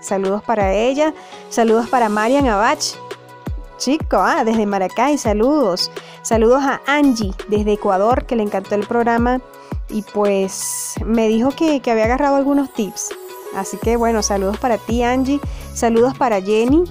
Saludos 0.00 0.42
para 0.42 0.74
ella. 0.74 1.14
Saludos 1.48 1.88
para 1.88 2.08
Marian 2.08 2.46
Abach. 2.46 2.96
Chico, 3.78 4.16
ah, 4.18 4.44
desde 4.44 4.66
Maracay, 4.66 5.18
saludos. 5.18 5.90
Saludos 6.22 6.62
a 6.62 6.80
Angie 6.86 7.34
desde 7.48 7.74
Ecuador, 7.74 8.26
que 8.26 8.36
le 8.36 8.42
encantó 8.42 8.74
el 8.74 8.86
programa 8.86 9.40
y 9.88 10.02
pues 10.02 10.94
me 11.04 11.28
dijo 11.28 11.50
que, 11.50 11.80
que 11.80 11.90
había 11.90 12.04
agarrado 12.04 12.36
algunos 12.36 12.72
tips. 12.72 13.10
Así 13.54 13.76
que 13.76 13.96
bueno, 13.96 14.22
saludos 14.22 14.58
para 14.58 14.78
ti 14.78 15.02
Angie, 15.02 15.40
saludos 15.72 16.16
para 16.16 16.40
Jenny, 16.40 16.84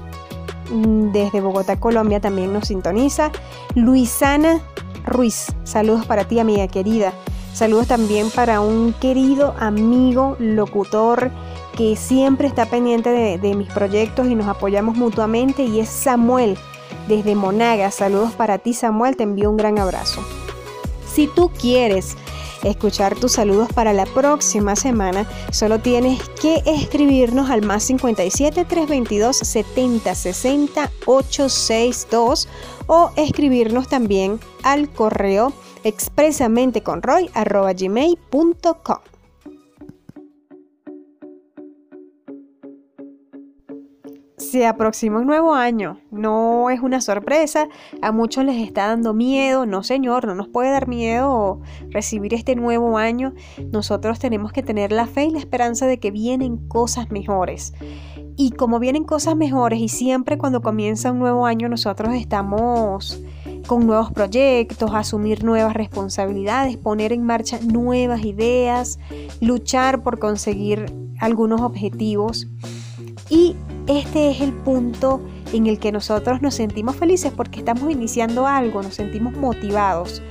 Mm, 0.69 1.11
desde 1.11 1.41
Bogotá, 1.41 1.79
Colombia, 1.79 2.19
también 2.19 2.53
nos 2.53 2.67
sintoniza. 2.67 3.31
Luisana 3.75 4.61
Ruiz, 5.05 5.47
saludos 5.63 6.05
para 6.05 6.25
ti, 6.25 6.39
amiga 6.39 6.67
querida. 6.67 7.13
Saludos 7.53 7.87
también 7.87 8.29
para 8.31 8.59
un 8.59 8.93
querido 8.93 9.55
amigo, 9.59 10.35
locutor, 10.39 11.31
que 11.77 11.95
siempre 11.95 12.47
está 12.47 12.65
pendiente 12.65 13.11
de, 13.11 13.37
de 13.37 13.55
mis 13.55 13.71
proyectos 13.71 14.27
y 14.27 14.35
nos 14.35 14.47
apoyamos 14.47 14.97
mutuamente, 14.97 15.63
y 15.63 15.79
es 15.79 15.89
Samuel, 15.89 16.57
desde 17.07 17.35
Monaga. 17.35 17.91
Saludos 17.91 18.33
para 18.33 18.57
ti, 18.57 18.73
Samuel, 18.73 19.15
te 19.15 19.23
envío 19.23 19.49
un 19.49 19.57
gran 19.57 19.79
abrazo. 19.79 20.23
Si 21.11 21.27
tú 21.27 21.49
quieres 21.49 22.17
escuchar 22.63 23.15
tus 23.15 23.33
saludos 23.33 23.69
para 23.73 23.93
la 23.93 24.05
próxima 24.05 24.75
semana, 24.75 25.27
solo 25.51 25.79
tienes 25.79 26.21
que 26.41 26.61
escribirnos 26.65 27.49
al 27.49 27.61
más 27.61 27.83
57 27.83 28.65
322 28.65 29.37
70 29.37 30.15
60 30.15 30.91
862 31.05 32.47
o 32.87 33.11
escribirnos 33.15 33.87
también 33.87 34.39
al 34.63 34.89
correo 34.89 35.53
expresamente 35.83 36.81
con 36.81 37.01
roy 37.01 37.29
gmail.com. 37.33 39.14
se 44.37 44.65
aproxima 44.65 45.19
un 45.19 45.27
nuevo 45.27 45.53
año. 45.53 45.99
No 46.11 46.69
es 46.69 46.81
una 46.81 47.01
sorpresa. 47.01 47.67
A 48.01 48.11
muchos 48.11 48.43
les 48.45 48.61
está 48.61 48.87
dando 48.87 49.13
miedo. 49.13 49.65
No, 49.65 49.83
señor, 49.83 50.25
no 50.25 50.35
nos 50.35 50.47
puede 50.47 50.71
dar 50.71 50.87
miedo 50.87 51.61
recibir 51.89 52.33
este 52.33 52.55
nuevo 52.55 52.97
año. 52.97 53.33
Nosotros 53.71 54.19
tenemos 54.19 54.51
que 54.51 54.63
tener 54.63 54.91
la 54.91 55.07
fe 55.07 55.25
y 55.25 55.31
la 55.31 55.39
esperanza 55.39 55.87
de 55.87 55.99
que 55.99 56.11
vienen 56.11 56.57
cosas 56.67 57.11
mejores. 57.11 57.73
Y 58.37 58.51
como 58.51 58.79
vienen 58.79 59.05
cosas 59.05 59.37
mejores 59.37 59.79
y 59.79 59.87
siempre 59.87 60.37
cuando 60.37 60.61
comienza 60.61 61.11
un 61.11 61.19
nuevo 61.19 61.45
año 61.45 61.69
nosotros 61.69 62.13
estamos 62.15 63.21
con 63.65 63.87
nuevos 63.87 64.11
proyectos, 64.11 64.91
asumir 64.93 65.45
nuevas 65.45 65.73
responsabilidades, 65.73 66.75
poner 66.75 67.13
en 67.13 67.23
marcha 67.23 67.59
nuevas 67.61 68.25
ideas, 68.25 68.99
luchar 69.39 70.03
por 70.03 70.19
conseguir 70.19 70.93
algunos 71.19 71.61
objetivos. 71.61 72.47
Y 73.29 73.55
este 73.87 74.31
es 74.31 74.41
el 74.41 74.53
punto 74.53 75.21
en 75.53 75.67
el 75.67 75.79
que 75.79 75.91
nosotros 75.91 76.41
nos 76.41 76.55
sentimos 76.55 76.95
felices 76.95 77.31
porque 77.35 77.59
estamos 77.59 77.89
iniciando 77.91 78.47
algo, 78.47 78.81
nos 78.81 78.95
sentimos 78.95 79.33
motivados. 79.33 80.21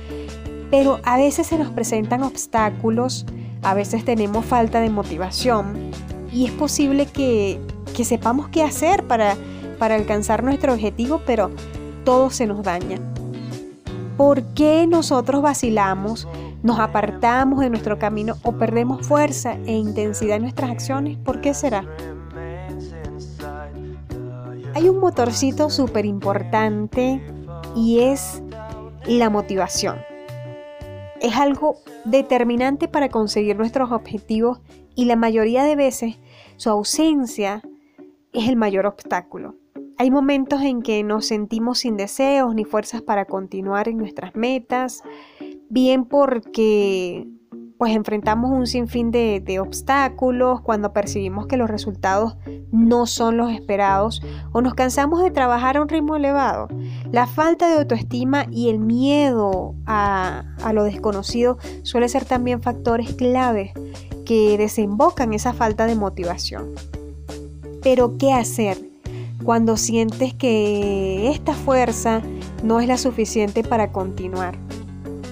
Pero 0.71 0.99
a 1.03 1.17
veces 1.17 1.47
se 1.47 1.57
nos 1.57 1.69
presentan 1.69 2.23
obstáculos, 2.23 3.25
a 3.63 3.73
veces 3.73 4.05
tenemos 4.05 4.45
falta 4.45 4.79
de 4.79 4.89
motivación 4.89 5.91
y 6.31 6.45
es 6.45 6.51
posible 6.51 7.05
que, 7.05 7.59
sepamos 8.03 8.49
qué 8.49 8.61
hacer 8.61 9.03
para, 9.07 9.35
para 9.79 9.95
alcanzar 9.95 10.43
nuestro 10.43 10.73
objetivo, 10.73 11.21
pero 11.25 11.49
todo 12.03 12.29
se 12.29 12.45
nos 12.45 12.61
daña. 12.61 12.99
¿Por 14.17 14.43
qué 14.53 14.85
nosotros 14.85 15.41
vacilamos, 15.41 16.27
nos 16.61 16.79
apartamos 16.79 17.59
de 17.59 17.69
nuestro 17.69 17.97
camino 17.97 18.35
o 18.43 18.53
perdemos 18.53 19.07
fuerza 19.07 19.57
e 19.65 19.73
intensidad 19.73 20.37
en 20.37 20.43
nuestras 20.43 20.71
acciones? 20.71 21.17
¿Por 21.17 21.41
qué 21.41 21.53
será? 21.53 21.85
Hay 24.75 24.89
un 24.89 24.99
motorcito 24.99 25.69
súper 25.69 26.05
importante 26.05 27.21
y 27.77 28.01
es 28.01 28.43
la 29.07 29.29
motivación. 29.29 29.99
Es 31.21 31.37
algo 31.37 31.77
determinante 32.03 32.89
para 32.89 33.07
conseguir 33.07 33.55
nuestros 33.55 33.93
objetivos 33.93 34.59
y 34.93 35.05
la 35.05 35.15
mayoría 35.15 35.63
de 35.63 35.77
veces 35.77 36.17
su 36.57 36.69
ausencia 36.69 37.61
es 38.33 38.49
el 38.49 38.57
mayor 38.57 38.85
obstáculo. 38.85 39.55
Hay 39.97 40.11
momentos 40.11 40.61
en 40.61 40.81
que 40.81 41.01
nos 41.03 41.25
sentimos 41.25 41.79
sin 41.79 41.95
deseos 41.95 42.53
ni 42.53 42.65
fuerzas 42.65 43.01
para 43.01 43.23
continuar 43.23 43.87
en 43.87 43.97
nuestras 43.97 44.35
metas, 44.35 45.03
bien 45.69 46.03
porque 46.03 47.25
pues 47.77 47.93
enfrentamos 47.93 48.51
un 48.51 48.67
sinfín 48.67 49.11
de, 49.11 49.59
obstáculos, 49.59 50.61
cuando 50.61 50.93
percibimos 50.93 51.47
que 51.47 51.57
los 51.57 51.69
resultados 51.69 52.37
no 52.71 53.05
son 53.05 53.37
los 53.37 53.51
esperados 53.51 54.21
o 54.53 54.61
nos 54.61 54.75
cansamos 54.75 55.21
de 55.21 55.31
trabajar 55.31 55.77
a 55.77 55.81
un 55.81 55.89
ritmo 55.89 56.15
elevado. 56.15 56.69
La 57.11 57.27
falta 57.27 57.67
de 57.67 57.79
autoestima 57.79 58.45
y 58.49 58.69
el 58.69 58.79
miedo 58.79 59.75
a, 59.85 60.43
a 60.63 60.73
lo 60.73 60.83
desconocido 60.83 61.57
suele 61.83 62.07
ser 62.07 62.25
también 62.25 62.61
factores 62.61 63.13
claves 63.13 63.71
que 64.25 64.57
desembocan 64.57 65.33
esa 65.33 65.53
falta 65.53 65.85
de 65.85 65.95
motivación. 65.95 66.71
Pero 67.83 68.17
¿qué 68.17 68.33
hacer 68.33 68.77
cuando 69.43 69.77
sientes 69.77 70.33
que 70.33 71.29
esta 71.29 71.53
fuerza 71.53 72.21
no 72.63 72.79
es 72.79 72.87
la 72.87 72.97
suficiente 72.97 73.63
para 73.63 73.91
continuar? 73.91 74.64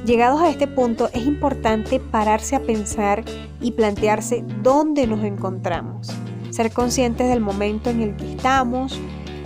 Llegados 0.05 0.41
a 0.41 0.49
este 0.49 0.67
punto 0.67 1.09
es 1.13 1.25
importante 1.25 2.01
pararse 2.01 2.57
a 2.57 2.59
pensar 2.61 3.23
y 3.61 3.71
plantearse 3.71 4.43
dónde 4.61 5.07
nos 5.07 5.23
encontramos, 5.23 6.09
ser 6.49 6.71
conscientes 6.73 7.29
del 7.29 7.39
momento 7.39 7.89
en 7.89 8.01
el 8.01 8.15
que 8.17 8.33
estamos, 8.33 8.99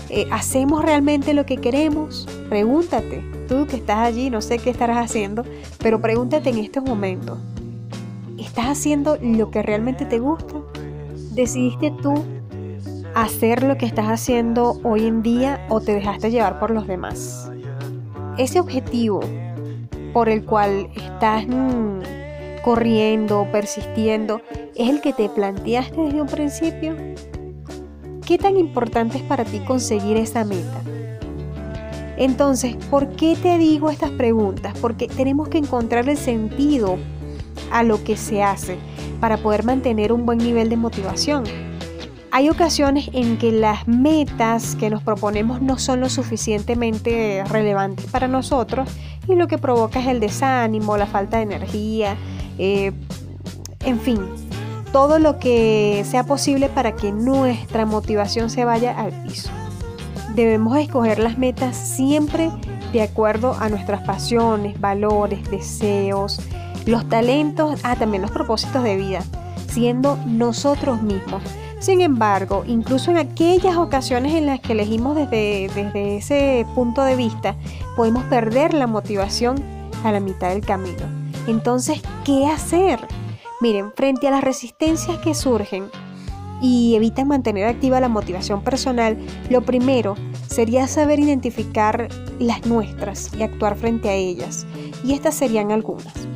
eh, 0.10 0.26
¿hacemos 0.32 0.84
realmente 0.84 1.36
lo 1.36 1.46
que 1.46 1.58
queremos? 1.58 2.28
Pregúntate, 2.50 3.24
tú 3.48 3.68
que 3.68 3.76
estás 3.76 4.00
allí, 4.00 4.32
no 4.32 4.42
sé 4.42 4.58
qué 4.58 4.72
estarás 4.72 4.98
haciendo, 4.98 5.44
pero 5.78 6.02
pregúntate 6.02 6.50
en 6.50 6.58
estos 6.58 6.84
momentos, 6.84 7.38
¿estás 8.40 8.66
haciendo 8.66 9.16
lo 9.22 9.52
que 9.52 9.62
realmente 9.62 10.06
te 10.06 10.18
gusta? 10.18 10.56
¿Decidiste 11.34 11.94
tú 12.02 12.16
hacer 13.14 13.62
lo 13.62 13.78
que 13.78 13.86
estás 13.86 14.08
haciendo 14.08 14.80
hoy 14.84 15.06
en 15.06 15.22
día 15.22 15.68
o 15.70 15.82
te 15.82 15.94
dejaste 15.94 16.32
llevar 16.32 16.60
por 16.60 16.72
los 16.72 16.88
demás? 16.88 17.52
Ese 18.40 18.60
objetivo 18.60 19.20
por 20.18 20.30
el 20.30 20.44
cual 20.46 20.90
estás 20.96 21.46
mm, 21.46 22.00
corriendo, 22.64 23.48
persistiendo, 23.52 24.42
es 24.76 24.90
el 24.90 25.00
que 25.00 25.14
te 25.14 25.30
planteaste 25.30 26.02
desde 26.02 26.20
un 26.20 26.28
principio? 26.28 26.96
¿Qué 28.26 28.40
tan 28.40 28.58
importante 28.58 29.18
es 29.18 29.24
para 29.24 29.46
ti 29.46 29.60
conseguir 29.60 30.18
esa 30.18 30.44
meta? 30.44 30.82
Entonces, 32.18 32.76
¿por 32.90 33.10
qué 33.10 33.36
te 33.40 33.60
digo 33.60 33.92
estas 33.92 34.10
preguntas? 34.10 34.74
Porque 34.82 35.08
tenemos 35.08 35.50
que 35.50 35.60
encontrar 35.60 36.10
el 36.10 36.18
sentido 36.18 36.98
a 37.72 37.84
lo 37.84 38.04
que 38.04 38.18
se 38.18 38.42
hace 38.42 38.76
para 39.22 39.38
poder 39.38 39.66
mantener 39.66 40.12
un 40.12 40.26
buen 40.26 40.40
nivel 40.40 40.68
de 40.68 40.78
motivación. 40.78 41.44
Hay 42.32 42.50
ocasiones 42.50 43.12
en 43.14 43.38
que 43.38 43.52
las 43.52 43.88
metas 43.88 44.76
que 44.76 44.90
nos 44.90 45.04
proponemos 45.04 45.62
no 45.62 45.78
son 45.78 46.00
lo 46.00 46.10
suficientemente 46.10 47.44
relevantes 47.50 48.08
para 48.08 48.28
nosotros 48.28 48.90
y 49.28 49.36
lo 49.36 49.48
que 49.48 49.58
provoca 49.58 50.00
es 50.00 50.08
el 50.08 50.20
desánimo, 50.20 50.98
la 50.98 51.06
falta 51.06 51.38
de 51.38 51.44
energía, 51.44 52.16
eh, 52.58 52.92
en 53.82 54.00
fin, 54.00 54.22
todo 54.92 55.20
lo 55.20 55.40
que 55.40 56.04
sea 56.10 56.24
posible 56.24 56.70
para 56.70 56.96
que 56.96 57.12
nuestra 57.12 57.86
motivación 57.86 58.50
se 58.50 58.66
vaya 58.66 59.00
al 59.00 59.12
piso. 59.24 59.50
Debemos 60.34 60.78
escoger 60.78 61.20
las 61.20 61.38
metas 61.38 61.76
siempre 61.76 62.52
de 62.94 63.02
acuerdo 63.02 63.56
a 63.60 63.70
nuestras 63.70 64.02
pasiones, 64.02 64.80
valores, 64.80 65.50
deseos, 65.50 66.40
los 66.86 67.08
talentos, 67.10 67.80
ah, 67.84 67.96
también 67.96 68.22
los 68.22 68.32
propósitos 68.32 68.84
de 68.84 68.96
vida, 68.96 69.20
siendo 69.68 70.18
nosotros 70.26 71.02
mismos. 71.02 71.44
Sin 71.80 72.02
embargo, 72.02 72.64
incluso 72.68 73.12
en 73.12 73.18
aquellas 73.18 73.78
ocasiones 73.78 74.34
en 74.34 74.48
las 74.48 74.60
que 74.60 74.74
elegimos 74.74 75.16
desde, 75.16 76.18
ese 76.18 76.66
punto 76.74 77.04
de 77.04 77.16
vista, 77.16 77.56
podemos 77.96 78.24
perder 78.26 78.74
la 78.74 78.88
motivación 78.88 79.64
a 80.04 80.12
la 80.12 80.20
mitad 80.20 80.50
del 80.50 80.66
camino. 80.66 81.06
Entonces, 81.48 82.02
¿qué 82.26 82.48
hacer? 82.48 83.00
Miren, 83.62 83.92
frente 83.94 84.28
a 84.28 84.32
las 84.32 84.44
resistencias 84.44 85.20
que 85.20 85.36
surgen 85.36 85.86
y 86.62 86.96
evitan 86.96 87.28
mantener 87.28 87.66
activa 87.68 88.00
la 88.00 88.10
motivación 88.10 88.64
personal, 88.64 89.18
lo 89.50 89.62
primero 89.62 90.16
sería 90.48 90.88
saber 90.88 91.20
identificar 91.20 92.10
las 92.40 92.66
nuestras 92.66 93.32
y 93.36 93.44
actuar 93.44 93.76
frente 93.76 94.10
a 94.10 94.14
ellas. 94.14 94.66
Y 95.04 95.14
estas 95.14 95.36
serían 95.36 95.72
algunas. 95.72 96.28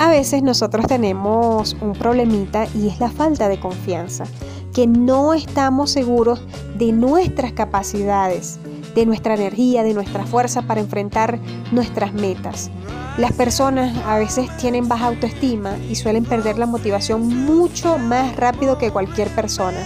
A 0.00 0.08
veces 0.10 0.44
nosotros 0.44 0.86
tenemos 0.86 1.76
un 1.80 1.92
problemita 1.92 2.68
y 2.72 2.86
es 2.86 3.00
la 3.00 3.10
falta 3.10 3.48
de 3.48 3.58
confianza, 3.58 4.24
que 4.72 4.86
no 4.86 5.34
estamos 5.34 5.90
seguros 5.90 6.40
de 6.78 6.92
nuestras 6.92 7.50
capacidades, 7.50 8.60
de 8.94 9.06
nuestra 9.06 9.34
energía, 9.34 9.82
de 9.82 9.94
nuestra 9.94 10.24
fuerza 10.24 10.62
para 10.62 10.80
enfrentar 10.80 11.40
nuestras 11.72 12.14
metas. 12.14 12.70
Las 13.16 13.32
personas 13.32 13.92
a 14.06 14.18
veces 14.18 14.48
tienen 14.58 14.86
baja 14.86 15.06
autoestima 15.06 15.76
y 15.90 15.96
suelen 15.96 16.24
perder 16.24 16.58
la 16.58 16.66
motivación 16.66 17.26
mucho 17.26 17.98
más 17.98 18.36
rápido 18.36 18.78
que 18.78 18.92
cualquier 18.92 19.28
persona. 19.30 19.80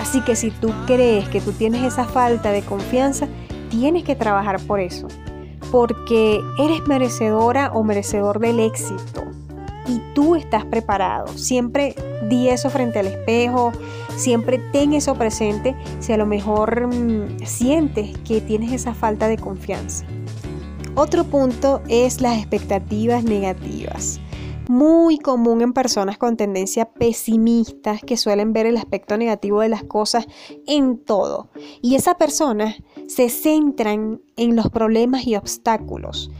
Así 0.00 0.22
que 0.22 0.34
si 0.34 0.50
tú 0.50 0.72
crees 0.88 1.28
que 1.28 1.40
tú 1.40 1.52
tienes 1.52 1.84
esa 1.84 2.04
falta 2.04 2.50
de 2.50 2.62
confianza, 2.62 3.28
tienes 3.70 4.02
que 4.02 4.16
trabajar 4.16 4.58
por 4.58 4.80
eso 4.80 5.06
porque 5.70 6.40
eres 6.58 6.86
merecedora 6.86 7.70
o 7.72 7.82
merecedor 7.82 8.38
del 8.38 8.60
éxito 8.60 9.22
y 9.90 10.00
tú 10.14 10.36
estás 10.36 10.64
preparado. 10.64 11.28
Siempre 11.36 11.94
di 12.28 12.48
eso 12.48 12.70
frente 12.70 12.98
al 12.98 13.06
espejo, 13.06 13.72
siempre 14.16 14.58
ten 14.72 14.92
eso 14.92 15.14
presente 15.14 15.74
si 15.98 16.12
a 16.12 16.16
lo 16.16 16.26
mejor 16.26 16.86
mm, 16.86 17.44
sientes 17.44 18.16
que 18.18 18.40
tienes 18.40 18.72
esa 18.72 18.94
falta 18.94 19.28
de 19.28 19.36
confianza. 19.36 20.04
Otro 20.94 21.24
punto 21.24 21.82
es 21.88 22.20
las 22.20 22.38
expectativas 22.38 23.24
negativas. 23.24 24.20
Muy 24.68 25.18
común 25.18 25.62
en 25.62 25.72
personas 25.72 26.16
con 26.16 26.36
tendencia 26.36 26.92
pesimistas 26.92 28.02
que 28.02 28.16
suelen 28.16 28.52
ver 28.52 28.66
el 28.66 28.76
aspecto 28.76 29.16
negativo 29.16 29.60
de 29.60 29.68
las 29.68 29.82
cosas 29.82 30.26
en 30.66 30.98
todo. 30.98 31.48
Y 31.82 31.96
esa 31.96 32.14
persona 32.16 32.76
se 33.10 33.28
centran 33.28 34.20
en 34.36 34.54
los 34.54 34.70
problemas 34.70 35.26
y 35.26 35.34
obstáculos. 35.34 36.30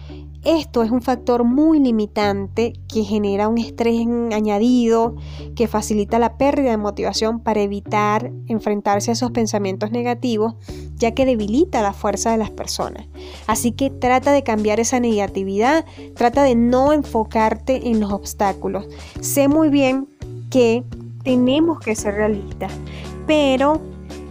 Esto 0.45 0.85
es 0.85 0.93
un 0.93 1.03
factor 1.03 1.43
muy 1.43 1.81
limitante 1.81 2.75
que 2.89 3.03
genera 3.03 3.49
un 3.49 3.59
estrés 3.59 4.07
añadido, 4.33 5.16
que 5.57 5.66
facilita 5.66 6.21
la 6.21 6.39
pérdida 6.39 6.71
de 6.71 6.77
motivación 6.77 7.41
para 7.41 7.61
evitar 7.61 8.31
enfrentarse 8.47 9.11
a 9.11 9.14
esos 9.14 9.33
pensamientos 9.33 9.91
negativos, 9.91 10.55
ya 10.95 11.11
que 11.11 11.27
debilita 11.27 11.83
la 11.83 11.93
fuerza 11.93 12.31
de 12.31 12.39
las 12.39 12.51
personas. 12.51 13.05
Así 13.49 13.73
que 13.73 13.91
trata 13.91 14.31
de 14.33 14.45
cambiar 14.45 14.79
esa 14.79 15.01
negatividad, 15.01 15.85
trata 16.14 16.45
de 16.45 16.55
no 16.55 16.93
enfocarte 16.93 17.89
en 17.89 17.99
los 17.99 18.12
obstáculos. 18.12 18.87
Sé 19.21 19.49
muy 19.49 19.71
bien 19.71 20.07
que 20.51 20.85
tenemos 21.25 21.81
que 21.81 21.97
ser 21.97 22.14
realistas, 22.14 22.73
pero 23.27 23.81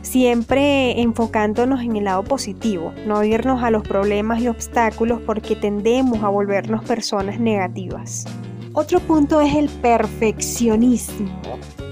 siempre 0.09 0.99
enfocándonos 1.01 1.81
en 1.81 1.95
el 1.95 2.05
lado 2.05 2.23
positivo, 2.23 2.91
no 3.05 3.23
irnos 3.23 3.61
a 3.61 3.69
los 3.69 3.83
problemas 3.83 4.41
y 4.41 4.47
obstáculos 4.47 5.21
porque 5.23 5.55
tendemos 5.55 6.23
a 6.23 6.29
volvernos 6.29 6.83
personas 6.83 7.39
negativas. 7.39 8.25
Otro 8.73 8.99
punto 9.01 9.39
es 9.39 9.53
el 9.53 9.69
perfeccionismo. 9.69 11.29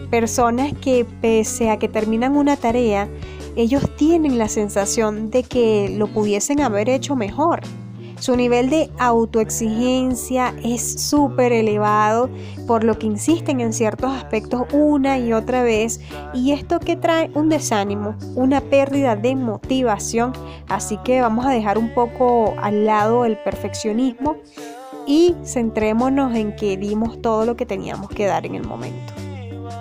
Personas 0.10 0.74
que 0.82 1.06
pese 1.22 1.70
a 1.70 1.78
que 1.78 1.90
terminan 1.90 2.36
una 2.36 2.58
tarea, 2.58 3.08
ellos 3.56 3.84
tienen 3.98 4.40
la 4.40 4.48
sensación 4.48 5.30
de 5.30 5.44
que 5.44 5.94
lo 5.96 6.08
pudiesen 6.08 6.62
haber 6.62 6.90
hecho 6.90 7.16
mejor 7.16 7.62
su 8.20 8.36
nivel 8.36 8.70
de 8.70 8.90
autoexigencia 8.98 10.54
es 10.64 11.02
súper 11.02 11.54
elevado, 11.54 12.30
por 12.66 12.84
lo 12.84 12.98
que 12.98 13.08
insisten 13.08 13.62
en 13.62 13.74
ciertos 13.74 14.12
aspectos 14.12 14.64
una 14.74 15.18
y 15.18 15.34
otra 15.34 15.64
vez, 15.64 16.02
y 16.34 16.52
esto 16.52 16.80
que 16.80 16.96
trae 16.96 17.30
un 17.34 17.50
desánimo, 17.50 18.16
una 18.36 18.62
pérdida 18.62 19.16
de 19.16 19.36
motivación, 19.36 20.34
así 20.68 20.98
que 21.04 21.22
vamos 21.22 21.46
a 21.46 21.52
dejar 21.52 21.78
un 21.78 21.94
poco 21.94 22.54
al 22.62 22.86
lado 22.86 23.26
el 23.26 23.38
perfeccionismo 23.38 24.38
y 25.06 25.36
centrémonos 25.46 26.36
en 26.36 26.56
que 26.56 26.76
dimos 26.78 27.22
todo 27.22 27.46
lo 27.46 27.56
que 27.56 27.66
teníamos 27.66 28.10
que 28.10 28.26
dar 28.26 28.46
en 28.46 28.56
el 28.56 28.64
momento. 28.66 29.27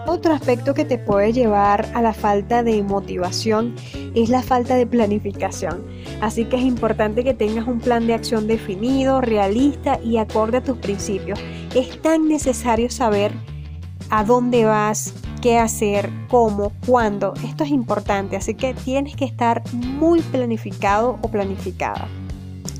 Otro 0.06 0.32
aspecto 0.32 0.72
que 0.72 0.84
te 0.84 0.98
puede 0.98 1.32
llevar 1.32 1.90
a 1.92 2.00
la 2.00 2.14
falta 2.14 2.62
de 2.62 2.80
motivación 2.84 3.74
es 4.14 4.28
la 4.28 4.40
falta 4.40 4.76
de 4.76 4.86
planificación. 4.86 5.84
Así 6.20 6.44
que 6.44 6.56
es 6.56 6.62
importante 6.62 7.24
que 7.24 7.34
tengas 7.34 7.66
un 7.66 7.80
plan 7.80 8.06
de 8.06 8.14
acción 8.14 8.46
definido, 8.46 9.20
realista 9.20 9.98
y 10.00 10.18
acorde 10.18 10.58
a 10.58 10.62
tus 10.62 10.78
principios. 10.78 11.40
Es 11.74 12.00
tan 12.02 12.28
necesario 12.28 12.88
saber 12.88 13.32
a 14.08 14.22
dónde 14.22 14.64
vas, 14.64 15.12
qué 15.42 15.58
hacer, 15.58 16.08
cómo, 16.28 16.72
cuándo. 16.86 17.34
Esto 17.44 17.64
es 17.64 17.70
importante, 17.70 18.36
así 18.36 18.54
que 18.54 18.74
tienes 18.74 19.16
que 19.16 19.24
estar 19.24 19.64
muy 19.72 20.20
planificado 20.20 21.18
o 21.20 21.28
planificada. 21.28 22.06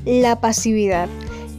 La 0.05 0.39
pasividad 0.39 1.09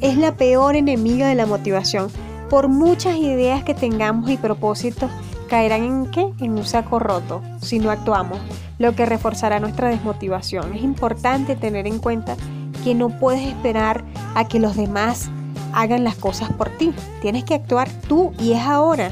es 0.00 0.16
la 0.16 0.34
peor 0.34 0.76
enemiga 0.76 1.28
de 1.28 1.34
la 1.34 1.44
motivación. 1.44 2.10
Por 2.48 2.68
muchas 2.68 3.18
ideas 3.18 3.62
que 3.62 3.74
tengamos 3.74 4.30
y 4.30 4.38
propósitos, 4.38 5.10
caerán 5.48 5.82
en 5.82 6.10
qué? 6.10 6.32
En 6.38 6.52
un 6.52 6.64
saco 6.64 6.98
roto 6.98 7.42
si 7.60 7.80
no 7.80 7.90
actuamos, 7.90 8.38
lo 8.78 8.94
que 8.94 9.06
reforzará 9.06 9.58
nuestra 9.58 9.88
desmotivación. 9.88 10.74
Es 10.74 10.82
importante 10.82 11.56
tener 11.56 11.86
en 11.86 11.98
cuenta 11.98 12.36
que 12.84 12.94
no 12.94 13.08
puedes 13.08 13.42
esperar 13.42 14.04
a 14.34 14.46
que 14.46 14.60
los 14.60 14.76
demás 14.76 15.30
hagan 15.72 16.04
las 16.04 16.14
cosas 16.14 16.52
por 16.52 16.70
ti. 16.70 16.92
Tienes 17.20 17.44
que 17.44 17.54
actuar 17.54 17.88
tú 18.08 18.32
y 18.38 18.52
es 18.52 18.60
ahora. 18.60 19.10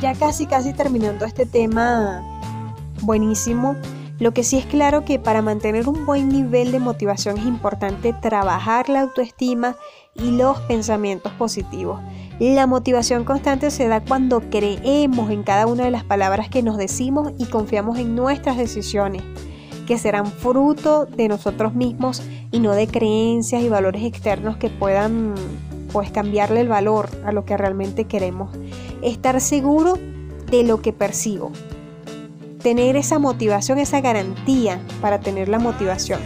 Ya 0.00 0.14
casi, 0.14 0.46
casi 0.46 0.72
terminando 0.72 1.24
este 1.24 1.46
tema 1.46 2.22
buenísimo. 3.02 3.76
Lo 4.18 4.32
que 4.32 4.42
sí 4.42 4.58
es 4.58 4.66
claro 4.66 5.04
que 5.04 5.20
para 5.20 5.42
mantener 5.42 5.88
un 5.88 6.04
buen 6.04 6.28
nivel 6.28 6.72
de 6.72 6.80
motivación 6.80 7.38
es 7.38 7.46
importante 7.46 8.12
trabajar 8.12 8.88
la 8.88 9.02
autoestima 9.02 9.76
y 10.14 10.32
los 10.32 10.58
pensamientos 10.62 11.32
positivos. 11.34 12.00
La 12.40 12.68
motivación 12.68 13.24
constante 13.24 13.72
se 13.72 13.88
da 13.88 14.00
cuando 14.00 14.40
creemos 14.48 15.32
en 15.32 15.42
cada 15.42 15.66
una 15.66 15.84
de 15.84 15.90
las 15.90 16.04
palabras 16.04 16.48
que 16.48 16.62
nos 16.62 16.76
decimos 16.76 17.32
y 17.36 17.46
confiamos 17.46 17.98
en 17.98 18.14
nuestras 18.14 18.56
decisiones, 18.56 19.24
que 19.88 19.98
serán 19.98 20.26
fruto 20.26 21.06
de 21.06 21.26
nosotros 21.26 21.74
mismos 21.74 22.22
y 22.52 22.60
no 22.60 22.74
de 22.74 22.86
creencias 22.86 23.60
y 23.64 23.68
valores 23.68 24.04
externos 24.04 24.56
que 24.56 24.70
puedan 24.70 25.34
pues 25.92 26.12
cambiarle 26.12 26.60
el 26.60 26.68
valor 26.68 27.08
a 27.24 27.32
lo 27.32 27.44
que 27.44 27.56
realmente 27.56 28.04
queremos. 28.04 28.56
Estar 29.02 29.40
seguro 29.40 29.98
de 30.48 30.62
lo 30.62 30.80
que 30.80 30.92
percibo, 30.92 31.50
tener 32.62 32.94
esa 32.94 33.18
motivación, 33.18 33.80
esa 33.80 34.00
garantía 34.00 34.80
para 35.00 35.18
tener 35.18 35.48
la 35.48 35.58
motivación. 35.58 36.20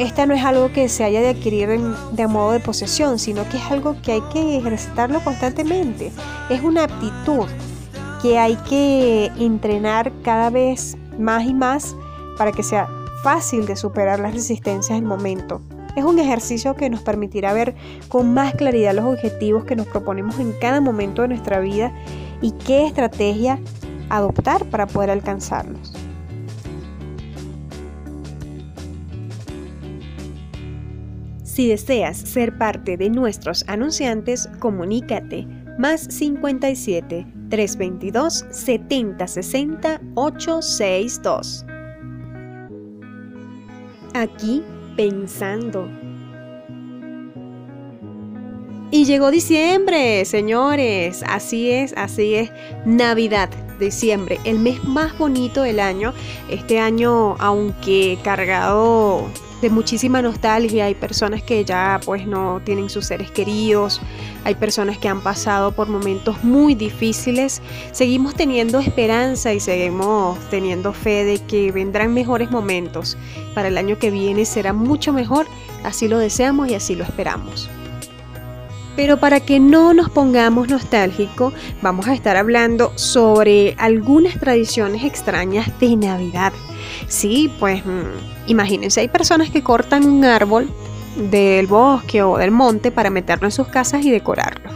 Esta 0.00 0.24
no 0.24 0.32
es 0.32 0.42
algo 0.42 0.72
que 0.72 0.88
se 0.88 1.04
haya 1.04 1.20
de 1.20 1.28
adquirir 1.28 1.68
de 1.68 2.26
modo 2.26 2.52
de 2.52 2.60
posesión, 2.60 3.18
sino 3.18 3.46
que 3.50 3.58
es 3.58 3.70
algo 3.70 3.96
que 4.00 4.12
hay 4.12 4.22
que 4.32 4.56
ejercitarlo 4.56 5.22
constantemente. 5.22 6.10
Es 6.48 6.62
una 6.62 6.84
aptitud 6.84 7.46
que 8.22 8.38
hay 8.38 8.56
que 8.66 9.26
entrenar 9.38 10.10
cada 10.22 10.48
vez 10.48 10.96
más 11.18 11.44
y 11.44 11.52
más 11.52 11.94
para 12.38 12.50
que 12.50 12.62
sea 12.62 12.88
fácil 13.22 13.66
de 13.66 13.76
superar 13.76 14.20
las 14.20 14.32
resistencias 14.32 14.98
del 14.98 15.06
momento. 15.06 15.60
Es 15.94 16.04
un 16.04 16.18
ejercicio 16.18 16.74
que 16.76 16.88
nos 16.88 17.02
permitirá 17.02 17.52
ver 17.52 17.74
con 18.08 18.32
más 18.32 18.54
claridad 18.54 18.94
los 18.94 19.04
objetivos 19.04 19.64
que 19.64 19.76
nos 19.76 19.86
proponemos 19.86 20.38
en 20.38 20.52
cada 20.52 20.80
momento 20.80 21.20
de 21.20 21.28
nuestra 21.28 21.60
vida 21.60 21.92
y 22.40 22.52
qué 22.52 22.86
estrategia 22.86 23.58
adoptar 24.08 24.64
para 24.64 24.86
poder 24.86 25.10
alcanzarlos. 25.10 25.89
Si 31.60 31.68
deseas 31.68 32.16
ser 32.16 32.56
parte 32.56 32.96
de 32.96 33.10
nuestros 33.10 33.66
anunciantes, 33.68 34.48
comunícate 34.60 35.46
más 35.76 36.00
57 36.00 37.26
322 37.50 38.46
7060 38.50 40.00
862. 40.14 41.66
Aquí 44.14 44.62
pensando. 44.96 45.86
Y 48.92 49.04
llegó 49.04 49.30
diciembre, 49.30 50.24
señores. 50.24 51.22
Así 51.26 51.70
es, 51.70 51.94
así 51.96 52.34
es. 52.34 52.50
Navidad 52.84 53.48
diciembre, 53.78 54.38
el 54.44 54.58
mes 54.58 54.82
más 54.84 55.16
bonito 55.16 55.62
del 55.62 55.78
año. 55.78 56.12
Este 56.48 56.80
año, 56.80 57.36
aunque 57.38 58.18
cargado 58.24 59.28
de 59.62 59.70
muchísima 59.70 60.22
nostalgia, 60.22 60.86
hay 60.86 60.94
personas 60.94 61.42
que 61.42 61.64
ya 61.64 62.00
pues 62.04 62.26
no 62.26 62.60
tienen 62.64 62.90
sus 62.90 63.06
seres 63.06 63.30
queridos, 63.30 64.00
hay 64.44 64.54
personas 64.54 64.98
que 64.98 65.08
han 65.08 65.20
pasado 65.20 65.72
por 65.72 65.88
momentos 65.88 66.42
muy 66.42 66.74
difíciles, 66.74 67.60
seguimos 67.92 68.34
teniendo 68.34 68.80
esperanza 68.80 69.52
y 69.52 69.60
seguimos 69.60 70.38
teniendo 70.48 70.94
fe 70.94 71.24
de 71.24 71.38
que 71.38 71.72
vendrán 71.72 72.14
mejores 72.14 72.50
momentos. 72.50 73.18
Para 73.54 73.68
el 73.68 73.76
año 73.76 73.98
que 73.98 74.10
viene 74.10 74.46
será 74.46 74.72
mucho 74.72 75.12
mejor, 75.12 75.46
así 75.84 76.08
lo 76.08 76.18
deseamos 76.18 76.68
y 76.70 76.74
así 76.74 76.94
lo 76.94 77.04
esperamos. 77.04 77.68
Pero 78.96 79.18
para 79.18 79.40
que 79.40 79.60
no 79.60 79.94
nos 79.94 80.10
pongamos 80.10 80.68
nostálgicos, 80.68 81.54
vamos 81.80 82.08
a 82.08 82.14
estar 82.14 82.36
hablando 82.36 82.92
sobre 82.96 83.74
algunas 83.78 84.38
tradiciones 84.38 85.04
extrañas 85.04 85.78
de 85.80 85.96
Navidad. 85.96 86.52
Sí, 87.06 87.52
pues 87.58 87.84
mm, 87.84 88.48
imagínense, 88.48 89.00
hay 89.00 89.08
personas 89.08 89.50
que 89.50 89.62
cortan 89.62 90.06
un 90.06 90.24
árbol 90.24 90.68
del 91.30 91.66
bosque 91.66 92.22
o 92.22 92.36
del 92.36 92.50
monte 92.50 92.90
para 92.90 93.10
meterlo 93.10 93.46
en 93.46 93.52
sus 93.52 93.68
casas 93.68 94.04
y 94.04 94.10
decorarlo. 94.10 94.70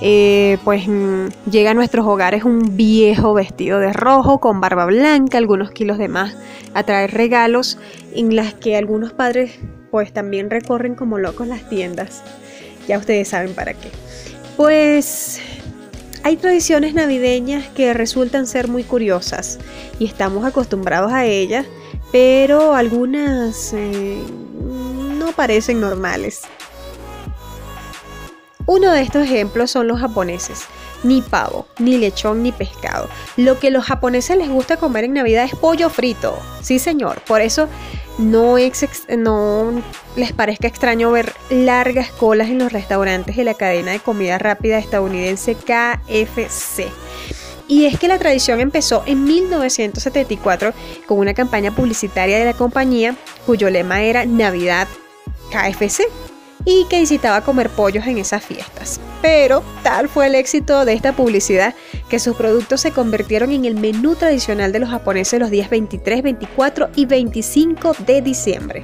Eh, 0.00 0.58
pues 0.62 0.86
mm, 0.86 1.26
llega 1.50 1.72
a 1.72 1.74
nuestros 1.74 2.06
hogares 2.06 2.44
un 2.44 2.76
viejo 2.76 3.34
vestido 3.34 3.80
de 3.80 3.92
rojo 3.92 4.38
con 4.38 4.60
barba 4.60 4.86
blanca, 4.86 5.38
algunos 5.38 5.72
kilos 5.72 5.98
de 5.98 6.08
más, 6.08 6.36
a 6.74 6.84
traer 6.84 7.12
regalos 7.12 7.78
en 8.14 8.36
las 8.36 8.54
que 8.54 8.76
algunos 8.76 9.12
padres 9.12 9.58
pues 9.90 10.12
también 10.12 10.50
recorren 10.50 10.94
como 10.94 11.18
locos 11.18 11.48
las 11.48 11.68
tiendas 11.68 12.22
ya 12.88 12.98
ustedes 12.98 13.28
saben 13.28 13.54
para 13.54 13.74
qué. 13.74 13.90
Pues 14.56 15.40
hay 16.24 16.36
tradiciones 16.36 16.94
navideñas 16.94 17.68
que 17.68 17.94
resultan 17.94 18.46
ser 18.46 18.66
muy 18.66 18.82
curiosas 18.82 19.58
y 19.98 20.06
estamos 20.06 20.44
acostumbrados 20.44 21.12
a 21.12 21.24
ellas, 21.26 21.66
pero 22.10 22.74
algunas 22.74 23.72
eh, 23.74 24.20
no 25.18 25.32
parecen 25.32 25.80
normales. 25.80 26.42
Uno 28.66 28.92
de 28.92 29.02
estos 29.02 29.22
ejemplos 29.22 29.70
son 29.70 29.86
los 29.86 30.00
japoneses. 30.00 30.64
Ni 31.04 31.22
pavo, 31.22 31.66
ni 31.78 31.96
lechón, 31.96 32.42
ni 32.42 32.52
pescado. 32.52 33.08
Lo 33.36 33.58
que 33.58 33.70
los 33.70 33.84
japoneses 33.84 34.36
les 34.36 34.48
gusta 34.48 34.76
comer 34.76 35.04
en 35.04 35.14
Navidad 35.14 35.44
es 35.44 35.54
pollo 35.54 35.90
frito. 35.90 36.38
Sí, 36.62 36.78
señor. 36.78 37.20
Por 37.26 37.40
eso 37.40 37.68
no, 38.18 38.56
no 39.16 39.82
les 40.16 40.32
parezca 40.32 40.66
extraño 40.66 41.12
ver 41.12 41.32
largas 41.50 42.10
colas 42.10 42.48
en 42.48 42.58
los 42.58 42.72
restaurantes 42.72 43.36
de 43.36 43.44
la 43.44 43.54
cadena 43.54 43.92
de 43.92 44.00
comida 44.00 44.38
rápida 44.38 44.78
estadounidense 44.78 45.54
KFC. 45.54 46.88
Y 47.68 47.84
es 47.84 47.98
que 47.98 48.08
la 48.08 48.18
tradición 48.18 48.60
empezó 48.60 49.02
en 49.06 49.24
1974 49.24 50.72
con 51.06 51.18
una 51.18 51.34
campaña 51.34 51.70
publicitaria 51.70 52.38
de 52.38 52.46
la 52.46 52.54
compañía 52.54 53.14
cuyo 53.44 53.68
lema 53.68 54.02
era 54.02 54.24
Navidad 54.24 54.88
KFC 55.50 56.04
y 56.68 56.84
que 56.84 57.00
incitaba 57.00 57.36
a 57.36 57.44
comer 57.44 57.70
pollos 57.70 58.06
en 58.06 58.18
esas 58.18 58.44
fiestas. 58.44 59.00
Pero 59.22 59.62
tal 59.82 60.08
fue 60.08 60.26
el 60.26 60.34
éxito 60.34 60.84
de 60.84 60.92
esta 60.92 61.14
publicidad 61.14 61.74
que 62.10 62.18
sus 62.18 62.36
productos 62.36 62.82
se 62.82 62.92
convirtieron 62.92 63.52
en 63.52 63.64
el 63.64 63.74
menú 63.74 64.16
tradicional 64.16 64.70
de 64.70 64.80
los 64.80 64.90
japoneses 64.90 65.40
los 65.40 65.50
días 65.50 65.70
23, 65.70 66.22
24 66.22 66.90
y 66.94 67.06
25 67.06 67.94
de 68.06 68.22
diciembre 68.22 68.82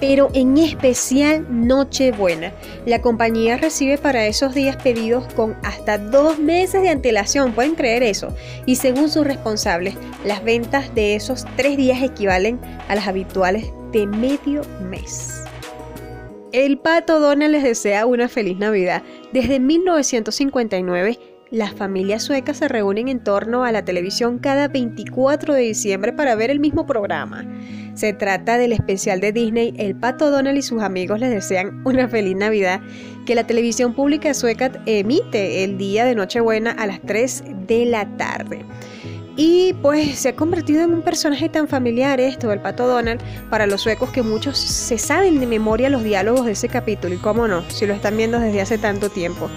pero 0.00 0.28
en 0.34 0.58
especial 0.58 1.46
Nochebuena. 1.48 2.52
La 2.84 3.00
compañía 3.00 3.56
recibe 3.56 3.96
para 3.96 4.26
esos 4.26 4.52
días 4.52 4.76
pedidos 4.76 5.32
con 5.32 5.56
hasta 5.62 5.96
dos 5.96 6.38
meses 6.38 6.82
de 6.82 6.90
antelación, 6.90 7.52
pueden 7.52 7.74
creer 7.74 8.02
eso. 8.02 8.34
Y 8.66 8.76
según 8.76 9.08
sus 9.08 9.24
responsables, 9.26 9.94
las 10.24 10.44
ventas 10.44 10.94
de 10.94 11.14
esos 11.14 11.46
tres 11.56 11.78
días 11.78 12.02
equivalen 12.02 12.60
a 12.88 12.96
las 12.96 13.06
habituales 13.06 13.66
de 13.92 14.06
medio 14.06 14.60
mes. 14.90 15.43
El 16.54 16.78
pato 16.78 17.18
Donald 17.18 17.50
les 17.50 17.64
desea 17.64 18.06
una 18.06 18.28
feliz 18.28 18.56
Navidad. 18.56 19.02
Desde 19.32 19.58
1959, 19.58 21.18
las 21.50 21.74
familias 21.74 22.22
suecas 22.22 22.58
se 22.58 22.68
reúnen 22.68 23.08
en 23.08 23.24
torno 23.24 23.64
a 23.64 23.72
la 23.72 23.84
televisión 23.84 24.38
cada 24.38 24.68
24 24.68 25.52
de 25.52 25.62
diciembre 25.62 26.12
para 26.12 26.36
ver 26.36 26.52
el 26.52 26.60
mismo 26.60 26.86
programa. 26.86 27.44
Se 27.94 28.12
trata 28.12 28.56
del 28.56 28.70
especial 28.70 29.18
de 29.18 29.32
Disney 29.32 29.74
El 29.78 29.96
Pato 29.96 30.30
Donald 30.30 30.56
y 30.56 30.62
sus 30.62 30.80
amigos 30.80 31.18
les 31.18 31.30
desean 31.30 31.82
una 31.84 32.06
feliz 32.06 32.36
Navidad 32.36 32.80
que 33.26 33.34
la 33.34 33.48
televisión 33.48 33.92
pública 33.92 34.32
sueca 34.32 34.70
emite 34.86 35.64
el 35.64 35.76
día 35.76 36.04
de 36.04 36.14
Nochebuena 36.14 36.70
a 36.70 36.86
las 36.86 37.00
3 37.02 37.66
de 37.66 37.84
la 37.86 38.16
tarde. 38.16 38.64
Y 39.36 39.72
pues 39.82 40.20
se 40.20 40.28
ha 40.28 40.36
convertido 40.36 40.84
en 40.84 40.94
un 40.94 41.02
personaje 41.02 41.48
tan 41.48 41.66
familiar 41.66 42.20
esto 42.20 42.48
del 42.48 42.60
pato 42.60 42.86
Donald 42.86 43.20
para 43.50 43.66
los 43.66 43.80
suecos 43.80 44.10
que 44.10 44.22
muchos 44.22 44.56
se 44.58 44.96
saben 44.96 45.40
de 45.40 45.46
memoria 45.46 45.90
los 45.90 46.04
diálogos 46.04 46.46
de 46.46 46.52
ese 46.52 46.68
capítulo 46.68 47.14
y 47.14 47.18
cómo 47.18 47.48
no, 47.48 47.68
si 47.68 47.86
lo 47.86 47.94
están 47.94 48.16
viendo 48.16 48.38
desde 48.38 48.60
hace 48.60 48.78
tanto 48.78 49.10
tiempo. 49.10 49.50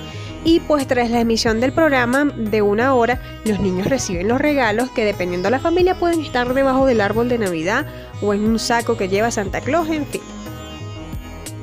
Y 0.43 0.61
pues 0.61 0.87
tras 0.87 1.11
la 1.11 1.19
emisión 1.19 1.59
del 1.59 1.73
programa 1.73 2.25
de 2.25 2.61
una 2.61 2.95
hora, 2.95 3.21
los 3.45 3.59
niños 3.59 3.87
reciben 3.87 4.27
los 4.27 4.41
regalos 4.41 4.89
que 4.91 5.05
dependiendo 5.05 5.47
de 5.47 5.51
la 5.51 5.59
familia 5.59 5.99
pueden 5.99 6.21
estar 6.21 6.51
debajo 6.53 6.85
del 6.85 7.01
árbol 7.01 7.29
de 7.29 7.37
Navidad 7.37 7.85
o 8.21 8.33
en 8.33 8.45
un 8.45 8.57
saco 8.57 8.97
que 8.97 9.09
lleva 9.09 9.29
Santa 9.29 9.61
Claus, 9.61 9.89
en 9.89 10.05
fin. 10.05 10.21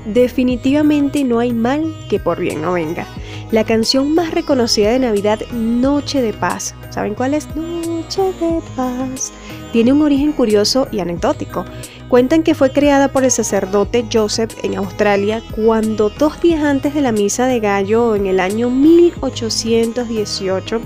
Definitivamente 0.07 1.25
no 1.25 1.39
hay 1.39 1.53
mal 1.53 1.95
que 2.09 2.21
por 2.21 2.39
bien 2.39 2.61
no 2.61 2.75
venga. 2.75 3.07
La 3.55 3.63
canción 3.63 4.17
más 4.17 4.33
reconocida 4.33 4.91
de 4.91 4.99
Navidad, 4.99 5.39
Noche 5.53 6.21
de 6.21 6.33
Paz. 6.33 6.75
¿Saben 6.91 7.15
cuál 7.15 7.35
es? 7.35 7.47
Noche 7.55 8.33
de 8.41 8.61
Paz. 8.75 9.33
Tiene 9.71 9.93
un 9.93 10.03
origen 10.03 10.33
curioso 10.33 10.89
y 10.91 10.99
anecdótico. 10.99 11.65
Cuentan 12.09 12.43
que 12.43 12.57
fue 12.57 12.73
creada 12.73 13.13
por 13.13 13.23
el 13.23 13.31
sacerdote 13.31 14.07
Joseph 14.13 14.51
en 14.65 14.75
Australia 14.75 15.41
cuando 15.55 16.11
dos 16.11 16.41
días 16.41 16.65
antes 16.65 16.95
de 16.95 17.01
la 17.01 17.13
misa 17.13 17.47
de 17.47 17.61
gallo 17.61 18.17
en 18.17 18.27
el 18.27 18.41
año 18.41 18.71
1818 18.71 20.81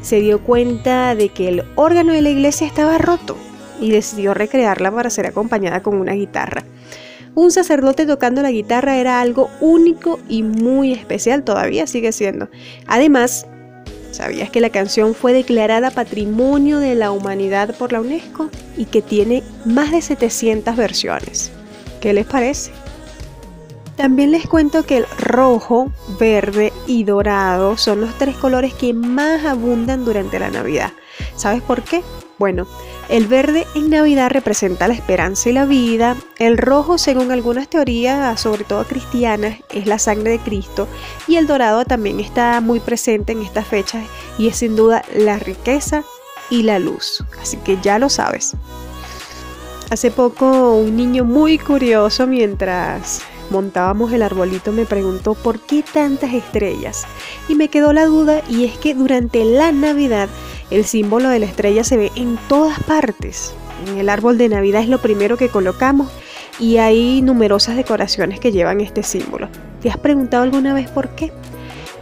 se 0.00 0.20
dio 0.20 0.40
cuenta 0.40 1.14
de 1.14 1.28
que 1.28 1.48
el 1.48 1.64
órgano 1.74 2.14
de 2.14 2.22
la 2.22 2.30
iglesia 2.30 2.66
estaba 2.66 2.96
roto 2.96 3.36
y 3.82 3.90
decidió 3.90 4.32
recrearla 4.32 4.90
para 4.90 5.10
ser 5.10 5.26
acompañada 5.26 5.82
con 5.82 5.96
una 5.96 6.14
guitarra. 6.14 6.64
Un 7.34 7.50
sacerdote 7.50 8.06
tocando 8.06 8.42
la 8.42 8.50
guitarra 8.50 8.96
era 8.96 9.20
algo 9.20 9.50
único 9.60 10.18
y 10.28 10.42
muy 10.42 10.92
especial, 10.92 11.44
todavía 11.44 11.86
sigue 11.86 12.12
siendo. 12.12 12.48
Además, 12.86 13.46
¿sabías 14.12 14.50
que 14.50 14.60
la 14.60 14.70
canción 14.70 15.14
fue 15.14 15.32
declarada 15.32 15.90
Patrimonio 15.90 16.78
de 16.78 16.94
la 16.94 17.10
Humanidad 17.10 17.74
por 17.76 17.92
la 17.92 18.00
UNESCO 18.00 18.50
y 18.76 18.86
que 18.86 19.02
tiene 19.02 19.42
más 19.64 19.90
de 19.90 20.02
700 20.02 20.76
versiones? 20.76 21.50
¿Qué 22.00 22.12
les 22.12 22.26
parece? 22.26 22.70
También 23.96 24.32
les 24.32 24.46
cuento 24.46 24.84
que 24.84 24.98
el 24.98 25.06
rojo, 25.18 25.92
verde 26.18 26.72
y 26.86 27.04
dorado 27.04 27.76
son 27.76 28.00
los 28.00 28.16
tres 28.18 28.36
colores 28.36 28.74
que 28.74 28.92
más 28.92 29.44
abundan 29.44 30.04
durante 30.04 30.38
la 30.40 30.50
Navidad. 30.50 30.92
¿Sabes 31.36 31.62
por 31.62 31.82
qué? 31.82 32.02
Bueno, 32.38 32.66
el 33.08 33.28
verde 33.28 33.66
en 33.76 33.90
Navidad 33.90 34.30
representa 34.30 34.88
la 34.88 34.94
esperanza 34.94 35.50
y 35.50 35.52
la 35.52 35.66
vida. 35.66 36.16
El 36.38 36.58
rojo, 36.58 36.98
según 36.98 37.30
algunas 37.30 37.68
teorías, 37.68 38.40
sobre 38.40 38.64
todo 38.64 38.84
cristianas, 38.84 39.58
es 39.70 39.86
la 39.86 40.00
sangre 40.00 40.32
de 40.32 40.38
Cristo. 40.40 40.88
Y 41.28 41.36
el 41.36 41.46
dorado 41.46 41.84
también 41.84 42.18
está 42.18 42.60
muy 42.60 42.80
presente 42.80 43.32
en 43.32 43.42
estas 43.42 43.68
fechas 43.68 44.04
y 44.36 44.48
es 44.48 44.56
sin 44.56 44.74
duda 44.74 45.04
la 45.14 45.38
riqueza 45.38 46.02
y 46.50 46.62
la 46.62 46.80
luz. 46.80 47.24
Así 47.40 47.56
que 47.58 47.78
ya 47.80 47.98
lo 47.98 48.08
sabes. 48.08 48.56
Hace 49.90 50.10
poco 50.10 50.74
un 50.74 50.96
niño 50.96 51.24
muy 51.24 51.58
curioso 51.58 52.26
mientras 52.26 53.22
montábamos 53.50 54.12
el 54.12 54.22
arbolito 54.22 54.72
me 54.72 54.86
preguntó 54.86 55.34
por 55.34 55.60
qué 55.60 55.82
tantas 55.82 56.32
estrellas 56.32 57.04
y 57.48 57.54
me 57.54 57.68
quedó 57.68 57.92
la 57.92 58.06
duda 58.06 58.42
y 58.48 58.64
es 58.64 58.76
que 58.78 58.94
durante 58.94 59.44
la 59.44 59.70
Navidad 59.70 60.28
el 60.74 60.84
símbolo 60.84 61.28
de 61.28 61.38
la 61.38 61.46
estrella 61.46 61.84
se 61.84 61.96
ve 61.96 62.10
en 62.16 62.36
todas 62.48 62.82
partes. 62.82 63.54
En 63.86 63.98
el 63.98 64.08
árbol 64.08 64.38
de 64.38 64.48
Navidad 64.48 64.82
es 64.82 64.88
lo 64.88 65.00
primero 65.00 65.36
que 65.36 65.48
colocamos 65.48 66.10
y 66.58 66.78
hay 66.78 67.22
numerosas 67.22 67.76
decoraciones 67.76 68.40
que 68.40 68.50
llevan 68.50 68.80
este 68.80 69.04
símbolo. 69.04 69.48
¿Te 69.80 69.88
has 69.88 69.98
preguntado 69.98 70.42
alguna 70.42 70.74
vez 70.74 70.90
por 70.90 71.10
qué? 71.10 71.30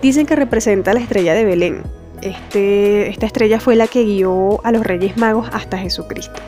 Dicen 0.01 0.25
que 0.25 0.37
representa 0.37 0.95
la 0.95 1.01
estrella 1.01 1.35
de 1.35 1.45
Belén. 1.45 1.83
Este, 2.23 3.11
esta 3.11 3.27
estrella 3.27 3.61
fue 3.61 3.77
la 3.77 3.89
que 3.89 4.05
guió 4.05 4.65
a 4.65 4.73
los 4.73 4.87
Reyes 4.87 5.19
Magos 5.19 5.51
hasta 5.53 5.77
Jesucristo. 5.77 6.41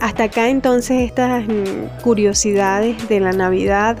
Hasta 0.00 0.24
acá 0.24 0.48
entonces 0.48 1.02
estas 1.02 1.44
mm, 1.46 2.00
curiosidades 2.02 3.08
de 3.10 3.20
la 3.20 3.32
Navidad, 3.32 3.98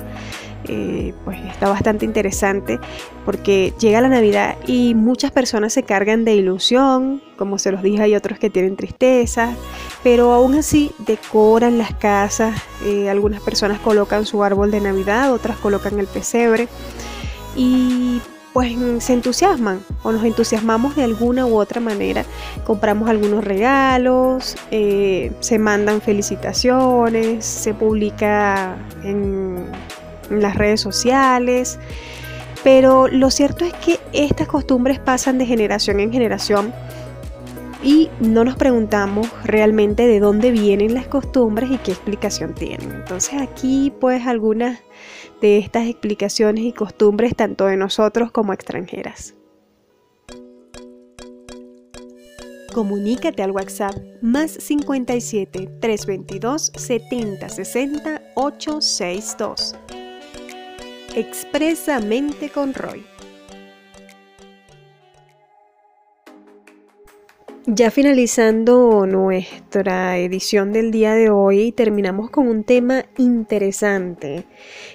eh, 0.68 1.14
pues 1.24 1.38
está 1.46 1.68
bastante 1.68 2.04
interesante 2.04 2.78
porque 3.24 3.72
llega 3.78 4.00
la 4.00 4.08
Navidad 4.08 4.56
y 4.66 4.94
muchas 4.94 5.30
personas 5.30 5.72
se 5.72 5.82
cargan 5.82 6.24
de 6.24 6.34
ilusión, 6.34 7.22
como 7.36 7.58
se 7.58 7.72
los 7.72 7.82
dije, 7.82 8.02
hay 8.02 8.14
otros 8.14 8.38
que 8.38 8.50
tienen 8.50 8.76
tristeza, 8.76 9.54
pero 10.02 10.32
aún 10.32 10.54
así 10.54 10.92
decoran 10.98 11.78
las 11.78 11.94
casas, 11.94 12.60
eh, 12.84 13.08
algunas 13.08 13.40
personas 13.40 13.78
colocan 13.80 14.26
su 14.26 14.44
árbol 14.44 14.70
de 14.70 14.80
Navidad, 14.80 15.32
otras 15.32 15.56
colocan 15.56 15.98
el 15.98 16.06
pesebre 16.06 16.68
y 17.56 18.20
pues 18.52 18.72
se 18.98 19.12
entusiasman 19.12 19.80
o 20.02 20.12
nos 20.12 20.24
entusiasmamos 20.24 20.96
de 20.96 21.04
alguna 21.04 21.46
u 21.46 21.56
otra 21.56 21.80
manera. 21.80 22.24
Compramos 22.64 23.08
algunos 23.08 23.44
regalos, 23.44 24.56
eh, 24.70 25.32
se 25.40 25.58
mandan 25.58 26.00
felicitaciones, 26.00 27.44
se 27.44 27.74
publica 27.74 28.76
en, 29.04 29.66
las 30.30 30.54
redes 30.54 30.80
sociales. 30.80 31.78
Pero 32.62 33.08
lo 33.08 33.30
cierto 33.30 33.64
es 33.64 33.72
que 33.72 33.98
estas 34.12 34.46
costumbres 34.46 34.98
pasan 34.98 35.38
de 35.38 35.46
generación 35.46 36.00
en 36.00 36.12
generación 36.12 36.72
y 37.82 38.10
no 38.20 38.44
nos 38.44 38.56
preguntamos 38.56 39.28
realmente 39.44 40.06
de 40.06 40.20
dónde 40.20 40.50
vienen 40.50 40.94
las 40.94 41.06
costumbres 41.06 41.70
y 41.70 41.78
qué 41.78 41.92
explicación 41.92 42.54
tienen. 42.54 42.92
Entonces 42.92 43.40
aquí 43.40 43.92
pues 44.00 44.26
algunas 44.26 44.80
de 45.40 45.58
estas 45.58 45.86
explicaciones 45.86 46.64
y 46.64 46.72
costumbres 46.72 47.34
tanto 47.34 47.66
de 47.66 47.76
nosotros 47.76 48.30
como 48.30 48.52
extranjeras. 48.52 49.34
Comunícate 52.72 53.42
al 53.42 53.50
WhatsApp 53.50 53.94
más 54.22 54.52
57 54.52 55.70
322 55.80 56.72
70 56.76 57.48
60 57.48 58.22
862. 58.36 59.99
Expresamente 61.16 62.50
con 62.50 62.72
Roy. 62.72 63.04
Ya 67.66 67.90
finalizando 67.90 69.06
nuestra 69.06 70.18
edición 70.18 70.72
del 70.72 70.92
día 70.92 71.14
de 71.14 71.28
hoy, 71.28 71.72
terminamos 71.72 72.30
con 72.30 72.46
un 72.46 72.62
tema 72.62 73.04
interesante 73.18 74.44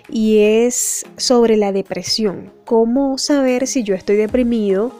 y 0.10 0.40
es 0.40 1.06
sobre 1.18 1.58
la 1.58 1.74
depresión. 1.74 2.54
¿Cómo 2.64 3.18
saber 3.18 3.68
si 3.68 3.84
yo 3.84 3.94
estoy 3.94 4.16
deprimido? 4.16 4.94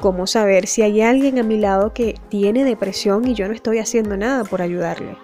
¿Cómo 0.00 0.26
saber 0.26 0.66
si 0.66 0.80
hay 0.80 1.02
alguien 1.02 1.38
a 1.38 1.42
mi 1.42 1.58
lado 1.58 1.92
que 1.92 2.14
tiene 2.30 2.64
depresión 2.64 3.28
y 3.28 3.34
yo 3.34 3.48
no 3.48 3.54
estoy 3.54 3.78
haciendo 3.78 4.16
nada 4.16 4.44
por 4.44 4.62
ayudarle? 4.62 5.16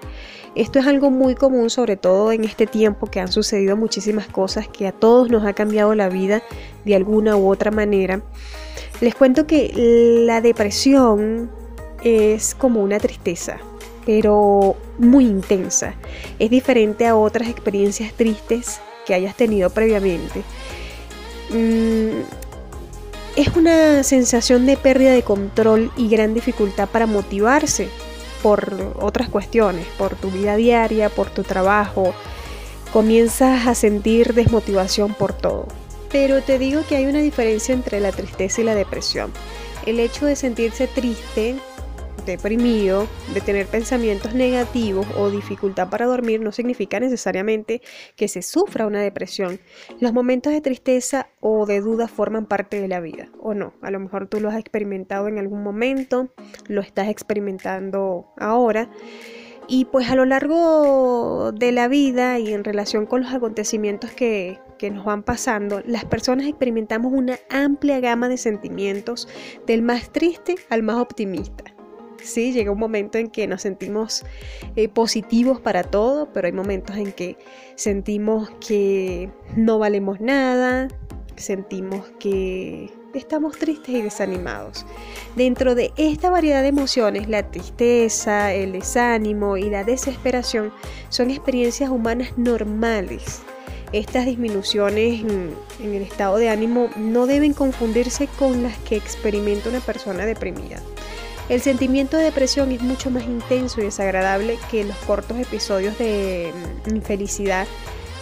Esto 0.57 0.81
es 0.81 0.87
algo 0.87 1.11
muy 1.11 1.37
común, 1.37 1.71
sobre 1.71 1.97
todo 1.97 2.33
en 2.33 2.45
este 2.45 2.67
tiempo 2.67 3.07
que 3.07 3.21
han 3.21 3.31
sucedido 3.31 3.77
muchísimas 3.77 4.27
cosas 4.27 4.67
que 4.67 4.89
a 4.89 4.93
todos 4.93 5.31
nos 5.31 5.47
ha 5.47 5.53
cambiado 5.53 5.95
la 5.95 6.09
vida 6.09 6.43
de 6.85 6.97
alguna 6.97 7.37
u 7.37 7.49
otra 7.49 7.71
manera. 7.71 8.21
Les 9.01 9.15
cuento 9.15 9.47
que 9.47 9.73
la 10.27 10.41
depresión 10.41 11.51
es 12.03 12.57
como 12.57 12.83
una 12.83 12.99
tristeza, 12.99 13.59
pero 14.05 14.77
muy 14.99 15.25
intensa. 15.25 15.95
Es 16.41 16.51
diferente 16.51 17.07
a 17.07 17.15
otras 17.15 17.49
experiencias 17.49 18.13
tristes 18.15 18.81
que 19.07 19.15
hayas 19.15 19.37
tenido 19.37 19.71
previamente. 19.71 20.43
Mm, 21.51 22.23
es 23.37 23.49
una 23.57 24.03
sensación 24.03 24.67
de 24.67 24.77
pérdida 24.77 25.13
de 25.13 25.23
control 25.23 25.93
y 25.97 26.09
gran 26.09 26.35
dificultad 26.35 26.89
para 26.89 27.07
motivarse 27.07 27.89
por 28.43 28.95
otras 29.01 29.29
cuestiones, 29.29 29.87
por 29.99 30.17
tu 30.17 30.31
vida 30.31 30.57
diaria, 30.57 31.09
por 31.09 31.31
tu 31.31 31.43
trabajo. 31.43 32.15
Comienzas 32.93 33.67
a 33.67 33.75
sentir 33.75 34.35
desmotivación 34.35 35.15
por 35.15 35.33
todo. 35.33 35.67
Pero 36.11 36.43
te 36.43 36.59
digo 36.59 36.83
que 36.89 36.97
hay 36.97 37.07
una 37.07 37.21
diferencia 37.21 37.73
entre 37.73 38.01
la 38.01 38.11
tristeza 38.11 38.61
y 38.61 38.65
la 38.65 38.75
depresión. 38.75 39.33
El 39.87 40.01
hecho 40.01 40.27
de 40.27 40.37
sentirse 40.37 40.87
triste 40.87 41.57
deprimido, 42.27 43.07
de 43.35 43.41
tener 43.41 43.67
pensamientos 43.67 44.35
negativos 44.35 45.07
o 45.17 45.31
dificultad 45.31 45.89
para 45.91 46.07
dormir 46.07 46.41
no 46.41 46.53
significa 46.53 47.01
necesariamente 47.01 47.83
que 48.17 48.29
se 48.29 48.43
sufra 48.43 48.87
una 48.87 49.01
depresión. 49.01 49.61
Los 50.01 50.13
momentos 50.13 50.53
de 50.53 50.61
tristeza 50.61 51.29
o 51.41 51.67
de 51.67 51.81
duda 51.81 52.09
forman 52.09 52.47
parte 52.47 52.81
de 52.81 52.89
la 52.89 53.01
vida, 53.01 53.31
o 53.41 53.55
no. 53.55 53.75
A 53.83 53.91
lo 53.91 54.01
mejor 54.01 54.27
tú 54.29 54.41
lo 54.41 54.49
has 54.49 54.59
experimentado 54.59 55.29
en 55.29 55.39
algún 55.39 55.63
momento, 55.63 56.29
lo 56.69 56.81
estás 56.81 57.09
experimentando 57.09 58.27
ahora. 58.37 58.91
Y 59.73 59.85
pues 59.85 60.11
a 60.11 60.17
lo 60.17 60.25
largo 60.25 61.53
de 61.53 61.71
la 61.71 61.87
vida 61.87 62.41
y 62.41 62.53
en 62.53 62.65
relación 62.65 63.07
con 63.07 63.23
los 63.23 63.33
acontecimientos 63.33 64.11
que, 64.11 64.59
que 64.79 64.91
nos 64.91 65.05
van 65.05 65.23
pasando, 65.23 65.81
las 65.87 66.05
personas 66.05 66.49
experimentamos 66.49 67.13
una 67.13 67.39
amplia 67.51 68.01
gama 68.01 68.29
de 68.29 68.37
sentimientos, 68.37 69.29
del 69.69 69.83
más 69.83 70.11
triste 70.11 70.57
al 70.71 70.83
más 70.83 70.97
optimista. 70.97 71.65
Sí, 72.23 72.53
llega 72.53 72.71
un 72.71 72.79
momento 72.79 73.19
en 73.19 73.29
que 73.29 73.47
nos 73.47 73.63
sentimos 73.63 74.25
eh, 74.77 74.89
positivos 74.89 75.61
para 75.61 75.83
todo, 75.83 76.33
pero 76.33 76.47
hay 76.47 76.53
momentos 76.53 76.97
en 76.97 77.13
que 77.13 77.37
sentimos 77.77 78.51
que 78.67 79.31
no 79.57 79.79
valemos 79.79 80.21
nada, 80.21 80.89
sentimos 81.37 82.11
que 82.19 82.91
estamos 83.15 83.59
tristes 83.59 83.95
y 83.95 84.03
desanimados. 84.03 84.87
Dentro 85.37 85.75
de 85.75 85.93
esta 85.97 86.31
variedad 86.31 86.63
de 86.63 86.69
emociones, 86.69 87.29
la 87.29 87.51
tristeza, 87.51 88.53
el 88.53 88.73
desánimo 88.73 89.57
y 89.57 89.71
la 89.71 89.85
desesperación 89.85 90.73
son 91.09 91.31
experiencias 91.31 91.91
humanas 91.91 92.37
normales. 92.37 93.43
Estas 93.93 94.27
disminuciones 94.27 95.23
en 95.23 95.95
el 95.95 96.03
estado 96.03 96.37
de 96.37 96.49
ánimo 96.49 96.91
no 96.97 97.27
deben 97.27 97.55
confundirse 97.55 98.29
con 98.39 98.63
las 98.63 98.79
que 98.79 98.97
experimenta 98.97 99.69
una 99.69 99.81
persona 99.81 100.27
deprimida. 100.27 100.81
El 101.51 101.61
sentimiento 101.61 102.17
de 102.17 102.23
depresión 102.23 102.71
es 102.71 102.81
mucho 102.81 103.11
más 103.11 103.25
intenso 103.25 103.81
y 103.81 103.85
desagradable 103.85 104.57
que 104.71 104.85
los 104.85 104.97
cortos 104.99 105.37
episodios 105.37 105.99
de 105.99 106.53
mm, 106.87 106.95
infelicidad 106.95 107.67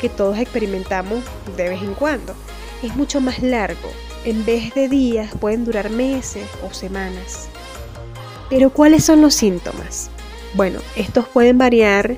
que 0.00 0.08
todos 0.08 0.38
experimentamos 0.38 1.22
de 1.54 1.68
vez 1.68 1.82
en 1.82 1.92
cuando. 1.92 2.34
Es 2.82 2.96
mucho 2.96 3.20
más 3.20 3.42
largo. 3.42 3.90
En 4.24 4.46
vez 4.46 4.72
de 4.72 4.88
días 4.88 5.30
pueden 5.38 5.66
durar 5.66 5.90
meses 5.90 6.46
o 6.66 6.72
semanas. 6.72 7.50
Pero 8.48 8.70
¿cuáles 8.70 9.04
son 9.04 9.20
los 9.20 9.34
síntomas? 9.34 10.08
Bueno, 10.54 10.80
estos 10.96 11.28
pueden 11.28 11.58
variar 11.58 12.16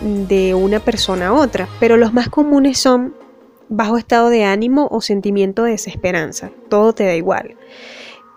de 0.00 0.54
una 0.54 0.78
persona 0.78 1.28
a 1.28 1.32
otra, 1.32 1.68
pero 1.80 1.96
los 1.96 2.12
más 2.12 2.28
comunes 2.28 2.78
son 2.78 3.16
bajo 3.68 3.98
estado 3.98 4.28
de 4.28 4.44
ánimo 4.44 4.86
o 4.92 5.00
sentimiento 5.00 5.64
de 5.64 5.72
desesperanza. 5.72 6.52
Todo 6.68 6.92
te 6.92 7.06
da 7.06 7.16
igual 7.16 7.56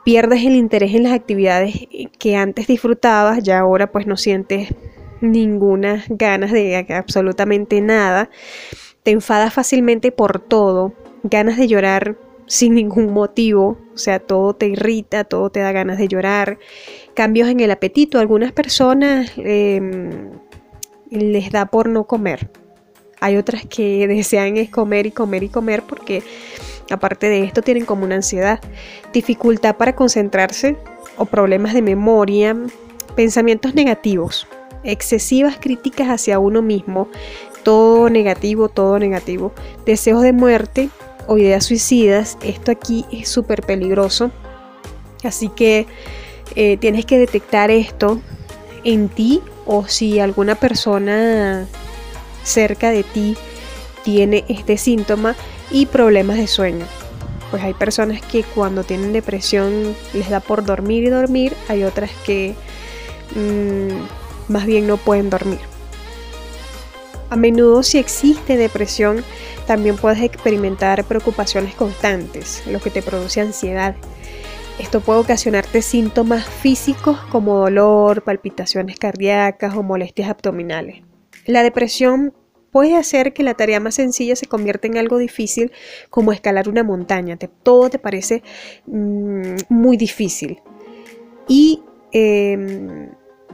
pierdes 0.06 0.45
el 0.45 0.56
interés 0.56 0.93
en 0.93 1.03
las 1.03 1.14
actividades 1.14 1.88
que 2.20 2.36
antes 2.38 2.68
disfrutabas, 2.68 3.43
ya 3.43 3.60
ahora 3.60 3.91
pues 3.91 4.06
no 4.06 4.16
sientes 4.16 4.70
ninguna 5.20 6.06
ganas 6.10 6.51
de 6.51 6.86
absolutamente 6.89 7.82
nada, 7.82 8.30
te 9.01 9.10
enfadas 9.12 9.51
fácilmente 9.53 10.12
por 10.12 10.39
todo, 10.39 10.93
ganas 11.24 11.58
de 11.58 11.68
llorar 11.68 12.18
sin 12.45 12.76
ningún 12.76 13.12
motivo, 13.12 13.80
o 13.95 13.97
sea, 13.97 14.20
todo 14.20 14.53
te 14.53 14.68
irrita, 14.68 15.24
todo 15.24 15.49
te 15.49 15.62
da 15.62 15.72
ganas 15.72 15.97
de 15.97 16.08
llorar, 16.08 16.60
cambios 17.16 17.49
en 17.49 17.60
el 17.60 17.72
apetito, 17.72 18.20
algunas 18.20 18.51
personas 18.51 19.32
em, 19.38 20.30
les 21.10 21.49
da 21.49 21.66
por 21.66 21.89
no 21.89 22.06
comer, 22.06 22.51
hay 23.22 23.38
otras 23.38 23.66
que 23.66 24.08
desean 24.08 24.58
es 24.58 24.70
comer 24.70 25.08
y 25.08 25.12
comer 25.12 25.41
y 25.41 25.49
comer 25.49 25.82
porque 25.82 26.22
aparte 26.89 27.29
de 27.29 27.43
esto 27.43 27.61
tienen 27.61 27.86
como 27.86 28.05
una 28.05 28.15
ansiedad, 28.15 28.59
dificultad 29.13 29.75
para 29.75 29.95
concentrarse 29.95 30.77
o 31.17 31.25
problemas 31.25 31.73
de 31.73 31.81
memoria, 31.81 32.55
pensamientos 33.15 33.73
negativos, 33.73 34.47
excesivas 34.83 35.57
críticas 35.59 36.07
hacia 36.09 36.39
uno 36.39 36.61
mismo, 36.61 37.07
todo 37.63 38.09
negativo, 38.09 38.69
todo 38.69 38.99
negativo, 38.99 39.51
deseos 39.86 40.21
de 40.21 40.33
muerte 40.33 40.89
o 41.27 41.38
ideas 41.38 41.65
suicidas, 41.65 42.38
esto 42.43 42.71
aquí 42.71 43.05
es 43.11 43.27
súper 43.27 43.63
peligroso, 43.63 44.31
así 45.23 45.49
que 45.49 45.88
eh, 46.55 46.77
tienes 46.77 47.05
que 47.05 47.17
detectar 47.17 47.71
esto 47.71 48.21
en 48.83 49.09
ti 49.09 49.41
o 49.65 49.88
si 49.88 50.19
alguna 50.19 50.53
persona 50.55 51.65
cerca 52.43 52.91
de 52.91 53.03
ti 53.03 53.36
tiene 54.06 54.45
este 54.47 54.78
síntoma 54.78 55.36
y 55.72 55.88
problemas 55.88 56.38
de 56.38 56.47
sueño. 56.47 56.86
Pues 57.51 57.64
hay 57.64 57.74
personas 57.74 58.22
que 58.22 58.43
cuando 58.43 58.84
tienen 58.84 59.12
depresión 59.12 59.95
les 60.14 60.30
da 60.30 60.39
por 60.39 60.64
dormir 60.64 61.03
y 61.03 61.10
dormir, 61.10 61.53
hay 61.68 61.84
otras 61.84 62.12
que 62.26 62.53
mm, 63.36 64.51
más 64.53 64.66
bien 64.66 64.88
no 64.88 64.97
pueden 64.97 65.30
dormir. 65.30 65.60
A 67.30 67.36
menudo 67.36 67.82
si 67.82 67.97
existe 67.97 68.56
depresión 68.56 69.24
también 69.66 69.97
puedes 69.97 70.22
experimentar 70.22 71.03
preocupaciones 71.06 71.74
constantes, 71.74 72.64
lo 72.68 72.80
que 72.80 72.91
te 72.91 73.01
produce 73.01 73.41
ansiedad. 73.41 73.95
Esto 74.78 75.01
puede 75.01 75.22
ocasionarte 75.22 75.82
síntomas 75.82 76.45
físicos 76.45 77.18
como 77.32 77.58
dolor, 77.58 78.22
palpitaciones 78.22 78.99
cardíacas 78.99 79.74
o 79.76 79.82
molestias 79.82 80.30
abdominales. 80.30 81.01
La 81.47 81.64
depresión 81.64 82.34
puede 82.76 82.97
hacer 82.97 83.32
que 83.32 83.41
la 83.41 83.53
tarea 83.53 83.80
más 83.80 83.95
sencilla 83.95 84.36
se 84.36 84.47
convierta 84.47 84.86
en 84.86 84.97
algo 84.97 85.17
difícil 85.17 85.71
como 86.09 86.34
escalar 86.34 86.67
una 86.67 86.84
montaña. 86.84 87.38
todo 87.63 87.89
te 87.89 87.99
parece 87.99 88.43
mm, 88.86 89.55
muy 89.69 89.95
difícil. 89.95 90.61
Y 91.47 91.84
em, 92.11 93.11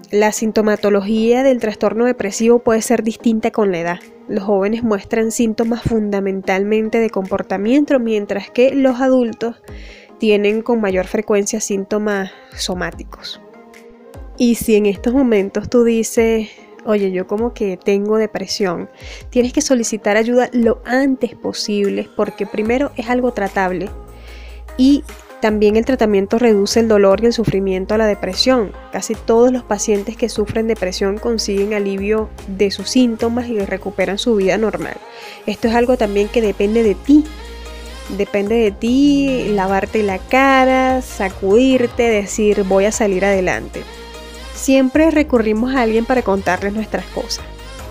la 0.09 0.31
sintomatología 0.31 1.43
del 1.43 1.59
trastorno 1.59 2.05
depresivo 2.05 2.63
puede 2.63 2.81
ser 2.81 3.03
distinta 3.03 3.51
con 3.51 3.71
la 3.71 3.81
edad. 3.81 3.99
Los 4.27 4.43
jóvenes 4.43 4.81
muestran 4.81 5.31
síntomas 5.31 5.83
fundamentalmente 5.83 6.97
de 6.97 7.11
comportamiento, 7.11 7.99
mientras 7.99 8.49
que 8.49 8.73
los 8.73 9.01
adultos 9.01 9.61
tienen 10.17 10.63
con 10.63 10.81
mayor 10.81 11.05
frecuencia 11.05 11.59
síntomas 11.59 12.31
somáticos. 12.57 13.39
Y 14.39 14.55
si 14.55 14.77
en 14.77 14.87
estos 14.87 15.13
momentos 15.13 15.69
tú 15.69 15.83
dices, 15.83 16.49
oye, 16.85 17.11
yo 17.11 17.27
como 17.27 17.53
que 17.53 17.77
tengo 17.77 18.17
depresión, 18.17 18.89
tienes 19.29 19.53
que 19.53 19.61
solicitar 19.61 20.17
ayuda 20.17 20.49
lo 20.53 20.81
antes 20.85 21.35
posible 21.35 22.09
porque 22.15 22.45
primero 22.45 22.91
es 22.95 23.09
algo 23.09 23.31
tratable 23.31 23.89
y 24.77 25.03
también 25.41 25.75
el 25.75 25.85
tratamiento 25.85 26.37
reduce 26.37 26.79
el 26.79 26.87
dolor 26.87 27.21
y 27.21 27.25
el 27.25 27.33
sufrimiento 27.33 27.95
a 27.95 27.97
la 27.97 28.05
depresión. 28.05 28.71
Casi 28.91 29.15
todos 29.15 29.51
los 29.51 29.63
pacientes 29.63 30.15
que 30.15 30.29
sufren 30.29 30.67
depresión 30.67 31.17
consiguen 31.17 31.73
alivio 31.73 32.29
de 32.47 32.69
sus 32.69 32.91
síntomas 32.91 33.47
y 33.47 33.57
recuperan 33.59 34.19
su 34.19 34.35
vida 34.35 34.59
normal. 34.59 34.97
Esto 35.47 35.67
es 35.67 35.73
algo 35.73 35.97
también 35.97 36.27
que 36.27 36.43
depende 36.43 36.83
de 36.83 36.93
ti. 36.93 37.23
Depende 38.17 38.55
de 38.55 38.71
ti 38.71 39.51
lavarte 39.53 40.03
la 40.03 40.19
cara, 40.19 41.01
sacudirte, 41.01 42.03
decir 42.03 42.63
voy 42.63 42.85
a 42.85 42.91
salir 42.91 43.25
adelante. 43.25 43.81
Siempre 44.61 45.09
recurrimos 45.09 45.73
a 45.73 45.81
alguien 45.81 46.05
para 46.05 46.21
contarles 46.21 46.73
nuestras 46.73 47.03
cosas. 47.05 47.43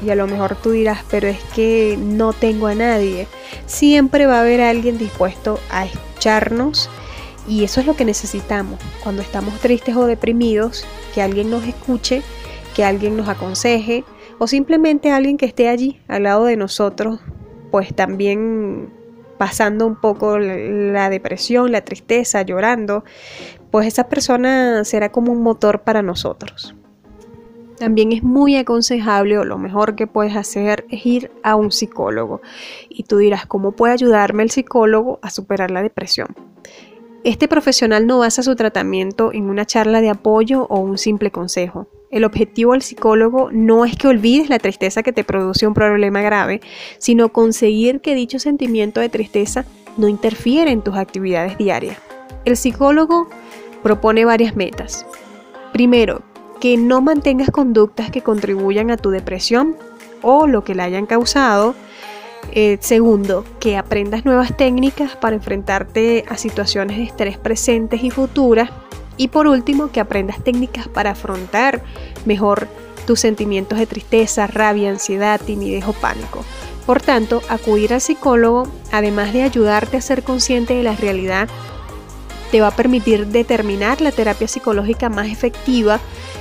Y 0.07 0.11
a 0.11 0.15
lo 0.15 0.29
mejor 0.29 0.55
tú 0.55 0.71
dirás, 0.71 1.01
pero 1.11 1.27
es 1.27 1.43
que 1.53 1.99
no 2.01 2.33
tengo 2.33 2.69
a 2.69 2.77
nadie. 2.77 3.27
Siempre 3.67 4.27
va 4.27 4.37
a 4.37 4.43
haber 4.43 4.61
alguien 4.61 4.97
dispuesto 4.97 5.59
a 5.73 5.85
escucharnos 5.85 6.89
y 7.49 7.65
eso 7.65 7.81
es 7.81 7.87
lo 7.89 7.97
que 7.97 8.05
necesitamos. 8.05 8.79
Cuando 9.03 9.21
estamos 9.21 9.59
tristes 9.59 9.97
o 9.97 10.07
deprimidos, 10.07 10.87
que 11.13 11.23
alguien 11.23 11.51
nos 11.51 11.67
escuche, 11.67 12.23
que 12.77 12.85
alguien 12.85 13.17
nos 13.17 13.29
aconseje 13.29 14.05
o 14.39 14.47
simplemente 14.47 15.11
alguien 15.11 15.39
que 15.39 15.47
esté 15.47 15.69
allí 15.69 16.01
al 16.07 16.23
lado 16.23 16.45
de 16.45 16.57
nosotros, 16.57 17.19
pues 17.73 17.93
también 17.93 18.91
pasando 19.39 19.89
un 19.89 19.97
poco 19.97 20.39
la 20.39 21.11
depresión, 21.11 21.73
la 21.73 21.81
tristeza, 21.81 22.43
llorando, 22.43 23.03
pues 23.71 23.87
esa 23.87 24.09
persona 24.09 24.85
será 24.85 25.11
como 25.11 25.33
un 25.33 25.43
motor 25.43 25.81
para 25.81 26.03
nosotros. 26.03 26.75
También 27.79 28.13
es 28.13 28.23
muy 28.23 28.57
aconsejable 28.57 29.39
o 29.39 29.45
lo 29.45 29.57
mejor 29.57 29.97
que 29.97 30.07
puedes 30.07 30.37
hacer 30.37 30.85
es 30.91 31.07
ir 31.07 31.31
a 31.43 31.57
un 31.57 31.73
psicólogo. 31.73 32.43
Y 32.91 33.05
tú 33.05 33.17
dirás, 33.17 33.47
¿cómo 33.47 33.73
puede 33.73 33.95
ayudarme 33.95 34.43
el 34.43 34.51
psicólogo 34.51 35.19
a 35.23 35.31
superar 35.31 35.71
la 35.71 35.81
depresión? 35.81 36.29
Este 37.25 37.49
profesional 37.49 38.07
no 38.07 38.19
basa 38.19 38.43
su 38.43 38.55
tratamiento 38.55 39.33
en 39.33 39.49
una 39.49 39.65
charla 39.65 40.01
de 40.01 40.11
apoyo 40.11 40.67
o 40.69 40.79
un 40.79 40.99
simple 40.99 41.31
consejo. 41.31 41.87
El 42.11 42.25
objetivo 42.25 42.73
del 42.73 42.83
psicólogo 42.83 43.51
no 43.53 43.85
es 43.85 43.97
que 43.97 44.09
olvides 44.09 44.51
la 44.51 44.59
tristeza 44.59 45.03
que 45.03 45.13
te 45.13 45.25
produce 45.25 45.67
un 45.67 45.75
problema 45.75 46.23
grave, 46.23 46.61
sino 46.99 47.31
conseguir 47.31 48.01
que 48.01 48.15
dicho 48.15 48.39
sentimiento 48.39 49.01
de 49.01 49.09
tristeza 49.09 49.65
no 49.97 50.09
interfiera 50.09 50.71
en 50.71 50.83
tus 50.83 50.97
actividades 50.97 51.57
diarias. 51.57 51.99
El 52.45 52.57
psicólogo 52.57 53.29
propone 53.83 54.25
varias 54.25 54.57
metas. 54.57 55.07
Primero, 55.73 56.23
que 56.61 56.77
no 56.77 57.01
mantengas 57.01 57.51
conductas 57.51 58.11
que 58.11 58.23
contribuyan 58.23 58.91
a 58.91 58.97
tu 58.97 59.11
depresión 59.11 59.77
o 60.23 60.47
lo 60.47 60.63
que 60.63 60.75
la 60.75 60.85
hayan 60.85 61.07
causado. 61.07 61.75
Eh, 62.53 62.79
segundo, 62.81 63.45
que 63.59 63.77
aprendas 63.77 64.25
nuevas 64.25 64.57
técnicas 64.57 65.17
para 65.17 65.37
enfrentarte 65.37 66.25
a 66.29 66.37
situaciones 66.37 66.97
de 66.99 67.05
estrés 67.05 67.39
presentes 67.39 68.03
y 68.03 68.11
futuras. 68.11 68.71
Y 69.17 69.29
por 69.29 69.47
último, 69.47 69.91
que 69.91 70.01
aprendas 70.01 70.43
técnicas 70.43 70.89
para 70.89 71.11
afrontar 71.11 71.83
mejor 72.25 72.69
tus 73.07 73.21
sentimientos 73.21 73.79
de 73.79 73.87
tristeza, 73.87 74.47
rabia, 74.47 74.91
ansiedad, 74.91 75.41
timidez 75.41 75.87
o 75.87 75.93
pánico. 75.93 76.45
Por 76.87 77.01
tanto, 77.01 77.43
acudir 77.49 77.93
al 77.93 78.01
psicólogo, 78.01 78.67
además 78.93 79.33
de 79.33 79.43
ayudarte 79.43 79.97
a 79.97 80.01
ser 80.01 80.23
consciente 80.23 80.75
de 80.75 80.83
la 80.83 80.97
realidad 80.97 81.49
te 82.51 82.61
va 82.61 82.69
a 82.69 82.77
permitir 82.77 83.27
determinar 83.27 84.01
la 84.01 84.13
terapia 84.13 84.49
psicológica 84.49 85.09
más 85.09 85.29
efectiva 85.29 86.01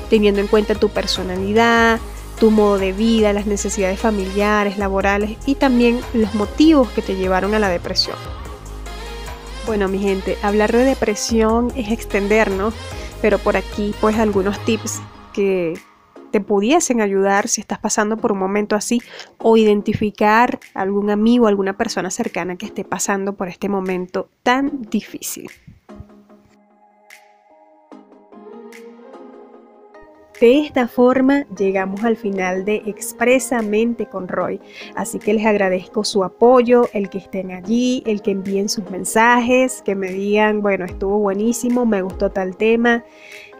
teniendo 0.09 0.41
en 0.41 0.47
cuenta 0.47 0.75
tu 0.75 0.89
personalidad, 0.89 1.99
tu 2.39 2.51
modo 2.51 2.77
de 2.77 2.93
vida, 2.93 3.33
las 3.33 3.45
necesidades 3.45 3.99
familiares, 3.99 4.77
laborales 4.77 5.37
y 5.45 5.55
también 5.55 5.99
los 6.13 6.33
motivos 6.35 6.89
que 6.89 7.01
te 7.01 7.15
llevaron 7.15 7.53
a 7.53 7.59
la 7.59 7.69
depresión. 7.69 8.15
Bueno, 9.65 9.87
mi 9.87 9.99
gente, 9.99 10.37
hablar 10.41 10.71
de 10.71 10.83
depresión 10.83 11.71
es 11.75 11.91
extendernos, 11.91 12.73
pero 13.21 13.37
por 13.37 13.55
aquí 13.57 13.93
pues 14.01 14.17
algunos 14.17 14.57
tips 14.65 15.01
que 15.33 15.79
te 16.31 16.41
pudiesen 16.41 17.01
ayudar 17.01 17.47
si 17.47 17.61
estás 17.61 17.79
pasando 17.79 18.17
por 18.17 18.31
un 18.31 18.39
momento 18.39 18.75
así 18.75 19.01
o 19.37 19.57
identificar 19.57 20.59
algún 20.73 21.09
amigo, 21.09 21.47
alguna 21.47 21.77
persona 21.77 22.09
cercana 22.09 22.55
que 22.55 22.67
esté 22.67 22.83
pasando 22.83 23.33
por 23.33 23.47
este 23.47 23.67
momento 23.67 24.29
tan 24.43 24.83
difícil. 24.83 25.49
De 30.39 30.59
esta 30.59 30.87
forma 30.87 31.45
llegamos 31.57 32.03
al 32.03 32.15
final 32.15 32.63
de 32.63 32.81
Expresamente 32.85 34.05
con 34.05 34.27
Roy. 34.27 34.61
Así 34.95 35.19
que 35.19 35.33
les 35.33 35.45
agradezco 35.45 36.05
su 36.05 36.23
apoyo, 36.23 36.87
el 36.93 37.09
que 37.09 37.17
estén 37.17 37.51
allí, 37.51 38.03
el 38.05 38.21
que 38.21 38.31
envíen 38.31 38.69
sus 38.69 38.89
mensajes, 38.89 39.81
que 39.81 39.95
me 39.95 40.11
digan, 40.11 40.61
bueno, 40.61 40.85
estuvo 40.85 41.19
buenísimo, 41.19 41.85
me 41.85 42.01
gustó 42.01 42.31
tal 42.31 42.55
tema, 42.55 43.03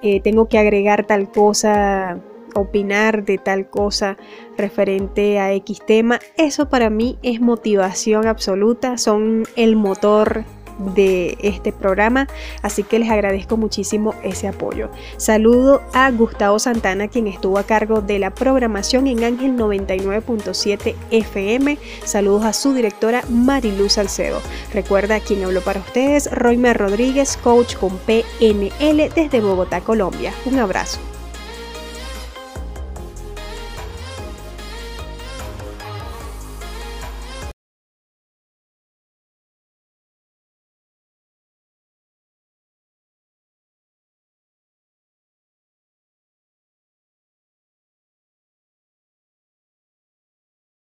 eh, 0.01 0.21
tengo 0.21 0.47
que 0.47 0.57
agregar 0.57 1.05
tal 1.05 1.29
cosa, 1.29 2.19
opinar 2.55 3.25
de 3.25 3.37
tal 3.37 3.69
cosa 3.69 4.17
referente 4.57 5.39
a 5.39 5.53
X 5.53 5.81
tema. 5.85 6.19
Eso 6.37 6.69
para 6.69 6.89
mí 6.89 7.17
es 7.23 7.41
motivación 7.41 8.25
absoluta, 8.27 8.97
son 8.97 9.43
el 9.55 9.75
motor 9.75 10.45
de 10.79 11.37
este 11.41 11.71
programa, 11.71 12.27
así 12.61 12.83
que 12.83 12.99
les 12.99 13.09
agradezco 13.09 13.57
muchísimo 13.57 14.15
ese 14.23 14.47
apoyo. 14.47 14.89
Saludo 15.17 15.81
a 15.93 16.09
Gustavo 16.11 16.59
Santana, 16.59 17.07
quien 17.07 17.27
estuvo 17.27 17.57
a 17.57 17.63
cargo 17.63 18.01
de 18.01 18.19
la 18.19 18.31
programación 18.31 19.07
en 19.07 19.23
Ángel 19.23 19.55
99.7 19.57 20.95
FM. 21.11 21.77
Saludos 22.03 22.45
a 22.45 22.53
su 22.53 22.73
directora 22.73 23.23
Mariluz 23.29 23.93
Salcedo. 23.93 24.41
Recuerda 24.73 25.19
quien 25.19 25.43
habló 25.43 25.61
para 25.61 25.79
ustedes, 25.79 26.31
Roymer 26.31 26.77
Rodríguez, 26.77 27.37
coach 27.37 27.75
con 27.75 27.97
PNL 27.99 29.09
desde 29.13 29.41
Bogotá, 29.41 29.81
Colombia. 29.81 30.33
Un 30.45 30.59
abrazo. 30.59 30.99